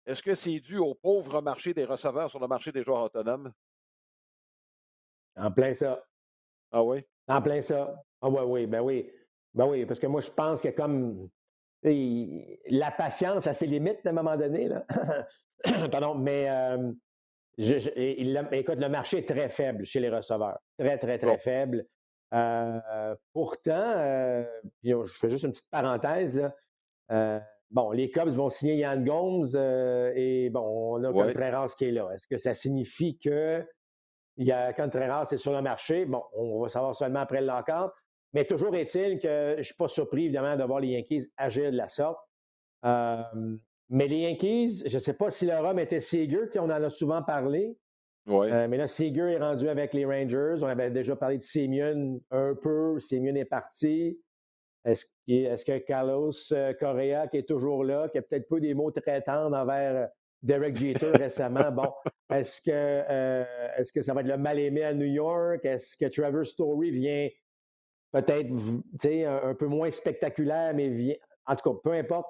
Est-ce 0.06 0.24
que 0.24 0.34
c'est 0.34 0.58
dû 0.58 0.78
au 0.78 0.94
pauvre 0.94 1.40
marché 1.40 1.72
des 1.72 1.84
receveurs 1.84 2.28
sur 2.28 2.40
le 2.40 2.48
marché 2.48 2.72
des 2.72 2.82
joueurs 2.82 3.04
autonomes? 3.04 3.52
En 5.36 5.52
plein 5.52 5.72
ça. 5.72 6.04
Ah 6.72 6.82
oui? 6.82 7.04
En 7.28 7.40
plein 7.40 7.62
ça. 7.62 7.94
Ah 8.20 8.28
oui, 8.28 8.42
oui, 8.44 8.66
ben 8.66 8.80
oui. 8.80 9.08
Ben 9.54 9.66
oui, 9.66 9.86
parce 9.86 10.00
que 10.00 10.08
moi, 10.08 10.20
je 10.20 10.30
pense 10.32 10.60
que 10.60 10.68
comme 10.68 11.28
la 11.84 12.90
patience 12.90 13.46
a 13.46 13.52
ses 13.52 13.68
limites 13.68 14.04
à 14.04 14.10
un 14.10 14.14
moment 14.14 14.36
donné. 14.36 14.68
Là. 14.68 14.84
Pardon, 15.92 16.16
mais 16.16 16.50
euh, 16.50 16.92
écoute, 17.58 18.78
le 18.78 18.88
marché 18.88 19.18
est 19.18 19.28
très 19.28 19.48
faible 19.48 19.84
chez 19.84 20.00
les 20.00 20.10
receveurs. 20.10 20.58
Très, 20.78 20.98
très, 20.98 21.18
très 21.18 21.38
faible. 21.38 21.86
Euh, 22.32 23.14
pourtant, 23.32 23.92
euh, 23.96 24.44
je 24.82 25.04
fais 25.20 25.28
juste 25.28 25.44
une 25.44 25.52
petite 25.52 25.70
parenthèse. 25.70 26.36
Là. 26.36 26.54
Euh, 27.12 27.40
bon, 27.70 27.92
les 27.92 28.10
Cubs 28.10 28.30
vont 28.30 28.50
signer 28.50 28.76
Yann 28.76 29.04
Gomes 29.04 29.46
et 30.16 30.50
bon, 30.50 30.96
on 30.96 31.04
a 31.04 31.10
ouais. 31.10 31.26
Contreras 31.26 31.74
qui 31.78 31.86
est 31.86 31.92
là. 31.92 32.10
Est-ce 32.12 32.26
que 32.26 32.36
ça 32.36 32.54
signifie 32.54 33.18
que 33.18 33.64
il 34.36 34.48
y 34.48 34.52
a 34.52 34.72
Contreras 34.72 35.28
est 35.30 35.38
sur 35.38 35.52
le 35.52 35.62
marché? 35.62 36.06
Bon, 36.06 36.24
on 36.32 36.60
va 36.60 36.68
savoir 36.68 36.96
seulement 36.96 37.20
après 37.20 37.40
le 37.40 37.46
lockout. 37.46 37.92
Mais 38.32 38.44
toujours 38.44 38.74
est-il 38.74 39.20
que 39.20 39.52
je 39.52 39.58
ne 39.58 39.62
suis 39.62 39.76
pas 39.76 39.86
surpris, 39.86 40.24
évidemment, 40.24 40.56
de 40.56 40.64
voir 40.64 40.80
les 40.80 40.88
Yankees 40.88 41.28
agir 41.36 41.70
de 41.70 41.76
la 41.76 41.88
sorte. 41.88 42.18
Mais 43.94 44.08
les 44.08 44.22
Yankees, 44.22 44.82
je 44.86 44.94
ne 44.94 44.98
sais 44.98 45.14
pas 45.14 45.30
si 45.30 45.46
le 45.46 45.56
rhum 45.56 45.78
était 45.78 46.00
Seager, 46.00 46.46
on 46.56 46.64
en 46.64 46.70
a 46.70 46.90
souvent 46.90 47.22
parlé. 47.22 47.78
Euh, 48.28 48.66
mais 48.66 48.76
là, 48.76 48.88
Seager 48.88 49.34
est 49.34 49.38
rendu 49.38 49.68
avec 49.68 49.94
les 49.94 50.04
Rangers. 50.04 50.56
On 50.62 50.66
avait 50.66 50.90
déjà 50.90 51.14
parlé 51.14 51.38
de 51.38 51.44
Simeon 51.44 52.20
un 52.32 52.56
peu. 52.60 52.98
Simeon 52.98 53.36
est 53.36 53.44
parti. 53.44 54.18
Est-ce 54.84 55.64
que 55.64 55.78
Carlos 55.78 56.32
euh, 56.50 56.72
Correa, 56.74 57.28
qui 57.28 57.36
est 57.36 57.48
toujours 57.48 57.84
là, 57.84 58.08
qui 58.08 58.18
a 58.18 58.22
peut-être 58.22 58.48
peu 58.48 58.60
des 58.60 58.74
mots 58.74 58.90
très 58.90 59.22
tendres 59.22 59.56
envers 59.56 59.94
euh, 59.94 60.06
Derek 60.42 60.76
Jeter 60.76 61.10
récemment, 61.14 61.70
bon, 61.70 61.92
est-ce 62.32 62.62
que, 62.62 63.78
est-ce 63.78 63.92
que 63.92 64.02
ça 64.02 64.12
va 64.12 64.22
être 64.22 64.26
le 64.26 64.38
mal-aimé 64.38 64.82
à 64.82 64.92
New 64.92 65.06
York? 65.06 65.64
Est-ce 65.64 65.96
que 65.96 66.06
Trevor 66.06 66.44
Story 66.44 66.90
vient 66.90 67.28
peut-être 68.10 68.50
un, 69.04 69.50
un 69.50 69.54
peu 69.54 69.66
moins 69.66 69.92
spectaculaire, 69.92 70.74
mais 70.74 70.88
vient. 70.88 71.14
En 71.46 71.54
tout 71.54 71.70
cas, 71.70 71.78
peu 71.84 71.92
importe 71.92 72.26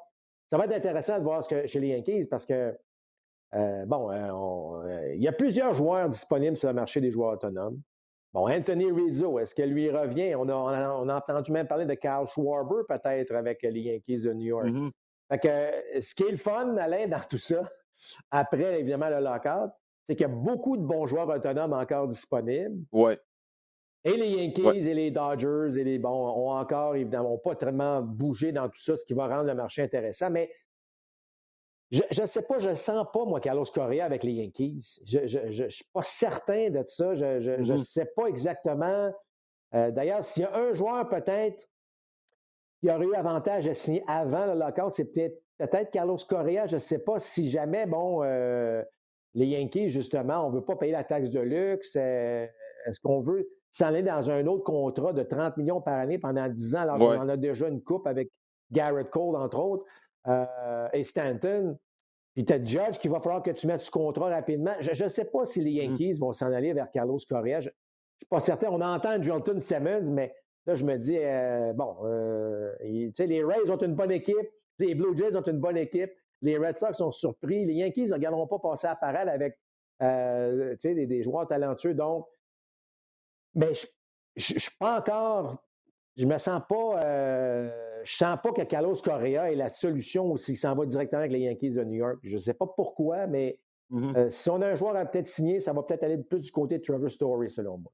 ça 0.55 0.59
va 0.59 0.67
être 0.67 0.77
intéressant 0.77 1.19
de 1.19 1.25
voir 1.25 1.43
ce 1.43 1.49
que 1.49 1.67
chez 1.67 1.81
les 1.81 1.89
Yankees 1.89 2.27
parce 2.31 2.47
que, 2.47 2.79
euh, 3.57 3.85
bon, 3.87 4.09
euh, 4.13 4.87
euh, 4.87 5.15
il 5.17 5.21
y 5.21 5.27
a 5.27 5.33
plusieurs 5.33 5.75
joueurs 5.75 6.09
disponibles 6.09 6.57
sur 6.57 6.69
le 6.69 6.75
marché 6.75 7.01
des 7.01 7.11
joueurs 7.11 7.33
autonomes. 7.33 7.81
Bon, 8.33 8.49
Anthony 8.49 8.93
Rizzo, 8.93 9.41
est-ce 9.41 9.53
que 9.53 9.63
lui 9.63 9.91
revient? 9.91 10.37
On 10.37 10.49
a, 10.49 10.55
on 10.55 11.09
a, 11.09 11.17
entendu 11.17 11.51
même 11.51 11.67
parler 11.67 11.87
de 11.87 11.95
Carl 11.95 12.29
Schwarber 12.29 12.83
peut-être 12.89 13.35
avec 13.35 13.63
les 13.63 13.81
Yankees 13.81 14.21
de 14.21 14.33
New 14.33 14.47
York. 14.47 14.67
Mm-hmm. 14.69 14.91
Fait 15.33 15.39
que, 15.41 16.01
ce 16.01 16.15
qui 16.15 16.23
est 16.23 16.31
le 16.31 16.37
fun, 16.37 16.77
Alain, 16.77 17.09
dans 17.09 17.19
tout 17.29 17.37
ça, 17.37 17.69
après 18.31 18.79
évidemment 18.79 19.09
le 19.09 19.19
lockout, 19.19 19.73
c'est 20.07 20.15
qu'il 20.15 20.29
y 20.29 20.31
a 20.31 20.33
beaucoup 20.33 20.77
de 20.77 20.85
bons 20.85 21.07
joueurs 21.07 21.31
autonomes 21.31 21.73
encore 21.73 22.07
disponibles. 22.07 22.81
Ouais. 22.93 23.19
Et 24.05 24.17
les 24.17 24.31
Yankees 24.31 24.87
et 24.89 24.95
les 24.95 25.11
Dodgers 25.11 25.79
et 25.79 25.85
les 25.85 25.99
bons 25.99 26.11
ont 26.11 26.51
encore, 26.51 26.95
évidemment, 26.95 27.31
n'ont 27.31 27.39
pas 27.39 27.57
tellement 27.57 28.03
bougé 28.03 28.53
dans 28.53 28.69
tout 28.69 28.81
ça, 28.81 28.97
ce 28.97 29.05
qui 29.05 29.15
va 29.15 29.29
rendre 29.29 29.45
le 29.45 29.55
marché 29.55 29.83
intéressant. 29.83 30.31
Mais 30.31 30.51
je 31.91 32.21
ne 32.21 32.27
sais 32.27 32.43
pas, 32.43 32.59
je 32.59 32.71
ne 32.71 32.75
sens 32.75 33.07
pas, 33.13 33.25
moi, 33.25 33.41
Carlos 33.41 33.65
Correa 33.65 34.05
avec 34.05 34.25
les 34.25 34.33
Yankees. 34.33 35.01
Je 35.07 35.65
ne 35.65 35.69
suis 35.71 35.87
pas 35.93 36.03
certain 36.03 36.71
de 36.71 36.83
ça. 36.87 37.15
Je 37.15 37.25
ne 37.25 37.57
mm-hmm. 37.57 37.77
sais 37.79 38.07
pas 38.17 38.27
exactement. 38.27 39.11
Euh, 39.75 39.91
d'ailleurs, 39.91 40.25
s'il 40.25 40.43
y 40.43 40.47
a 40.47 40.55
un 40.55 40.75
joueur 40.75 41.09
peut-être 41.09 41.67
qui 42.81 42.91
aurait 42.91 43.07
eu 43.07 43.15
avantage 43.15 43.67
à 43.67 43.75
signer 43.75 44.05
avant 44.07 44.47
le 44.47 44.59
lockout, 44.59 44.93
c'est 44.93 45.07
peut-être 45.07 45.41
peut-être 45.59 45.91
Carlos 45.91 46.19
Correa. 46.29 46.67
Je 46.67 46.75
ne 46.75 46.81
sais 46.81 46.99
pas 46.99 47.19
si 47.19 47.49
jamais, 47.49 47.87
bon, 47.87 48.23
euh, 48.23 48.83
les 49.35 49.47
Yankees, 49.47 49.89
justement, 49.89 50.47
on 50.47 50.51
ne 50.51 50.57
veut 50.57 50.65
pas 50.65 50.77
payer 50.77 50.93
la 50.93 51.05
taxe 51.05 51.31
de 51.31 51.41
luxe. 51.41 51.97
Euh, 51.97 52.47
est-ce 52.87 53.01
qu'on 53.01 53.21
veut 53.21 53.49
s'en 53.75 53.87
aller 53.87 54.03
dans 54.03 54.31
un 54.31 54.47
autre 54.47 54.63
contrat 54.63 55.13
de 55.13 55.25
30 55.25 55.57
millions 55.57 55.81
par 55.81 55.95
année 55.95 56.19
pendant 56.19 56.49
10 56.49 56.77
ans, 56.77 56.81
alors 56.81 56.99
qu'on 56.99 57.21
en 57.21 57.29
a 57.29 57.37
déjà 57.37 57.67
une 57.69 57.83
coupe 57.83 58.07
avec 58.07 58.31
Garrett 58.71 59.11
Cole, 59.11 59.35
entre 59.35 59.59
autres, 59.59 59.85
euh, 60.29 60.89
et 60.93 61.03
Stanton. 61.03 61.77
Puis 62.35 62.47
as 62.51 62.65
Judge 62.65 62.99
qu'il 62.99 63.11
va 63.11 63.21
falloir 63.21 63.43
que 63.43 63.51
tu 63.51 63.67
mettes 63.67 63.83
ce 63.83 63.91
contrat 63.91 64.29
rapidement. 64.29 64.75
Je 64.79 65.03
ne 65.03 65.09
sais 65.09 65.25
pas 65.25 65.45
si 65.45 65.61
les 65.61 65.73
mmh. 65.73 65.91
Yankees 65.91 66.19
vont 66.21 66.33
s'en 66.33 66.53
aller 66.53 66.73
vers 66.73 66.89
Carlos 66.93 67.19
Correa. 67.29 67.61
suis 67.61 67.73
pas 68.31 68.39
certain. 68.39 68.69
On 68.71 68.81
entend 68.81 69.21
Jonathan 69.21 69.59
Simmons, 69.59 70.13
mais 70.13 70.33
là, 70.67 70.77
je 70.77 70.85
me 70.85 70.97
dis, 70.97 71.19
euh, 71.19 71.73
bon, 71.73 71.97
les 72.81 73.45
Rays 73.45 73.71
ont 73.71 73.77
une 73.79 73.95
bonne 73.95 74.13
équipe, 74.13 74.51
les 74.79 74.95
Blue 74.95 75.17
Jays 75.17 75.37
ont 75.37 75.43
une 75.43 75.59
bonne 75.59 75.77
équipe, 75.77 76.13
les 76.43 76.59
Red 76.59 76.77
Sox 76.77 76.93
sont 76.93 77.11
surpris, 77.11 77.65
les 77.67 77.75
Yankees 77.75 78.07
ne 78.07 78.15
regarderont 78.15 78.47
pas 78.47 78.61
passer 78.61 78.87
à 78.87 78.95
parade 78.95 79.29
avec 79.29 79.59
des, 80.01 81.07
des, 81.07 81.23
joueurs 81.25 81.49
talentueux. 81.49 81.95
Donc, 81.95 82.27
mais 83.55 83.73
je 84.37 84.55
ne 84.55 84.59
suis 84.59 84.77
pas 84.79 84.99
encore 84.99 85.59
je 86.17 86.27
me 86.27 86.39
sens 86.39 86.63
pas, 86.69 87.01
euh, 87.05 87.71
je 88.05 88.17
sens 88.17 88.39
pas 88.43 88.53
que 88.53 88.63
Carlos 88.63 88.97
Correa 88.97 89.51
est 89.51 89.57
la 89.57 89.69
solution 89.69 90.37
s'il 90.37 90.57
s'en 90.57 90.75
va 90.75 90.87
directement 90.87 91.21
avec 91.21 91.33
les 91.33 91.41
Yankees 91.41 91.71
de 91.71 91.85
New 91.85 91.95
York. 91.95 92.19
Je 92.23 92.35
ne 92.35 92.39
sais 92.39 92.55
pas 92.55 92.67
pourquoi, 92.67 93.27
mais 93.27 93.59
mm-hmm. 93.91 94.17
euh, 94.17 94.31
si 94.31 94.49
on 94.51 94.63
a 94.63 94.69
un 94.69 94.75
joueur 94.77 94.95
à 94.97 95.05
peut-être 95.07 95.27
signer, 95.27 95.61
ça 95.61 95.73
va 95.73 95.83
peut-être 95.83 96.05
aller 96.05 96.19
plus 96.19 96.41
du 96.41 96.51
côté 96.53 96.79
de 96.79 96.85
Trevor 96.85 97.11
Story, 97.11 97.51
selon 97.51 97.79
moi. 97.79 97.93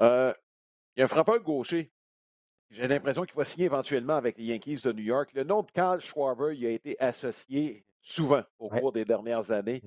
Euh, 0.00 0.32
il 0.96 1.00
y 1.00 1.02
a 1.02 1.04
un 1.04 1.08
frappeur 1.08 1.40
gaucher. 1.40 1.92
J'ai 2.70 2.88
l'impression 2.88 3.24
qu'il 3.24 3.36
va 3.36 3.44
signer 3.44 3.66
éventuellement 3.66 4.14
avec 4.14 4.38
les 4.38 4.44
Yankees 4.44 4.80
de 4.82 4.92
New 4.92 5.04
York. 5.04 5.30
Le 5.34 5.44
nom 5.44 5.62
de 5.62 5.70
Carl 5.72 6.00
Schwarber 6.00 6.56
il 6.56 6.64
a 6.64 6.70
été 6.70 6.98
associé 6.98 7.84
souvent 8.00 8.42
au 8.58 8.70
cours 8.70 8.92
des 8.92 9.04
dernières 9.04 9.50
années. 9.50 9.82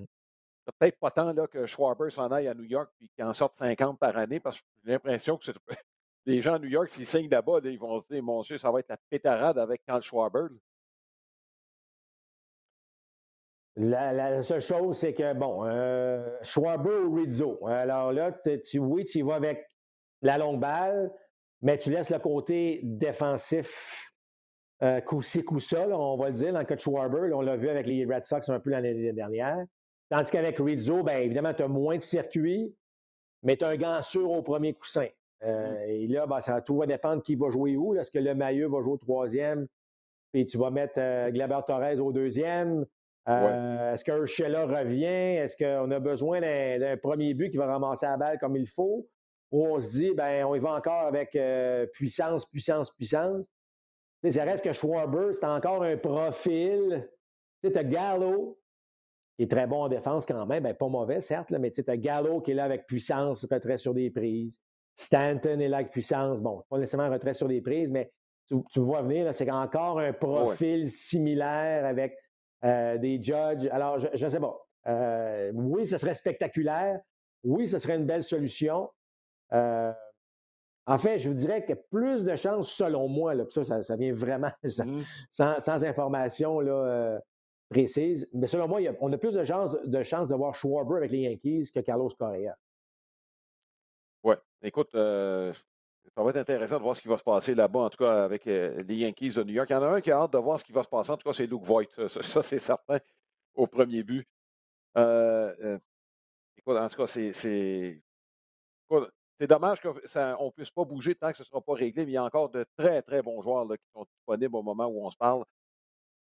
Peut-être 0.65 0.99
pas 0.99 1.11
tant 1.11 1.31
là, 1.31 1.47
que 1.47 1.65
Schwarber 1.67 2.09
s'en 2.09 2.31
aille 2.31 2.47
à 2.47 2.53
New 2.53 2.63
York 2.63 2.91
et 3.01 3.07
qu'il 3.09 3.23
en 3.23 3.33
sorte 3.33 3.53
50 3.55 3.99
par 3.99 4.17
année 4.17 4.39
parce 4.39 4.59
que 4.59 4.65
j'ai 4.83 4.91
l'impression 4.93 5.37
que 5.37 5.51
les 6.25 6.41
gens 6.41 6.55
à 6.55 6.59
New 6.59 6.69
York, 6.69 6.89
s'ils 6.89 7.05
signent 7.05 7.29
là-bas, 7.29 7.59
ils 7.63 7.79
vont 7.79 8.01
se 8.01 8.07
dire, 8.13 8.23
mon 8.23 8.41
Dieu, 8.41 8.57
ça 8.57 8.71
va 8.71 8.79
être 8.79 8.89
la 8.89 8.97
pétarade 9.09 9.59
avec 9.59 9.83
Carl 9.85 10.01
Schwarber. 10.01 10.47
La, 13.77 14.41
seule 14.41 14.61
chose, 14.61 14.97
c'est 14.97 15.13
que, 15.13 15.33
bon, 15.33 15.65
euh, 15.65 16.37
Schwarber 16.41 16.99
ou 17.01 17.15
Rizzo. 17.15 17.59
Alors 17.67 18.13
là, 18.13 18.31
tu, 18.63 18.79
oui, 18.79 19.03
tu 19.03 19.19
y 19.19 19.21
vas 19.21 19.35
avec 19.35 19.69
la 20.21 20.37
longue 20.37 20.61
balle, 20.61 21.11
mais 21.61 21.77
tu 21.77 21.91
laisses 21.91 22.09
le 22.09 22.19
côté 22.19 22.79
défensif 22.83 24.05
euh, 24.81 25.01
coup-ci, 25.01 25.43
coup-ça, 25.43 25.87
on 25.89 26.17
va 26.17 26.29
le 26.29 26.33
dire, 26.33 26.53
dans 26.53 26.59
le 26.59 26.65
cas 26.65 26.75
de 26.75 26.81
Schwarber. 26.81 27.33
on 27.33 27.41
l'a 27.41 27.55
vu 27.57 27.69
avec 27.69 27.85
les 27.85 28.05
Red 28.05 28.25
Sox 28.25 28.49
un 28.49 28.59
peu 28.59 28.71
l'année 28.71 29.13
dernière. 29.13 29.65
Tandis 30.09 30.31
qu'avec 30.31 30.57
Rizzo, 30.59 31.03
bien 31.03 31.17
évidemment, 31.17 31.53
tu 31.53 31.63
as 31.63 31.67
moins 31.67 31.97
de 31.97 32.01
circuits, 32.01 32.75
mais 33.43 33.57
tu 33.57 33.65
as 33.65 33.69
un 33.69 33.77
gant 33.77 34.01
sûr 34.01 34.29
au 34.29 34.41
premier 34.41 34.73
coussin. 34.73 35.07
Euh, 35.43 35.71
mmh. 35.71 35.89
et 35.89 36.07
là, 36.07 36.27
ben, 36.27 36.41
ça 36.41 36.61
tout 36.61 36.77
va 36.77 36.85
dépendre 36.85 37.21
qui 37.21 37.35
va 37.35 37.49
jouer 37.49 37.75
où. 37.75 37.95
Est-ce 37.95 38.11
que 38.11 38.19
le 38.19 38.33
Maillot 38.35 38.69
va 38.69 38.81
jouer 38.81 38.93
au 38.93 38.97
troisième, 38.97 39.67
puis 40.31 40.45
tu 40.45 40.57
vas 40.57 40.69
mettre 40.69 40.95
euh, 40.97 41.31
Glaber 41.31 41.59
Torres 41.67 41.99
au 41.99 42.11
deuxième? 42.11 42.85
Euh, 43.27 43.93
est-ce 43.93 44.05
que 44.05 44.11
Urshela 44.11 44.67
revient? 44.67 45.05
Est-ce 45.05 45.57
qu'on 45.57 45.89
a 45.89 45.99
besoin 45.99 46.41
d'un 46.41 46.97
premier 46.97 47.33
but 47.33 47.49
qui 47.49 47.57
va 47.57 47.65
ramasser 47.65 48.05
la 48.05 48.17
balle 48.17 48.37
comme 48.39 48.55
il 48.55 48.67
faut? 48.67 49.07
Ou 49.51 49.65
on 49.65 49.79
se 49.79 49.89
dit, 49.89 50.11
ben, 50.13 50.45
on 50.45 50.53
y 50.53 50.59
va 50.59 50.73
encore 50.73 51.07
avec 51.07 51.37
puissance, 51.93 52.45
puissance, 52.45 52.91
puissance? 52.91 53.47
sais, 54.31 54.39
ça 54.39 54.43
reste 54.43 54.63
que 54.63 54.73
Schwarber, 54.73 55.33
c'est 55.33 55.45
encore 55.45 55.83
un 55.83 55.97
profil. 55.97 57.09
Tu 57.63 57.75
as 57.75 57.83
Gallo, 57.83 58.59
qui 59.37 59.43
est 59.43 59.51
très 59.51 59.67
bon 59.67 59.83
en 59.83 59.89
défense 59.89 60.25
quand 60.25 60.45
même, 60.45 60.63
ben, 60.63 60.73
pas 60.73 60.87
mauvais, 60.87 61.21
certes, 61.21 61.51
mais 61.51 61.71
tu 61.71 61.83
as 61.85 61.97
Gallo 61.97 62.41
qui 62.41 62.51
est 62.51 62.55
là 62.55 62.63
avec 62.63 62.85
puissance, 62.87 63.45
retrait 63.51 63.77
sur 63.77 63.93
des 63.93 64.09
prises. 64.09 64.61
Stanton 64.95 65.59
est 65.59 65.67
là 65.67 65.77
avec 65.77 65.91
puissance. 65.91 66.41
Bon, 66.41 66.63
pas 66.69 66.77
nécessairement 66.77 67.11
retrait 67.11 67.33
sur 67.33 67.47
les 67.47 67.61
prises, 67.61 67.91
mais 67.91 68.11
tu, 68.47 68.55
tu 68.71 68.79
vois 68.79 69.01
venir, 69.01 69.33
c'est 69.33 69.51
encore 69.51 69.99
un 69.99 70.13
profil 70.13 70.89
similaire 70.89 71.85
avec 71.85 72.15
euh, 72.63 72.97
des 72.97 73.21
judges. 73.21 73.67
Alors, 73.71 73.99
je 73.99 74.23
ne 74.23 74.29
sais 74.29 74.39
pas. 74.39 74.57
Euh, 74.87 75.51
oui, 75.53 75.85
ce 75.85 75.97
serait 75.97 76.13
spectaculaire. 76.13 76.99
Oui, 77.43 77.67
ce 77.67 77.79
serait 77.79 77.95
une 77.95 78.05
belle 78.05 78.23
solution. 78.23 78.89
Euh, 79.53 79.91
en 80.87 80.97
fait, 80.97 81.19
je 81.19 81.27
vous 81.27 81.35
dirais 81.35 81.65
que 81.65 81.73
plus 81.73 82.23
de 82.23 82.35
chances, 82.35 82.71
selon 82.71 83.09
moi, 83.09 83.33
là, 83.33 83.43
ça, 83.49 83.83
ça, 83.83 83.95
vient 83.95 84.13
vraiment 84.13 84.51
mmh. 84.63 85.01
sans, 85.29 85.83
information 85.83 86.59
là, 86.59 87.19
précise, 87.69 88.29
mais 88.33 88.47
selon 88.47 88.67
moi, 88.67 88.79
on 89.01 89.11
a 89.11 89.17
plus 89.17 89.33
de 89.33 89.43
chances 89.43 89.75
de, 89.83 90.03
chance 90.03 90.27
de 90.27 90.35
voir 90.35 90.55
Schwarber 90.55 90.97
avec 90.97 91.11
les 91.11 91.19
Yankees 91.19 91.71
que 91.73 91.79
Carlos 91.79 92.09
Correa. 92.09 92.57
Oui. 94.23 94.35
Écoute, 94.61 94.93
euh, 94.95 95.53
ça 96.15 96.23
va 96.23 96.29
être 96.29 96.37
intéressant 96.37 96.77
de 96.77 96.83
voir 96.83 96.95
ce 96.95 97.01
qui 97.01 97.07
va 97.07 97.17
se 97.17 97.23
passer 97.23 97.55
là-bas, 97.55 97.79
en 97.81 97.89
tout 97.89 98.03
cas 98.03 98.23
avec 98.23 98.47
euh, 98.47 98.77
les 98.87 98.95
Yankees 98.95 99.31
de 99.31 99.43
New 99.43 99.53
York. 99.53 99.69
Il 99.69 99.73
y 99.73 99.75
en 99.75 99.83
a 99.83 99.87
un 99.87 100.01
qui 100.01 100.11
a 100.11 100.17
hâte 100.17 100.33
de 100.33 100.37
voir 100.37 100.59
ce 100.59 100.63
qui 100.63 100.71
va 100.71 100.83
se 100.83 100.89
passer. 100.89 101.11
En 101.11 101.17
tout 101.17 101.27
cas, 101.27 101.33
c'est 101.33 101.47
Luke 101.47 101.63
Voigt. 101.63 101.85
Ça, 102.07 102.43
c'est 102.43 102.59
certain 102.59 102.99
au 103.53 103.67
premier 103.67 104.03
but. 104.03 104.27
Euh, 104.97 105.77
écoute, 106.57 106.77
en 106.77 106.87
tout 106.87 106.97
cas, 106.97 107.07
c'est. 107.07 108.01
C'est 109.37 109.47
dommage 109.47 109.81
qu'on 109.81 109.93
ne 109.93 110.51
puisse 110.51 110.71
pas 110.71 110.85
bouger 110.85 111.13
tant 111.15 111.31
que 111.31 111.37
ce 111.37 111.43
ne 111.43 111.47
sera 111.47 111.61
pas 111.61 111.73
réglé, 111.73 112.05
mais 112.05 112.11
il 112.11 112.15
y 112.15 112.17
a 112.17 112.23
encore 112.23 112.49
de 112.49 112.65
très, 112.77 113.01
très 113.01 113.21
bons 113.21 113.41
joueurs 113.41 113.67
qui 113.67 113.89
sont 113.93 114.05
disponibles 114.05 114.55
au 114.55 114.63
moment 114.63 114.85
où 114.85 115.05
on 115.05 115.11
se 115.11 115.17
parle. 115.17 115.43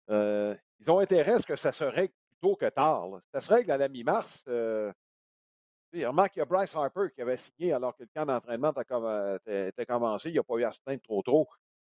Ils 0.09 0.91
ont 0.91 0.99
intérêt 0.99 1.33
à 1.33 1.41
ce 1.41 1.47
que 1.47 1.57
ça 1.57 1.73
se 1.73 1.85
règle 1.85 2.13
plus 2.29 2.37
tôt 2.41 2.57
que 2.57 2.69
tard. 2.69 3.21
Ça 3.33 3.41
se 3.41 3.53
règle 3.53 3.71
à 3.71 3.77
la 3.77 3.89
mi-mars. 3.89 4.45
Remarque 5.95 6.33
qu'il 6.33 6.41
y 6.41 6.43
a 6.43 6.45
Bryce 6.45 6.75
Harper 6.75 7.09
qui 7.15 7.23
avait 7.23 7.39
signé 7.39 7.73
alors 7.73 7.97
que 7.97 8.03
le 8.03 8.09
camp 8.15 8.27
d'entraînement 8.27 8.73
était 8.73 9.87
commencé. 9.87 10.31
Il 10.31 10.37
n'a 10.37 10.43
pas 10.43 10.57
eu 10.57 10.65
à 10.65 10.73
se 10.73 10.81
plaindre 10.81 11.03
trop 11.03 11.23
trop. 11.23 11.49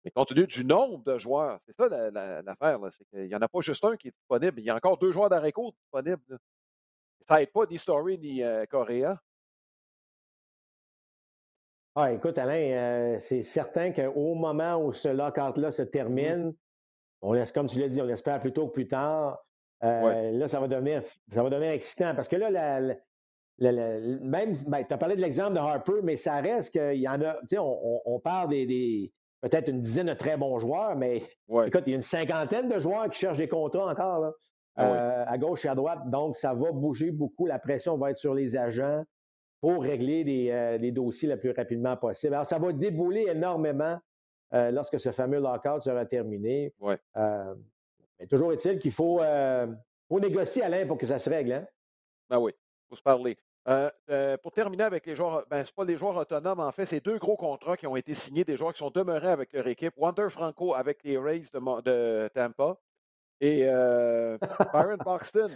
Mais 0.05 0.11
compte 0.13 0.29
tenu 0.29 0.47
du 0.47 0.65
nombre 0.65 1.03
de 1.03 1.19
joueurs, 1.19 1.59
c'est 1.67 1.75
ça 1.75 1.89
l'affaire, 1.89 2.79
c'est 2.97 3.05
qu'il 3.11 3.29
n'y 3.29 3.35
en 3.35 3.43
a 3.43 3.49
pas 3.49 3.61
juste 3.61 3.85
un 3.85 3.97
qui 3.97 4.09
est 4.09 4.15
disponible. 4.17 4.61
Il 4.61 4.65
y 4.65 4.71
a 4.71 4.77
encore 4.77 4.97
deux 4.99 5.11
joueurs 5.11 5.29
d'arrêt 5.29 5.53
disponibles. 5.53 6.39
Ça 7.29 7.39
n'aide 7.39 7.53
pas 7.53 7.67
ni 7.67 7.79
Story 7.79 8.19
ni 8.19 8.43
euh, 8.43 8.65
Correa. 8.67 9.21
Ah, 11.95 12.13
écoute, 12.13 12.39
Alain, 12.39 12.55
euh, 12.55 13.19
c'est 13.19 13.43
certain 13.43 13.93
qu'au 13.93 14.35
moment 14.35 14.77
où 14.77 14.93
ce 14.93 15.09
lockout-là 15.09 15.73
se 15.73 15.83
mmh 15.83 15.91
termine, 15.91 16.55
on 17.23 17.33
laisse, 17.33 17.53
comme 17.53 17.67
tu 17.67 17.79
l'as 17.79 17.89
dit, 17.89 18.01
on 18.01 18.09
espère 18.09 18.41
plus 18.41 18.53
tôt 18.53 18.69
que 18.69 18.73
plus 18.73 18.87
tard. 18.87 19.39
Euh, 19.85 20.33
là, 20.33 20.49
ça 20.49 20.59
va 20.59 20.67
devenir 20.67 21.03
ça 21.33 21.43
va 21.43 21.51
devenir 21.51 21.71
excitant 21.71 22.13
parce 22.15 22.29
que 22.29 22.37
là, 22.37 22.51
la, 22.51 22.97
même, 23.61 24.55
ben, 24.67 24.85
tu 24.87 24.95
as 24.95 24.99
parlé 24.99 25.17
de 25.17 25.21
l'exemple 25.21 25.55
de 25.55 25.59
Harper, 25.59 26.01
mais 26.03 26.17
ça 26.17 26.37
reste 26.37 26.73
qu'il 26.73 27.01
y 27.01 27.09
en 27.09 27.21
a, 27.21 27.35
tu 27.41 27.49
sais, 27.49 27.59
on, 27.59 28.21
parle 28.21 28.51
des, 28.51 29.13
peut-être 29.41 29.69
une 29.69 29.81
dizaine 29.81 30.07
de 30.07 30.15
très 30.15 30.37
bons 30.37 30.59
joueurs, 30.59 30.97
mais 30.97 31.23
écoute, 31.67 31.83
il 31.87 31.91
y 31.91 31.93
a 31.93 31.97
une 31.97 32.03
cinquantaine 32.03 32.69
de 32.69 32.79
joueurs 32.79 33.09
qui 33.11 33.19
cherchent 33.19 33.39
des 33.39 33.49
contrats 33.49 33.91
encore, 33.91 34.33
ah 34.77 34.85
euh, 34.85 35.25
à 35.27 35.39
gauche 35.39 35.65
et 35.65 35.69
à 35.69 35.75
droite. 35.75 35.99
Donc, 36.07 36.37
ça 36.37 36.55
va 36.55 36.71
bouger 36.71 37.11
beaucoup. 37.11 37.47
La 37.47 37.59
pression 37.59 37.99
va 37.99 38.11
être 38.11 38.19
sur 38.19 38.35
les 38.35 38.57
agents 38.57 39.03
pour 39.61 39.83
régler 39.83 40.23
les, 40.23 40.51
euh, 40.51 40.91
dossiers 40.93 41.29
le 41.29 41.37
plus 41.37 41.51
rapidement 41.51 41.97
possible. 41.97 42.35
Alors, 42.35 42.47
ça 42.47 42.59
va 42.59 42.73
débouler 42.73 43.27
énormément 43.29 43.99
euh, 44.55 44.71
lorsque 44.71 44.99
ce 44.99 45.13
fameux 45.13 45.41
lockout 45.41 45.83
sera 45.83 46.05
terminé. 46.07 46.73
mais 47.15 48.27
toujours 48.29 48.53
est-il 48.53 48.79
qu'il 48.79 48.93
faut, 48.93 49.21
faut, 50.09 50.21
négocier, 50.21 50.63
Alain, 50.63 50.87
pour 50.87 50.99
que 50.99 51.07
ça 51.07 51.19
se 51.19 51.31
règle. 51.31 51.53
Hein? 51.53 51.67
Ben 52.29 52.39
oui, 52.39 52.53
il 52.57 52.89
faut 52.91 52.97
se 52.97 53.03
parler. 53.03 53.39
Euh, 53.69 53.91
euh, 54.09 54.37
pour 54.39 54.53
terminer 54.53 54.85
avec 54.85 55.05
les 55.05 55.15
joueurs, 55.15 55.45
ben, 55.51 55.63
ce 55.63 55.71
pas 55.71 55.85
les 55.85 55.99
joueurs 55.99 56.17
autonomes, 56.17 56.61
en 56.61 56.73
fait, 56.73 56.87
c'est 56.87 57.05
deux 57.05 57.19
gros 57.19 57.37
contrats 57.37 57.77
qui 57.77 57.87
ont 57.87 57.97
été 57.97 58.15
signés, 58.15 58.43
des 58.43 58.57
joueurs 58.57 58.73
qui 58.73 58.79
sont 58.79 58.91
demeurés 58.91 59.29
avec 59.29 59.53
leur 59.53 59.67
équipe. 59.67 59.93
Wander 59.99 60.29
Franco 60.31 60.75
avec 60.75 61.05
les 61.05 61.19
Rays 61.19 61.45
de, 61.53 62.29
Tampa 62.33 62.79
et 63.41 63.67
euh, 63.69 64.39
Byron 64.73 64.97
Boxton. 65.05 65.51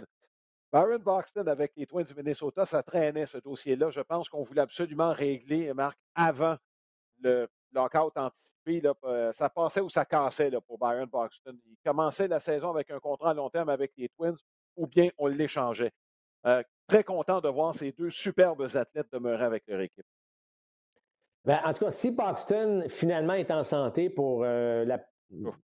Byron 0.71 1.01
Boxton 1.01 1.47
avec 1.47 1.73
les 1.75 1.87
Twins 1.87 2.03
du 2.03 2.13
Minnesota, 2.13 2.67
ça 2.67 2.83
traînait 2.83 3.25
ce 3.25 3.39
dossier-là. 3.39 3.89
Je 3.89 4.01
pense 4.01 4.29
qu'on 4.29 4.43
voulait 4.43 4.61
absolument 4.61 5.11
régler, 5.11 5.73
Marc, 5.73 5.97
avant 6.13 6.57
le 7.19 7.47
lockout 7.71 8.15
anticipé. 8.15 8.52
Ça 9.33 9.49
passait 9.49 9.81
ou 9.81 9.89
ça 9.89 10.05
cassait 10.05 10.49
là, 10.49 10.61
pour 10.61 10.77
Byron 10.77 11.07
Boxton. 11.07 11.55
Il 11.65 11.77
commençait 11.85 12.27
la 12.27 12.39
saison 12.39 12.69
avec 12.69 12.91
un 12.91 12.99
contrat 12.99 13.31
à 13.31 13.33
long 13.33 13.49
terme 13.49 13.69
avec 13.69 13.91
les 13.97 14.09
Twins 14.09 14.37
ou 14.75 14.87
bien 14.87 15.09
on 15.17 15.27
l'échangeait 15.27 15.91
très 16.87 17.03
content 17.03 17.41
de 17.41 17.49
voir 17.49 17.75
ces 17.75 17.91
deux 17.91 18.09
superbes 18.09 18.67
athlètes 18.75 19.07
demeurer 19.11 19.45
avec 19.45 19.63
leur 19.67 19.81
équipe. 19.81 20.05
Ben, 21.45 21.59
en 21.65 21.73
tout 21.73 21.85
cas, 21.85 21.91
si 21.91 22.13
Paxton 22.13 22.85
finalement 22.87 23.33
est 23.33 23.51
en 23.51 23.63
santé 23.63 24.09
pour 24.09 24.43
euh, 24.43 24.85
la 24.85 25.03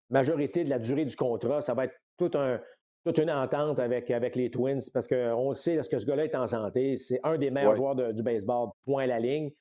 majorité 0.09 0.63
de 0.63 0.69
la 0.69 0.80
durée 0.80 1.05
du 1.05 1.15
contrat, 1.15 1.61
ça 1.61 1.74
va 1.74 1.86
être 1.86 1.95
tout 2.17 2.32
un, 2.36 2.61
toute 3.05 3.17
une 3.17 3.32
entente 3.32 3.80
avec, 3.80 4.09
avec 4.09 4.36
les 4.36 4.49
Twins 4.49 4.82
parce 4.93 5.07
qu'on 5.07 5.53
sait, 5.53 5.76
lorsque 5.76 5.99
ce 5.99 6.05
gars-là 6.05 6.26
est 6.26 6.36
en 6.36 6.47
santé, 6.47 6.97
c'est 6.97 7.19
un 7.24 7.38
des 7.38 7.51
meilleurs 7.51 7.76
joueurs 7.76 8.13
du 8.13 8.24
baseball, 8.24 8.69
point 8.86 9.03
à 9.03 9.07
la 9.07 9.19
ligne. 9.19 9.51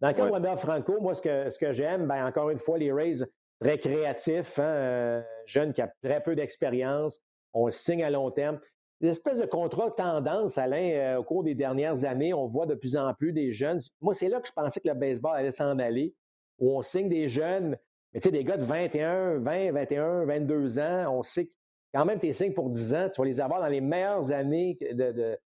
Dans 0.00 0.08
le 0.08 0.14
cas 0.14 0.26
de 0.26 0.30
Wander 0.30 0.54
Franco, 0.56 1.00
moi, 1.00 1.14
ce 1.14 1.22
que, 1.22 1.50
ce 1.50 1.58
que 1.58 1.72
j'aime, 1.72 2.06
ben, 2.06 2.26
encore 2.26 2.50
une 2.50 2.58
fois, 2.58 2.78
les 2.78 2.92
Rays, 2.92 3.18
très 3.60 3.78
créatifs, 3.78 4.58
hein, 4.58 4.62
euh, 4.62 5.22
jeune 5.44 5.72
qui 5.72 5.82
a 5.82 5.92
très 6.02 6.22
peu 6.22 6.34
d'expérience, 6.34 7.20
on 7.52 7.70
signe 7.70 8.02
à 8.02 8.10
long 8.10 8.30
terme 8.30 8.58
des 9.00 9.08
espèces 9.08 9.38
de 9.38 9.46
contrats 9.46 9.90
tendance, 9.90 10.58
Alain, 10.58 10.90
euh, 10.92 11.16
au 11.18 11.24
cours 11.24 11.42
des 11.42 11.54
dernières 11.54 12.04
années, 12.04 12.34
on 12.34 12.46
voit 12.46 12.66
de 12.66 12.74
plus 12.74 12.96
en 12.96 13.14
plus 13.14 13.32
des 13.32 13.52
jeunes. 13.52 13.80
Moi, 14.00 14.12
c'est 14.12 14.28
là 14.28 14.40
que 14.40 14.48
je 14.48 14.52
pensais 14.52 14.80
que 14.80 14.88
le 14.88 14.94
baseball 14.94 15.36
allait 15.36 15.52
s'en 15.52 15.78
aller, 15.78 16.14
où 16.58 16.76
on 16.76 16.82
signe 16.82 17.08
des 17.08 17.28
jeunes, 17.28 17.78
mais 18.12 18.20
tu 18.20 18.28
sais, 18.28 18.32
des 18.32 18.44
gars 18.44 18.58
de 18.58 18.64
21, 18.64 19.38
20, 19.38 19.72
21, 19.72 20.24
22 20.26 20.78
ans, 20.78 21.16
on 21.16 21.22
sait 21.22 21.46
que 21.46 21.52
quand 21.94 22.04
même 22.04 22.18
tes 22.18 22.32
signes 22.34 22.52
pour 22.52 22.68
10 22.68 22.94
ans, 22.94 23.08
tu 23.12 23.20
vas 23.20 23.26
les 23.26 23.40
avoir 23.40 23.60
dans 23.60 23.68
les 23.68 23.80
meilleures 23.80 24.32
années 24.32 24.76
de, 24.80 25.12
de, 25.12 25.38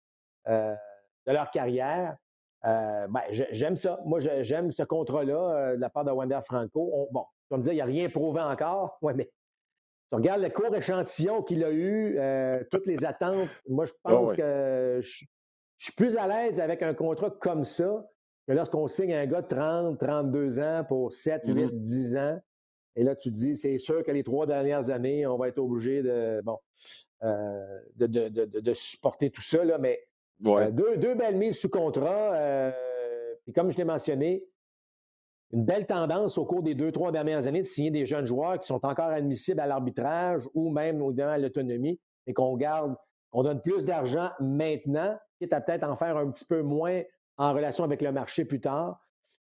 euh, 0.48 0.74
leur 1.26 1.50
carrière. 1.50 2.16
Ben, 2.64 3.22
j'aime 3.30 3.76
ça. 3.76 4.00
Moi, 4.04 4.20
j'aime 4.20 4.70
ce 4.70 4.82
contrat-là 4.82 5.76
de 5.76 5.80
la 5.80 5.90
part 5.90 6.04
de 6.04 6.10
Wander 6.10 6.40
Franco. 6.44 7.08
bon, 7.12 7.24
comme 7.50 7.60
dire, 7.60 7.72
il 7.72 7.76
n'y 7.76 7.82
a 7.82 7.86
rien 7.86 8.08
prouvé 8.08 8.40
encore. 8.40 8.98
Ouais, 9.02 9.14
mais 9.14 9.30
tu 10.10 10.16
regardes 10.16 10.42
le 10.42 10.50
court 10.50 10.74
échantillon 10.74 11.42
qu'il 11.42 11.64
a 11.64 11.70
eu, 11.70 12.18
toutes 12.70 12.86
les 12.86 13.04
attentes. 13.04 13.48
Moi, 13.68 13.86
je 13.86 13.92
ah 14.04 14.10
pense 14.10 14.32
que 14.32 15.00
je, 15.02 15.24
suis 15.78 15.92
plus 15.92 16.16
à 16.16 16.26
l'aise 16.26 16.60
avec 16.60 16.82
un 16.82 16.94
contrat 16.94 17.30
comme 17.30 17.64
ça 17.64 18.06
que 18.46 18.52
lorsqu'on 18.52 18.88
signe 18.88 19.14
un 19.14 19.26
gars 19.26 19.42
de 19.42 19.48
30, 19.48 19.98
32 19.98 20.58
ans 20.60 20.84
pour 20.86 21.12
7, 21.12 21.42
8, 21.46 21.82
10 21.82 22.16
ans. 22.16 22.40
Et 22.96 23.02
là, 23.02 23.16
tu 23.16 23.30
te 23.30 23.34
dis, 23.34 23.56
c'est 23.56 23.78
sûr 23.78 24.04
que 24.04 24.12
les 24.12 24.22
trois 24.22 24.46
dernières 24.46 24.90
années, 24.90 25.26
on 25.26 25.36
va 25.36 25.48
être 25.48 25.58
obligé 25.58 26.02
de, 26.02 26.40
bon, 26.44 26.58
euh, 27.22 27.80
de, 27.96 28.06
de, 28.06 28.28
de, 28.28 28.74
supporter 28.74 29.30
tout 29.30 29.42
ça. 29.42 29.64
Là, 29.64 29.78
mais 29.78 30.06
euh, 30.46 30.70
deux, 30.70 30.96
deux, 30.96 31.14
belles 31.14 31.36
mises 31.36 31.58
sous 31.58 31.68
contrat. 31.68 32.34
Euh, 32.34 32.72
puis 33.44 33.52
comme 33.52 33.70
je 33.70 33.76
l'ai 33.76 33.84
mentionné, 33.84 34.44
une 35.52 35.64
belle 35.64 35.86
tendance 35.86 36.38
au 36.38 36.44
cours 36.44 36.62
des 36.62 36.74
deux, 36.74 36.90
trois 36.90 37.12
dernières 37.12 37.46
années 37.46 37.62
de 37.62 37.66
signer 37.66 37.90
des 37.90 38.06
jeunes 38.06 38.26
joueurs 38.26 38.58
qui 38.58 38.66
sont 38.66 38.84
encore 38.84 39.10
admissibles 39.10 39.60
à 39.60 39.66
l'arbitrage 39.66 40.42
ou 40.54 40.70
même 40.70 41.02
à 41.20 41.38
l'autonomie 41.38 42.00
et 42.26 42.32
qu'on 42.32 42.56
garde, 42.56 42.96
qu'on 43.30 43.42
donne 43.42 43.60
plus 43.60 43.84
d'argent 43.84 44.30
maintenant, 44.40 45.16
quitte 45.38 45.52
à 45.52 45.60
peut-être 45.60 45.84
en 45.84 45.96
faire 45.96 46.16
un 46.16 46.30
petit 46.30 46.44
peu 46.44 46.62
moins 46.62 47.02
en 47.36 47.52
relation 47.52 47.84
avec 47.84 48.02
le 48.02 48.12
marché 48.12 48.44
plus 48.44 48.60
tard. 48.60 49.00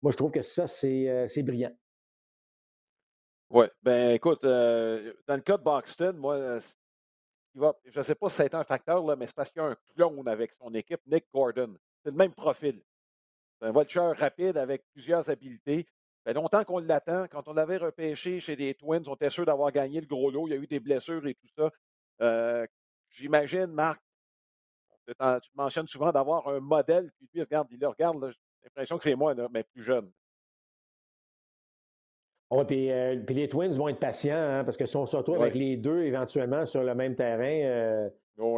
Moi, 0.02 0.12
je 0.12 0.16
trouve 0.16 0.30
que 0.30 0.42
ça, 0.42 0.66
c'est 0.66 1.42
brillant. 1.42 1.72
Oui, 3.50 3.66
ben 3.82 4.12
écoute, 4.12 4.44
euh, 4.44 5.12
dans 5.28 5.36
le 5.36 5.40
cas 5.40 5.56
de 5.56 5.62
Boxton, 5.62 6.14
moi, 6.16 6.58
je 7.56 7.98
ne 7.98 8.02
sais 8.02 8.14
pas 8.14 8.28
si 8.28 8.36
c'est 8.36 8.54
un 8.54 8.64
facteur, 8.64 9.04
mais 9.16 9.26
c'est 9.26 9.34
parce 9.34 9.50
qu'il 9.50 9.62
y 9.62 9.64
a 9.64 9.68
un 9.68 9.76
clone 9.94 10.28
avec 10.28 10.52
son 10.52 10.72
équipe, 10.74 11.00
Nick 11.06 11.24
Gordon. 11.32 11.74
C'est 12.02 12.10
le 12.10 12.16
même 12.16 12.34
profil. 12.34 12.82
C'est 13.58 13.66
un 13.66 13.72
voiture 13.72 14.14
rapide 14.16 14.58
avec 14.58 14.84
plusieurs 14.92 15.28
habiletés. 15.30 15.86
Ça 16.18 16.30
fait 16.30 16.34
longtemps 16.34 16.64
qu'on 16.64 16.78
l'attend. 16.78 17.26
Quand 17.28 17.48
on 17.48 17.54
l'avait 17.54 17.78
repêché 17.78 18.40
chez 18.40 18.56
les 18.56 18.74
Twins, 18.74 19.04
on 19.06 19.14
était 19.14 19.30
sûr 19.30 19.46
d'avoir 19.46 19.72
gagné 19.72 20.00
le 20.00 20.06
gros 20.06 20.30
lot. 20.30 20.46
Il 20.48 20.50
y 20.50 20.54
a 20.54 20.60
eu 20.60 20.66
des 20.66 20.80
blessures 20.80 21.26
et 21.26 21.34
tout 21.34 21.48
ça. 21.56 21.70
Euh, 22.20 22.66
j'imagine, 23.08 23.66
Marc, 23.66 24.00
tu 25.06 25.50
mentionnes 25.54 25.86
souvent 25.86 26.12
d'avoir 26.12 26.46
un 26.48 26.60
modèle, 26.60 27.10
puis 27.16 27.28
lui, 27.32 27.40
regarde, 27.40 27.68
il 27.70 27.78
le 27.78 27.88
regarde, 27.88 28.30
j'ai 28.30 28.64
l'impression 28.64 28.98
que 28.98 29.04
c'est 29.04 29.14
moi, 29.14 29.34
mais 29.50 29.62
plus 29.62 29.82
jeune. 29.82 30.10
Oh, 32.50 32.64
puis, 32.64 32.88
les 33.28 33.48
Twins 33.48 33.72
vont 33.72 33.88
être 33.88 33.98
patients, 33.98 34.36
hein, 34.36 34.64
parce 34.64 34.76
que 34.76 34.86
si 34.86 34.96
on 34.96 35.04
se 35.04 35.16
retrouve 35.16 35.40
avec 35.42 35.54
les 35.54 35.76
deux 35.76 36.04
éventuellement 36.04 36.64
sur 36.64 36.82
le 36.84 36.94
même 36.94 37.16
terrain, 37.16 37.42
euh, 37.44 38.08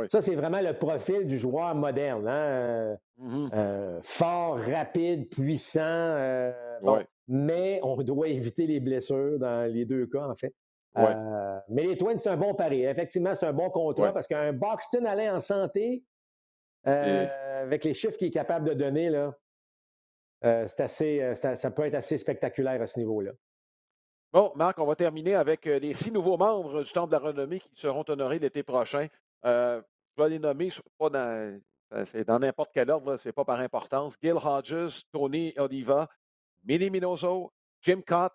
ça, 0.09 0.20
c'est 0.20 0.34
vraiment 0.34 0.61
le 0.61 0.74
profil 0.74 1.26
du 1.26 1.39
joueur 1.39 1.74
moderne. 1.74 2.28
Hein, 2.28 2.97
mmh 3.16 3.49
euh, 3.55 4.01
fort, 4.03 4.59
rapide, 4.59 5.30
puissant. 5.30 6.53
Mais 7.28 7.80
on 7.82 7.97
doit 8.03 8.28
éviter 8.28 8.66
les 8.66 8.80
blessures 8.80 9.39
dans 9.39 9.70
les 9.70 9.84
deux 9.84 10.07
cas, 10.07 10.26
en 10.26 10.34
fait. 10.34 10.53
mais 11.68 11.84
les 11.84 11.97
Twins, 11.97 12.18
c'est 12.18 12.30
un 12.30 12.36
bon 12.36 12.55
pari. 12.55 12.84
Effectivement, 12.84 13.34
c'est 13.34 13.47
un 13.47 13.53
bon 13.53 13.70
contrat 13.70 14.12
parce 14.12 14.26
qu'un 14.26 14.53
Boxton 14.53 15.05
allait 15.07 15.30
en 15.30 15.41
santé, 15.41 16.05
avec 16.84 17.84
les 17.84 17.95
chiffres 17.95 18.18
qu'il 18.18 18.28
est 18.28 18.32
capable 18.32 18.68
de 18.68 18.74
donner, 18.74 19.09
là, 19.09 19.34
c'est 20.43 20.80
assez, 20.80 21.34
ça 21.34 21.70
peut 21.70 21.86
être 21.86 21.95
assez 21.95 22.18
spectaculaire 22.18 22.82
à 22.82 22.86
ce 22.86 22.99
niveau-là. 22.99 23.32
Bon, 24.31 24.53
Marc, 24.57 24.79
on 24.79 24.85
va 24.85 24.95
terminer 24.95 25.35
avec 25.35 25.66
euh, 25.66 25.79
les 25.79 25.95
six 25.95 26.12
nouveaux 26.12 26.37
membres 26.37 26.83
du 26.83 26.93
Temple 26.93 27.09
de 27.09 27.16
la 27.16 27.18
Renommée 27.18 27.61
qui 27.61 27.70
seront 27.76 28.05
honorés 28.09 28.39
l'été 28.39 28.62
prochain. 28.62 29.07
Euh, 29.47 29.81
je 30.16 30.22
vais 30.22 30.29
les 30.29 30.39
nommer, 30.39 30.68
pas 30.99 31.09
dans, 31.09 31.61
euh, 31.95 32.05
c'est 32.05 32.26
dans 32.26 32.39
n'importe 32.39 32.70
quel 32.74 32.91
ordre, 32.91 33.16
ce 33.16 33.26
n'est 33.26 33.33
pas 33.33 33.47
par 33.47 33.59
importance. 33.59 34.18
Gil 34.22 34.35
Hodges, 34.35 35.03
Tony 35.12 35.55
Oliva, 35.57 36.11
Minnie 36.62 36.91
Minoso, 36.91 37.51
Jim 37.81 38.03
Cott, 38.07 38.35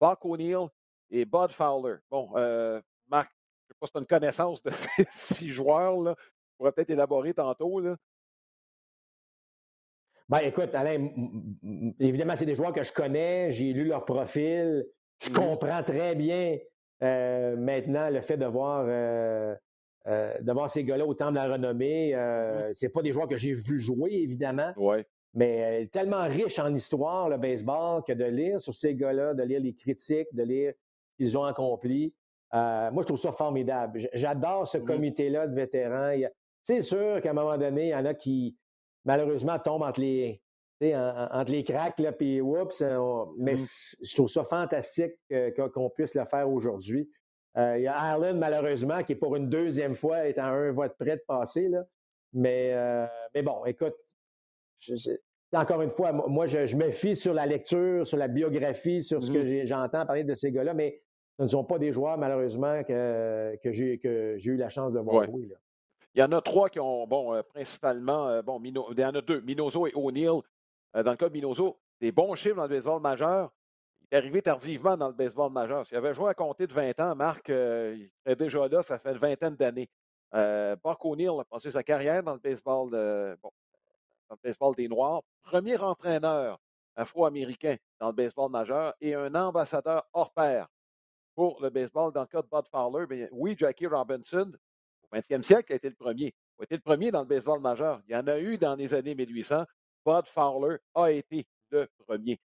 Buck 0.00 0.24
O'Neill 0.24 0.68
et 1.10 1.24
Bud 1.24 1.50
Fowler. 1.50 1.96
Bon, 2.08 2.30
Marc, 3.08 3.32
je 3.66 3.72
ne 3.72 3.74
sais 3.74 3.78
pas 3.80 3.86
si 3.86 3.92
tu 3.92 3.98
as 3.98 4.00
une 4.00 4.06
connaissance 4.06 4.62
de 4.62 4.70
ces 4.70 5.06
six 5.10 5.50
joueurs-là. 5.50 6.14
Tu 6.14 6.56
pourrais 6.56 6.70
peut-être 6.70 6.90
élaborer 6.90 7.34
tantôt. 7.34 7.80
Là. 7.80 7.96
Ben, 10.28 10.38
écoute, 10.38 10.72
Alain, 10.72 11.10
évidemment, 11.98 12.36
c'est 12.36 12.46
des 12.46 12.54
joueurs 12.54 12.72
que 12.72 12.84
je 12.84 12.92
connais, 12.92 13.50
j'ai 13.50 13.72
lu 13.72 13.86
leur 13.86 14.04
profil. 14.04 14.86
Je 15.22 15.30
mmh 15.30 15.34
comprends 15.34 15.82
très 15.82 16.14
bien 16.14 16.58
euh, 17.02 17.56
maintenant 17.56 18.10
le 18.10 18.20
fait 18.20 18.36
de 18.36 18.46
voir, 18.46 18.84
euh, 18.86 19.54
euh, 20.06 20.68
ces 20.68 20.84
gars-là 20.84 21.06
au 21.06 21.14
temps 21.14 21.30
de 21.30 21.36
la 21.36 21.48
renommée. 21.52 22.14
Mmh 22.14 22.72
c'est 22.74 22.88
pas 22.88 23.02
des 23.02 23.12
joueurs 23.12 23.28
que 23.28 23.36
j'ai 23.36 23.54
vu 23.54 23.78
jouer, 23.78 24.12
évidemment. 24.12 24.72
Ouais. 24.76 25.06
Mais 25.34 25.88
tellement 25.92 26.24
riche 26.28 26.58
en 26.58 26.74
histoire, 26.74 27.28
le 27.28 27.38
baseball, 27.38 28.02
que 28.06 28.12
de 28.12 28.24
lire 28.24 28.60
sur 28.60 28.74
ces 28.74 28.94
gars-là, 28.94 29.34
de 29.34 29.42
lire 29.42 29.60
les 29.60 29.74
critiques, 29.74 30.28
de 30.32 30.42
lire 30.42 30.74
ce 31.12 31.16
qu'ils 31.16 31.38
ont 31.38 31.44
accompli. 31.44 32.12
moi, 32.52 32.92
je 32.98 33.06
trouve 33.06 33.18
ça 33.18 33.32
formidable. 33.32 34.08
J'adore 34.12 34.68
ce 34.68 34.78
mmh 34.78 34.84
comité-là 34.84 35.46
de 35.46 35.54
vétérans. 35.54 36.28
C'est 36.62 36.82
sûr 36.82 37.20
qu'à 37.20 37.30
un 37.30 37.34
moment 37.34 37.56
donné, 37.56 37.86
il 37.86 37.90
y 37.90 37.94
en 37.94 38.04
a 38.04 38.14
qui, 38.14 38.56
malheureusement, 39.04 39.58
tombent 39.58 39.82
entre 39.82 40.00
les, 40.00 40.41
entre 40.82 41.52
les 41.52 41.64
cracks, 41.64 41.98
là, 41.98 42.12
puis 42.12 42.40
oups, 42.40 42.82
mais 43.38 43.54
mmh. 43.54 43.66
je 44.02 44.14
trouve 44.14 44.28
ça 44.28 44.44
fantastique 44.44 45.12
qu'on 45.74 45.90
puisse 45.90 46.14
le 46.14 46.24
faire 46.24 46.50
aujourd'hui. 46.50 47.08
Euh, 47.58 47.78
il 47.78 47.82
y 47.82 47.86
a 47.86 48.12
Ireland, 48.12 48.34
malheureusement, 48.34 49.02
qui 49.02 49.12
est 49.12 49.16
pour 49.16 49.36
une 49.36 49.48
deuxième 49.48 49.94
fois 49.94 50.26
est 50.26 50.38
à 50.38 50.46
un 50.46 50.72
vote 50.72 50.94
près 50.98 51.16
de 51.16 51.22
passer. 51.26 51.68
Là. 51.68 51.84
Mais, 52.32 52.70
euh, 52.72 53.06
mais 53.34 53.42
bon, 53.42 53.64
écoute, 53.66 53.94
encore 55.52 55.82
une 55.82 55.90
fois, 55.90 56.12
moi, 56.12 56.46
je, 56.46 56.76
me 56.76 56.90
fie 56.90 57.14
sur 57.14 57.34
la 57.34 57.44
lecture, 57.44 58.06
sur 58.06 58.16
la 58.16 58.28
biographie, 58.28 59.02
sur 59.02 59.22
ce 59.22 59.30
que 59.30 59.62
mmh. 59.62 59.66
j'entends 59.66 60.06
parler 60.06 60.24
de 60.24 60.34
ces 60.34 60.50
gars-là, 60.50 60.72
mais 60.72 61.02
ce 61.38 61.44
ne 61.44 61.48
sont 61.48 61.64
pas 61.64 61.78
des 61.78 61.92
joueurs, 61.92 62.16
malheureusement, 62.16 62.82
que, 62.84 63.56
que 63.62 63.72
j'ai 63.72 64.00
eu 64.02 64.56
la 64.56 64.70
chance 64.70 64.92
de 64.92 65.00
voir 65.00 65.24
jouer. 65.24 65.48
Il 66.14 66.20
y 66.20 66.22
en 66.22 66.32
a 66.32 66.40
trois 66.40 66.68
qui 66.68 66.80
ont, 66.80 67.06
bon, 67.06 67.34
euh, 67.34 67.42
principalement, 67.42 68.42
bon, 68.42 68.60
il 68.64 68.98
y 68.98 69.04
en 69.04 69.14
a 69.14 69.20
deux, 69.20 69.40
Minoso 69.40 69.86
et 69.86 69.92
O'Neill, 69.94 70.28
euh, 70.28 70.40
dans 70.94 71.10
le 71.10 71.16
cas 71.16 71.28
de 71.28 71.32
Minoso, 71.32 71.78
des 72.00 72.12
bons 72.12 72.34
chiffres 72.34 72.56
dans 72.56 72.64
le 72.64 72.68
baseball 72.68 73.00
majeur. 73.00 73.50
Il 74.00 74.14
est 74.14 74.18
arrivé 74.18 74.42
tardivement 74.42 74.96
dans 74.96 75.08
le 75.08 75.14
baseball 75.14 75.50
majeur. 75.50 75.86
S'il 75.86 75.96
avait 75.96 76.14
joué 76.14 76.30
à 76.30 76.34
compter 76.34 76.66
de 76.66 76.72
20 76.72 77.00
ans, 77.00 77.14
Marc 77.14 77.48
euh, 77.48 77.96
il 77.96 78.10
est 78.30 78.36
déjà 78.36 78.68
là, 78.68 78.82
ça 78.82 78.98
fait 78.98 79.12
une 79.12 79.18
vingtaine 79.18 79.56
d'années. 79.56 79.88
Euh, 80.34 80.76
O'Neill 80.84 81.40
a 81.40 81.44
passé 81.44 81.70
sa 81.70 81.82
carrière 81.82 82.22
dans 82.22 82.34
le 82.34 82.38
baseball 82.38 82.90
dans 82.90 84.36
le 84.36 84.38
baseball 84.42 84.74
des 84.74 84.88
Noirs. 84.88 85.22
Premier 85.42 85.76
entraîneur 85.78 86.58
afro-américain 86.96 87.76
dans 88.00 88.08
le 88.08 88.12
baseball 88.12 88.50
majeur 88.50 88.94
et 89.00 89.14
un 89.14 89.34
ambassadeur 89.34 90.06
hors 90.12 90.32
pair 90.32 90.68
pour 91.34 91.60
le 91.62 91.70
baseball. 91.70 92.12
Dans 92.12 92.22
le 92.22 92.26
cas 92.26 92.42
de 92.42 92.48
Bud 92.50 92.66
Fowler, 92.70 93.28
oui, 93.32 93.54
Jackie 93.56 93.86
Robinson, 93.86 94.52
au 95.02 95.16
20e 95.16 95.42
siècle, 95.42 95.72
a 95.72 95.76
été 95.76 95.88
le 95.88 95.94
premier. 95.94 96.34
Il 96.58 96.62
a 96.62 96.64
été 96.64 96.76
le 96.76 96.82
premier 96.82 97.10
dans 97.10 97.20
le 97.20 97.26
baseball 97.26 97.60
majeur. 97.60 98.00
Il 98.08 98.12
y 98.12 98.16
en 98.16 98.26
a 98.26 98.38
eu 98.38 98.58
dans 98.58 98.74
les 98.74 98.94
années 98.94 99.14
1800. 99.14 99.64
Bud 100.04 100.26
Fowler 100.26 100.78
a 100.94 101.10
été 101.10 101.46
le 101.70 101.88
premier. 102.06 102.40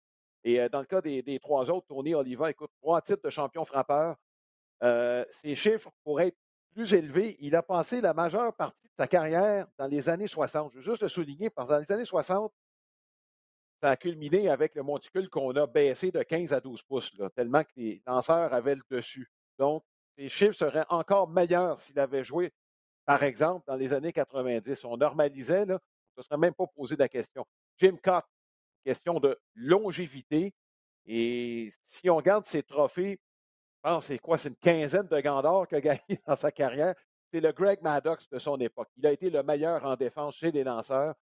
Et 0.43 0.59
euh, 0.59 0.69
dans 0.69 0.79
le 0.79 0.85
cas 0.85 1.01
des, 1.01 1.39
trois 1.41 1.69
autres, 1.69 1.87
Tony 1.87 2.13
Oliva, 2.13 2.49
écoute, 2.49 2.71
trois 2.81 3.01
titres 3.01 3.23
de 3.23 3.29
champion 3.29 3.65
frappeur. 3.65 4.15
Euh, 4.83 5.23
ses 5.41 5.55
chiffres 5.55 5.91
pourraient 6.03 6.29
être 6.29 6.37
plus 6.73 6.93
élevés. 6.93 7.37
Il 7.39 7.55
a 7.55 7.63
passé 7.63 8.01
la 8.01 8.13
majeure 8.13 8.53
partie 8.53 8.87
de 8.87 8.93
sa 8.97 9.07
carrière 9.07 9.67
dans 9.77 9.87
les 9.87 10.09
années 10.09 10.27
60. 10.27 10.71
Je 10.71 10.77
veux 10.77 10.83
juste 10.83 11.01
le 11.01 11.07
souligner, 11.07 11.49
parce 11.49 11.67
que 11.67 11.73
dans 11.73 11.79
les 11.79 11.91
années 11.91 12.05
60, 12.05 12.51
ça 13.81 13.91
a 13.91 13.97
culminé 13.97 14.49
avec 14.49 14.75
le 14.75 14.83
monticule 14.83 15.29
qu'on 15.29 15.51
a 15.55 15.67
baissé 15.67 16.11
de 16.11 16.23
15 16.23 16.53
à 16.53 16.59
12 16.59 16.83
pouces, 16.83 17.11
tellement 17.35 17.63
que 17.63 17.71
les 17.75 18.01
lanceurs 18.07 18.53
avaient 18.53 18.75
le 18.75 18.83
dessus. 18.89 19.29
Donc, 19.57 19.83
ses 20.17 20.29
chiffres 20.29 20.55
seraient 20.55 20.85
encore 20.89 21.29
meilleurs 21.29 21.79
s'il 21.79 21.99
avait 21.99 22.23
joué, 22.23 22.53
par 23.05 23.23
exemple, 23.23 23.65
dans 23.67 23.75
les 23.75 23.93
années 23.93 24.13
90. 24.13 24.85
On 24.85 24.97
normalisait, 24.97 25.65
là, 25.65 25.79
ne 26.17 26.21
se 26.21 26.27
serait 26.27 26.37
même 26.37 26.53
pas 26.53 26.67
posé 26.67 26.95
la 26.95 27.09
question. 27.09 27.45
Jim 27.77 27.97
Cott, 28.03 28.25
question 28.83 29.19
de 29.19 29.39
longévité. 29.55 30.53
Et 31.05 31.71
si 31.85 32.09
on 32.09 32.17
regarde 32.17 32.45
ses 32.45 32.63
trophées, 32.63 33.19
je 33.75 33.89
pense 33.89 34.05
c'est 34.05 34.19
quoi? 34.19 34.37
C'est 34.37 34.49
une 34.49 34.55
quinzaine 34.55 35.07
de 35.07 35.19
grands 35.19 35.65
qu'il 35.65 35.77
a 35.77 35.81
gagné 35.81 36.01
dans 36.27 36.35
sa 36.35 36.51
carrière. 36.51 36.95
C'est 37.31 37.39
le 37.39 37.51
Greg 37.51 37.81
Maddox 37.81 38.29
de 38.29 38.39
son 38.39 38.59
époque. 38.59 38.89
Il 38.97 39.05
a 39.07 39.11
été 39.11 39.29
le 39.29 39.43
meilleur 39.43 39.83
en 39.85 39.95
défense 39.95 40.35
chez 40.35 40.51
les 40.51 40.63
lanceurs. 40.63 41.15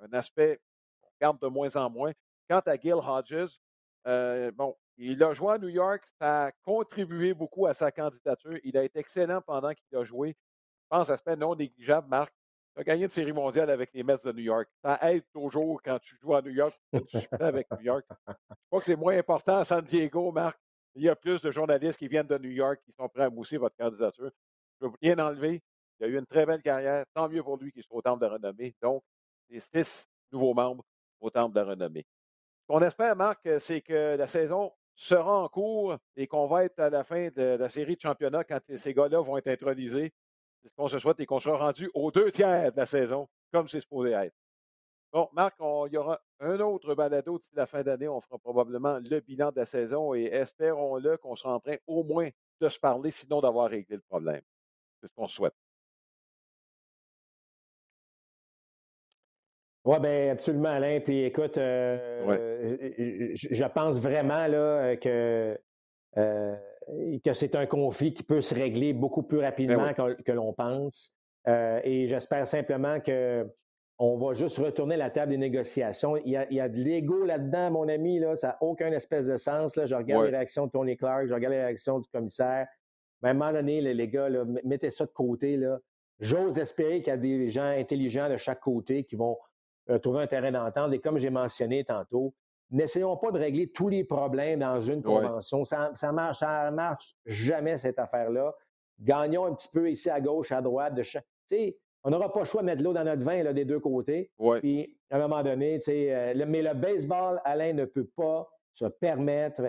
Un 0.00 0.12
aspect 0.12 0.60
qu'on 1.00 1.08
regarde 1.14 1.40
de 1.40 1.46
moins 1.46 1.74
en 1.76 1.90
moins. 1.90 2.12
Quant 2.48 2.60
à 2.60 2.76
Gil 2.76 2.94
Hodges, 2.94 3.58
euh, 4.06 4.52
bon, 4.52 4.76
il 4.98 5.22
a 5.22 5.32
joué 5.32 5.54
à 5.54 5.58
New 5.58 5.68
York. 5.68 6.04
Ça 6.18 6.46
a 6.46 6.52
contribué 6.52 7.34
beaucoup 7.34 7.66
à 7.66 7.74
sa 7.74 7.90
candidature. 7.90 8.58
Il 8.64 8.76
a 8.76 8.84
été 8.84 8.98
excellent 8.98 9.40
pendant 9.40 9.72
qu'il 9.72 9.96
a 9.96 10.04
joué. 10.04 10.36
Je 10.82 10.88
pense 10.88 11.10
aspect 11.10 11.36
non 11.36 11.56
négligeable, 11.56 12.08
Marc. 12.08 12.32
Tu 12.76 12.80
as 12.80 12.84
gagné 12.84 13.04
une 13.04 13.08
série 13.08 13.32
mondiale 13.32 13.70
avec 13.70 13.90
les 13.94 14.02
Mets 14.02 14.18
de 14.22 14.32
New 14.32 14.42
York. 14.42 14.68
Ça 14.82 14.98
aide 15.10 15.24
toujours 15.32 15.80
quand 15.82 15.98
tu 15.98 16.14
joues 16.18 16.34
à 16.34 16.42
New 16.42 16.50
York, 16.50 16.78
tu 16.92 17.18
joues 17.18 17.26
avec 17.40 17.70
New 17.70 17.80
York. 17.80 18.04
Je 18.28 18.34
crois 18.68 18.80
que 18.80 18.86
c'est 18.86 18.96
moins 18.96 19.16
important 19.16 19.56
à 19.56 19.64
San 19.64 19.82
Diego, 19.82 20.30
Marc. 20.30 20.58
Il 20.94 21.02
y 21.02 21.08
a 21.08 21.16
plus 21.16 21.40
de 21.40 21.50
journalistes 21.50 21.98
qui 21.98 22.06
viennent 22.06 22.26
de 22.26 22.36
New 22.36 22.50
York 22.50 22.80
qui 22.84 22.92
sont 22.92 23.08
prêts 23.08 23.24
à 23.24 23.30
mousser 23.30 23.56
votre 23.56 23.76
candidature. 23.76 24.30
Je 24.78 24.86
ne 24.86 24.90
veux 24.90 24.96
rien 25.00 25.18
enlever. 25.18 25.62
Il 25.98 26.04
a 26.04 26.08
eu 26.08 26.18
une 26.18 26.26
très 26.26 26.44
belle 26.44 26.60
carrière. 26.60 27.06
Tant 27.14 27.30
mieux 27.30 27.42
pour 27.42 27.56
lui 27.56 27.72
qu'il 27.72 27.82
soit 27.82 27.96
au 27.96 28.02
temple 28.02 28.22
de 28.22 28.30
renommée. 28.30 28.74
Donc, 28.82 29.02
les 29.48 29.60
six 29.60 30.06
nouveaux 30.30 30.52
membres 30.52 30.84
au 31.20 31.30
Temple 31.30 31.54
de 31.54 31.60
la 31.60 31.66
Renommée. 31.66 32.04
Ce 32.62 32.66
qu'on 32.66 32.82
espère, 32.82 33.16
Marc, 33.16 33.48
c'est 33.60 33.80
que 33.80 34.16
la 34.16 34.26
saison 34.26 34.72
sera 34.96 35.38
en 35.38 35.48
cours 35.48 35.96
et 36.16 36.26
qu'on 36.26 36.46
va 36.46 36.64
être 36.64 36.78
à 36.78 36.90
la 36.90 37.04
fin 37.04 37.28
de 37.28 37.56
la 37.58 37.68
série 37.68 37.96
de 37.96 38.00
championnat 38.00 38.44
quand 38.44 38.60
ces 38.76 38.92
gars-là 38.92 39.20
vont 39.20 39.36
être 39.38 39.48
intronisés. 39.48 40.12
C'est 40.66 40.70
ce 40.70 40.74
qu'on 40.74 40.88
se 40.88 40.98
souhaite 40.98 41.20
et 41.20 41.26
qu'on 41.26 41.38
sera 41.38 41.58
rendu 41.58 41.88
aux 41.94 42.10
deux 42.10 42.32
tiers 42.32 42.72
de 42.72 42.76
la 42.76 42.86
saison, 42.86 43.28
comme 43.52 43.68
c'est 43.68 43.80
supposé 43.80 44.10
être. 44.10 44.34
Bon, 45.12 45.28
Marc, 45.32 45.54
il 45.60 45.92
y 45.92 45.96
aura 45.96 46.20
un 46.40 46.58
autre 46.58 46.92
balado 46.96 47.38
d'ici 47.38 47.54
la 47.54 47.66
fin 47.66 47.84
d'année. 47.84 48.08
On 48.08 48.20
fera 48.20 48.36
probablement 48.38 48.98
le 48.98 49.20
bilan 49.20 49.52
de 49.52 49.60
la 49.60 49.66
saison 49.66 50.12
et 50.12 50.24
espérons-le 50.24 51.18
qu'on 51.18 51.36
sera 51.36 51.54
en 51.54 51.60
train 51.60 51.76
au 51.86 52.02
moins 52.02 52.30
de 52.60 52.68
se 52.68 52.80
parler, 52.80 53.12
sinon 53.12 53.40
d'avoir 53.40 53.70
réglé 53.70 53.94
le 53.94 54.02
problème. 54.02 54.42
C'est 55.00 55.06
ce 55.06 55.12
qu'on 55.14 55.28
souhaite. 55.28 55.54
Oui, 59.84 60.00
bien, 60.00 60.32
absolument, 60.32 60.70
Alain. 60.70 60.98
Puis 60.98 61.22
écoute, 61.22 61.58
euh, 61.58 62.76
je, 63.34 63.64
pense 63.66 64.00
vraiment 64.00 64.48
là, 64.48 64.96
que, 64.96 65.56
euh, 66.16 66.56
que 67.24 67.32
c'est 67.32 67.54
un 67.54 67.66
conflit 67.66 68.12
qui 68.12 68.22
peut 68.22 68.40
se 68.40 68.54
régler 68.54 68.92
beaucoup 68.92 69.22
plus 69.22 69.38
ben 69.38 69.44
rapidement 69.44 69.92
que, 69.92 70.32
l'on 70.32 70.52
pense. 70.52 71.14
Euh, 71.48 71.80
et 71.84 72.06
j'espère 72.08 72.46
simplement 72.46 73.00
que 73.00 73.46
on 73.98 74.18
va 74.18 74.34
juste 74.34 74.58
retourner 74.58 74.96
la 74.96 75.08
table 75.08 75.30
des 75.30 75.38
négociations. 75.38 76.18
Il 76.18 76.30
y 76.30 76.60
a, 76.60 76.68
de 76.68 76.76
l'ego 76.76 77.24
là-dedans, 77.24 77.70
mon 77.70 77.88
ami, 77.88 78.18
là, 78.18 78.36
ça 78.36 78.48
n'a 78.48 78.58
aucun 78.60 78.92
espèce 78.92 79.26
de 79.26 79.36
sens. 79.36 79.74
Là. 79.76 79.86
Je 79.86 79.94
regarde 79.94 80.24
les 80.24 80.30
réactions 80.30 80.66
de 80.66 80.70
Tony 80.70 80.96
Clark, 80.98 81.26
je 81.26 81.32
regarde 81.32 81.54
les 81.54 81.62
réactions 81.62 81.98
du 81.98 82.08
commissaire. 82.10 82.66
Mais 83.22 83.30
à 83.30 83.32
un 83.32 83.34
moment 83.34 83.52
donné, 83.52 83.80
les, 83.80 84.08
gars, 84.08 84.28
mettez 84.64 84.90
ça 84.90 85.06
de 85.06 85.12
côté. 85.12 85.58
J'ose 86.20 86.58
espérer 86.58 87.00
qu'il 87.00 87.10
y 87.10 87.14
a 87.14 87.16
des 87.16 87.48
gens 87.48 87.64
intelligents 87.64 88.28
de 88.28 88.36
chaque 88.36 88.60
côté 88.60 89.04
qui 89.04 89.16
vont 89.16 89.38
euh, 89.88 89.98
trouver 89.98 90.22
un 90.22 90.26
terrain 90.26 90.52
d'entente. 90.52 90.92
Et 90.92 90.98
comme 90.98 91.16
j'ai 91.16 91.30
mentionné 91.30 91.84
tantôt, 91.84 92.34
n'essayons 92.70 93.16
pas 93.16 93.30
de 93.30 93.38
régler 93.38 93.68
tous 93.68 93.88
les 93.88 94.04
problèmes 94.04 94.60
dans 94.60 94.80
une 94.80 95.02
convention. 95.02 95.64
Ça, 95.64 95.92
ça 95.94 96.12
marche, 96.12 96.38
ça 96.38 96.70
marche 96.70 97.16
jamais 97.26 97.76
cette 97.78 97.98
affaire-là. 97.98 98.54
Gagnons 99.00 99.46
un 99.46 99.54
petit 99.54 99.68
peu 99.68 99.90
ici 99.90 100.10
à 100.10 100.20
gauche, 100.20 100.52
à 100.52 100.62
droite. 100.62 100.94
De 100.94 101.02
chaque... 101.02 101.26
on 102.04 102.10
n'aura 102.10 102.32
pas 102.32 102.40
le 102.40 102.44
choix 102.46 102.62
de 102.62 102.66
mettre 102.66 102.82
l'eau 102.82 102.92
dans 102.92 103.04
notre 103.04 103.22
vin 103.22 103.42
là, 103.42 103.52
des 103.52 103.64
deux 103.64 103.80
côtés. 103.80 104.30
Puis 104.60 104.96
à 105.10 105.16
un 105.16 105.20
moment 105.20 105.42
donné, 105.42 105.80
euh, 105.88 106.44
mais 106.46 106.62
le 106.62 106.74
baseball, 106.74 107.40
Alain 107.44 107.72
ne 107.72 107.84
peut 107.84 108.08
pas 108.16 108.48
se 108.74 108.86
permettre 108.86 109.62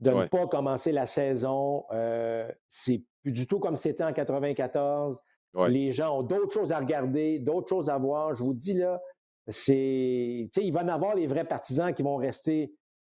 de 0.00 0.10
ne 0.10 0.26
pas 0.26 0.46
commencer 0.46 0.92
la 0.92 1.06
saison. 1.06 1.84
Euh, 1.92 2.50
c'est 2.68 3.02
plus 3.22 3.32
du 3.32 3.46
tout 3.46 3.58
comme 3.58 3.76
c'était 3.76 4.04
en 4.04 4.12
94. 4.12 5.20
Les 5.68 5.90
gens 5.90 6.18
ont 6.18 6.22
d'autres 6.22 6.52
choses 6.52 6.72
à 6.72 6.78
regarder, 6.78 7.40
d'autres 7.40 7.68
choses 7.68 7.90
à 7.90 7.98
voir. 7.98 8.34
Je 8.34 8.44
vous 8.44 8.54
dis 8.54 8.74
là, 8.74 9.00
c'est, 9.48 10.48
il 10.56 10.72
va 10.72 10.82
y 10.82 10.84
en 10.84 10.88
avoir 10.88 11.14
les 11.14 11.26
vrais 11.26 11.44
partisans 11.44 11.92
qui 11.92 12.02
vont 12.02 12.16
rester. 12.16 12.72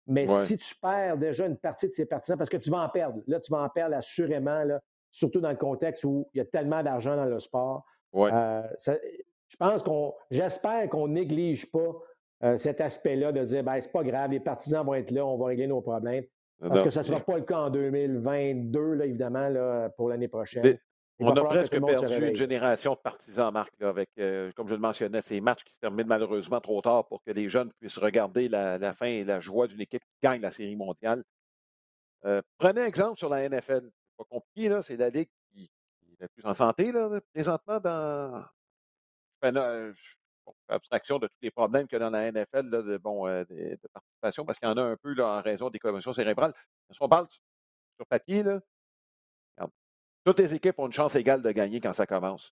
Mais 0.07 0.27
si 0.45 0.57
tu 0.57 0.75
perds 0.77 1.19
déjà 1.19 1.47
une 1.47 1.57
partie 1.59 1.89
de 1.89 1.93
ces 1.93 2.07
partisans, 2.07 2.39
parce 2.39 2.49
que 2.51 2.57
tu 2.57 2.71
vas 2.71 2.83
en 2.83 2.89
perdre, 2.89 3.21
là, 3.27 3.41
tu 3.41 3.53
vas 3.53 3.63
en 3.63 3.69
perdre 3.69 3.97
assurément, 3.97 4.65
là, 4.65 4.81
surtout 5.11 5.41
dans 5.41 5.51
le 5.51 5.57
contexte 5.57 6.05
où 6.05 6.29
il 6.35 6.39
y 6.39 6.41
a 6.41 6.45
tellement 6.47 6.83
d'argent 6.83 7.17
dans 7.17 7.27
le 7.27 7.39
sport. 7.39 7.85
Euh, 8.15 8.63
je 9.49 9.57
pense 9.59 9.83
qu'on, 9.83 10.15
j'espère 10.31 10.89
qu'on 10.89 11.09
néglige 11.09 11.71
pas 11.71 11.95
euh, 12.45 12.57
cet 12.57 12.81
aspect-là 12.81 13.33
de 13.33 13.45
dire, 13.45 13.65
ben, 13.65 13.81
c'est 13.81 13.93
pas 13.93 14.03
grave, 14.05 14.31
les 14.31 14.41
partisans 14.41 14.85
vont 14.85 14.95
être 14.95 15.11
là, 15.11 15.27
on 15.27 15.37
va 15.37 15.47
régler 15.47 15.67
nos 15.67 15.81
problèmes. 15.81 16.25
Parce 16.61 16.83
que 16.83 16.91
ça 16.91 17.01
ne 17.01 17.07
sera 17.07 17.21
pas 17.21 17.37
le 17.37 17.45
cas 17.45 17.59
en 17.59 17.71
2022, 17.71 18.95
là, 18.95 19.07
évidemment, 19.07 19.49
là, 19.49 19.91
pour 19.91 20.09
l'année 20.09 20.27
prochaine. 20.29 20.79
On 21.21 21.35
a 21.35 21.45
presque 21.45 21.85
perdu 21.85 22.29
une 22.29 22.37
génération 22.37 22.95
de 22.95 22.99
partisans, 22.99 23.53
Marc, 23.53 23.73
avec, 23.83 24.09
euh, 24.19 24.53
comme 24.53 24.69
je 24.69 24.75
le 24.75 24.81
mentionnais, 24.81 25.21
ces 25.23 25.41
matchs 25.41 25.65
qui 25.65 25.73
se 25.73 25.79
terminent 25.79 26.09
malheureusement 26.09 26.61
trop 26.61 26.81
tard 26.81 27.07
pour 27.09 27.23
que 27.25 27.33
les 27.33 27.49
jeunes 27.49 27.73
puissent 27.81 27.99
regarder 27.99 28.49
la, 28.49 28.95
fin 28.95 29.07
et 29.07 29.25
la 29.25 29.41
joie 29.41 29.67
d'une 29.67 29.81
équipe 29.81 30.03
qui 30.03 30.19
gagne 30.23 30.41
la 30.41 30.53
Série 30.53 30.77
mondiale. 30.77 31.25
Euh, 32.25 32.41
prenez 32.59 32.83
exemple 32.83 33.19
sur 33.19 33.29
la 33.29 33.49
NFL. 33.49 33.91
C'est 33.91 34.17
pas 34.17 34.25
compliqué, 34.31 34.69
là. 34.69 34.83
C'est 34.83 34.97
la 34.97 35.11
ligue 35.11 35.29
qui, 35.51 35.65
est 36.13 36.23
la 36.23 36.29
plus 36.29 36.47
en 36.47 36.55
santé, 36.55 36.93
là, 36.93 37.09
présentement, 37.33 37.81
dans. 37.81 38.45
Euh, 39.45 39.93
abstraction 40.69 41.19
de 41.19 41.27
tous 41.27 41.39
les 41.43 41.51
problèmes 41.51 41.87
qu'il 41.87 41.99
y 41.99 42.03
a 42.03 42.05
dans 42.05 42.11
la 42.11 42.31
NFL 42.33 42.71
de, 42.71 42.97
bon, 42.97 43.27
de, 43.27 43.79
participation, 43.93 44.45
parce 44.45 44.59
qu'il 44.59 44.69
y 44.69 44.73
en 44.73 44.77
a 44.77 44.83
un 44.83 44.97
peu 44.97 45.13
là, 45.15 45.39
en 45.39 45.43
raison 45.43 45.69
des 45.69 45.79
commotions 45.79 46.13
cérébrales. 46.13 46.55
Si 46.91 46.97
on 47.01 47.09
parle 47.09 47.29
sur 47.29 48.07
papier, 48.07 48.43
là, 48.43 48.61
toutes 50.29 50.41
les 50.41 50.55
équipes 50.55 50.79
ont 50.79 50.87
une 50.87 50.93
chance 50.93 51.15
égale 51.15 51.41
de 51.41 51.51
gagner 51.51 51.81
quand 51.81 51.95
ça 51.95 52.07
commence. 52.07 52.53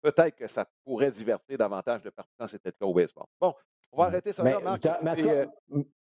Peut-être 0.00 0.36
que 0.36 0.46
ça 0.46 0.64
pourrait 0.84 1.10
divertir 1.10 1.58
davantage 1.58 2.02
de 2.02 2.10
partisans, 2.10 2.46
c'était 2.46 2.68
le 2.68 2.78
cas 2.78 2.86
au 2.86 2.94
baseball. 2.94 3.26
Bon, 3.40 3.52
on 3.90 3.98
va 3.98 4.04
mmh. 4.04 4.06
arrêter 4.06 4.32
ça 4.32 4.44
là, 4.44 4.60
Marc. 4.60 4.86
Euh, 5.22 5.46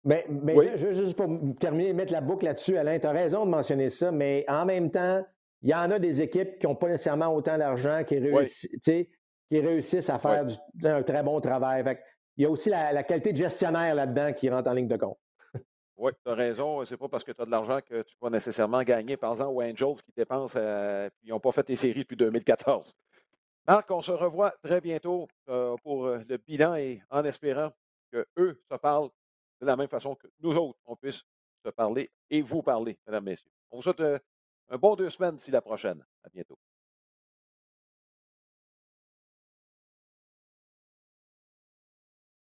mais, 0.05 0.25
mais, 0.29 0.77
juste 0.79 1.15
pour 1.15 1.29
terminer, 1.61 1.93
mettre 1.93 2.13
la 2.13 2.23
boucle 2.23 2.47
là-dessus, 2.47 2.79
Alain, 2.79 2.99
tu 2.99 3.07
as 3.07 3.13
raison 3.13 3.45
de 3.45 3.51
mentionner 3.51 3.91
ça, 3.91 4.11
mais 4.11 4.45
en 4.49 4.65
même 4.65 4.91
temps, 4.91 5.23
il 5.61 5.69
y 5.69 5.75
en 5.75 5.91
a 5.91 5.99
des 5.99 6.23
équipes 6.23 6.59
qui 6.59 6.67
n'ont 6.67 6.75
pas 6.75 6.89
nécessairement 6.89 7.33
autant 7.35 7.59
d'argent, 7.59 8.03
qui, 8.05 8.19
qui, 8.83 9.61
réussissent 9.61 10.11
à 10.11 10.19
faire 10.19 10.47
un 10.83 11.03
très 11.03 11.23
bon 11.23 11.41
travail. 11.41 11.85
il 12.39 12.45
y 12.45 12.47
a 12.47 12.51
aussi 12.51 12.71
la, 12.71 13.03
qualité 13.03 13.33
de 13.33 13.37
gestionnaire 13.37 13.95
là-dedans 13.95 14.33
qui 14.33 14.49
rentre 14.49 14.71
en 14.71 14.73
ligne 14.73 14.89
de 14.89 14.97
compte. 14.97 15.19
Oui, 16.03 16.11
tu 16.25 16.33
as 16.33 16.35
raison. 16.35 16.85
C'est 16.85 16.97
pas 16.97 17.09
parce 17.09 17.23
que 17.23 17.31
tu 17.31 17.41
as 17.41 17.45
de 17.45 17.51
l'argent 17.53 17.79
que 17.81 18.03
tu 18.03 18.17
vas 18.21 18.29
nécessairement 18.29 18.83
gagner. 18.83 19.17
Par 19.17 19.35
exemple, 19.35 19.53
aux 19.55 19.63
Angels 19.63 20.03
qui 20.05 20.13
dépensent, 20.17 20.59
euh, 20.59 21.09
ils 21.23 21.31
n'ont 21.31 21.39
pas 21.39 21.53
fait 21.53 21.69
les 21.69 21.77
séries 21.77 22.01
depuis 22.01 22.17
2014. 22.17 22.93
Marc, 23.69 23.89
on 23.89 24.03
se 24.03 24.11
revoit 24.11 24.51
très 24.65 24.81
bientôt 24.81 25.29
euh, 25.49 25.77
pour 25.85 26.07
euh, 26.07 26.19
le 26.29 26.39
bilan 26.39 26.75
et 26.75 27.01
en 27.09 27.23
espérant 27.25 27.71
qu'eux 28.11 28.61
se 28.69 28.77
parlent 28.79 29.11
de 29.61 29.67
la 29.67 29.77
même 29.77 29.87
façon 29.87 30.17
que 30.17 30.27
nous 30.41 30.57
autres, 30.57 30.81
on 30.87 30.97
puisse 30.97 31.23
se 31.65 31.71
parler 31.71 32.11
et 32.31 32.43
vous 32.43 32.63
parler, 32.63 32.99
mesdames, 33.07 33.23
messieurs. 33.23 33.53
On 33.71 33.77
vous 33.77 33.83
souhaite 33.83 34.01
un 34.01 34.79
bon 34.79 34.97
deux 34.97 35.09
semaines 35.09 35.37
d'ici 35.37 35.53
la 35.53 35.61
prochaine. 35.61 36.05
À 36.25 36.29
bientôt. 36.31 36.59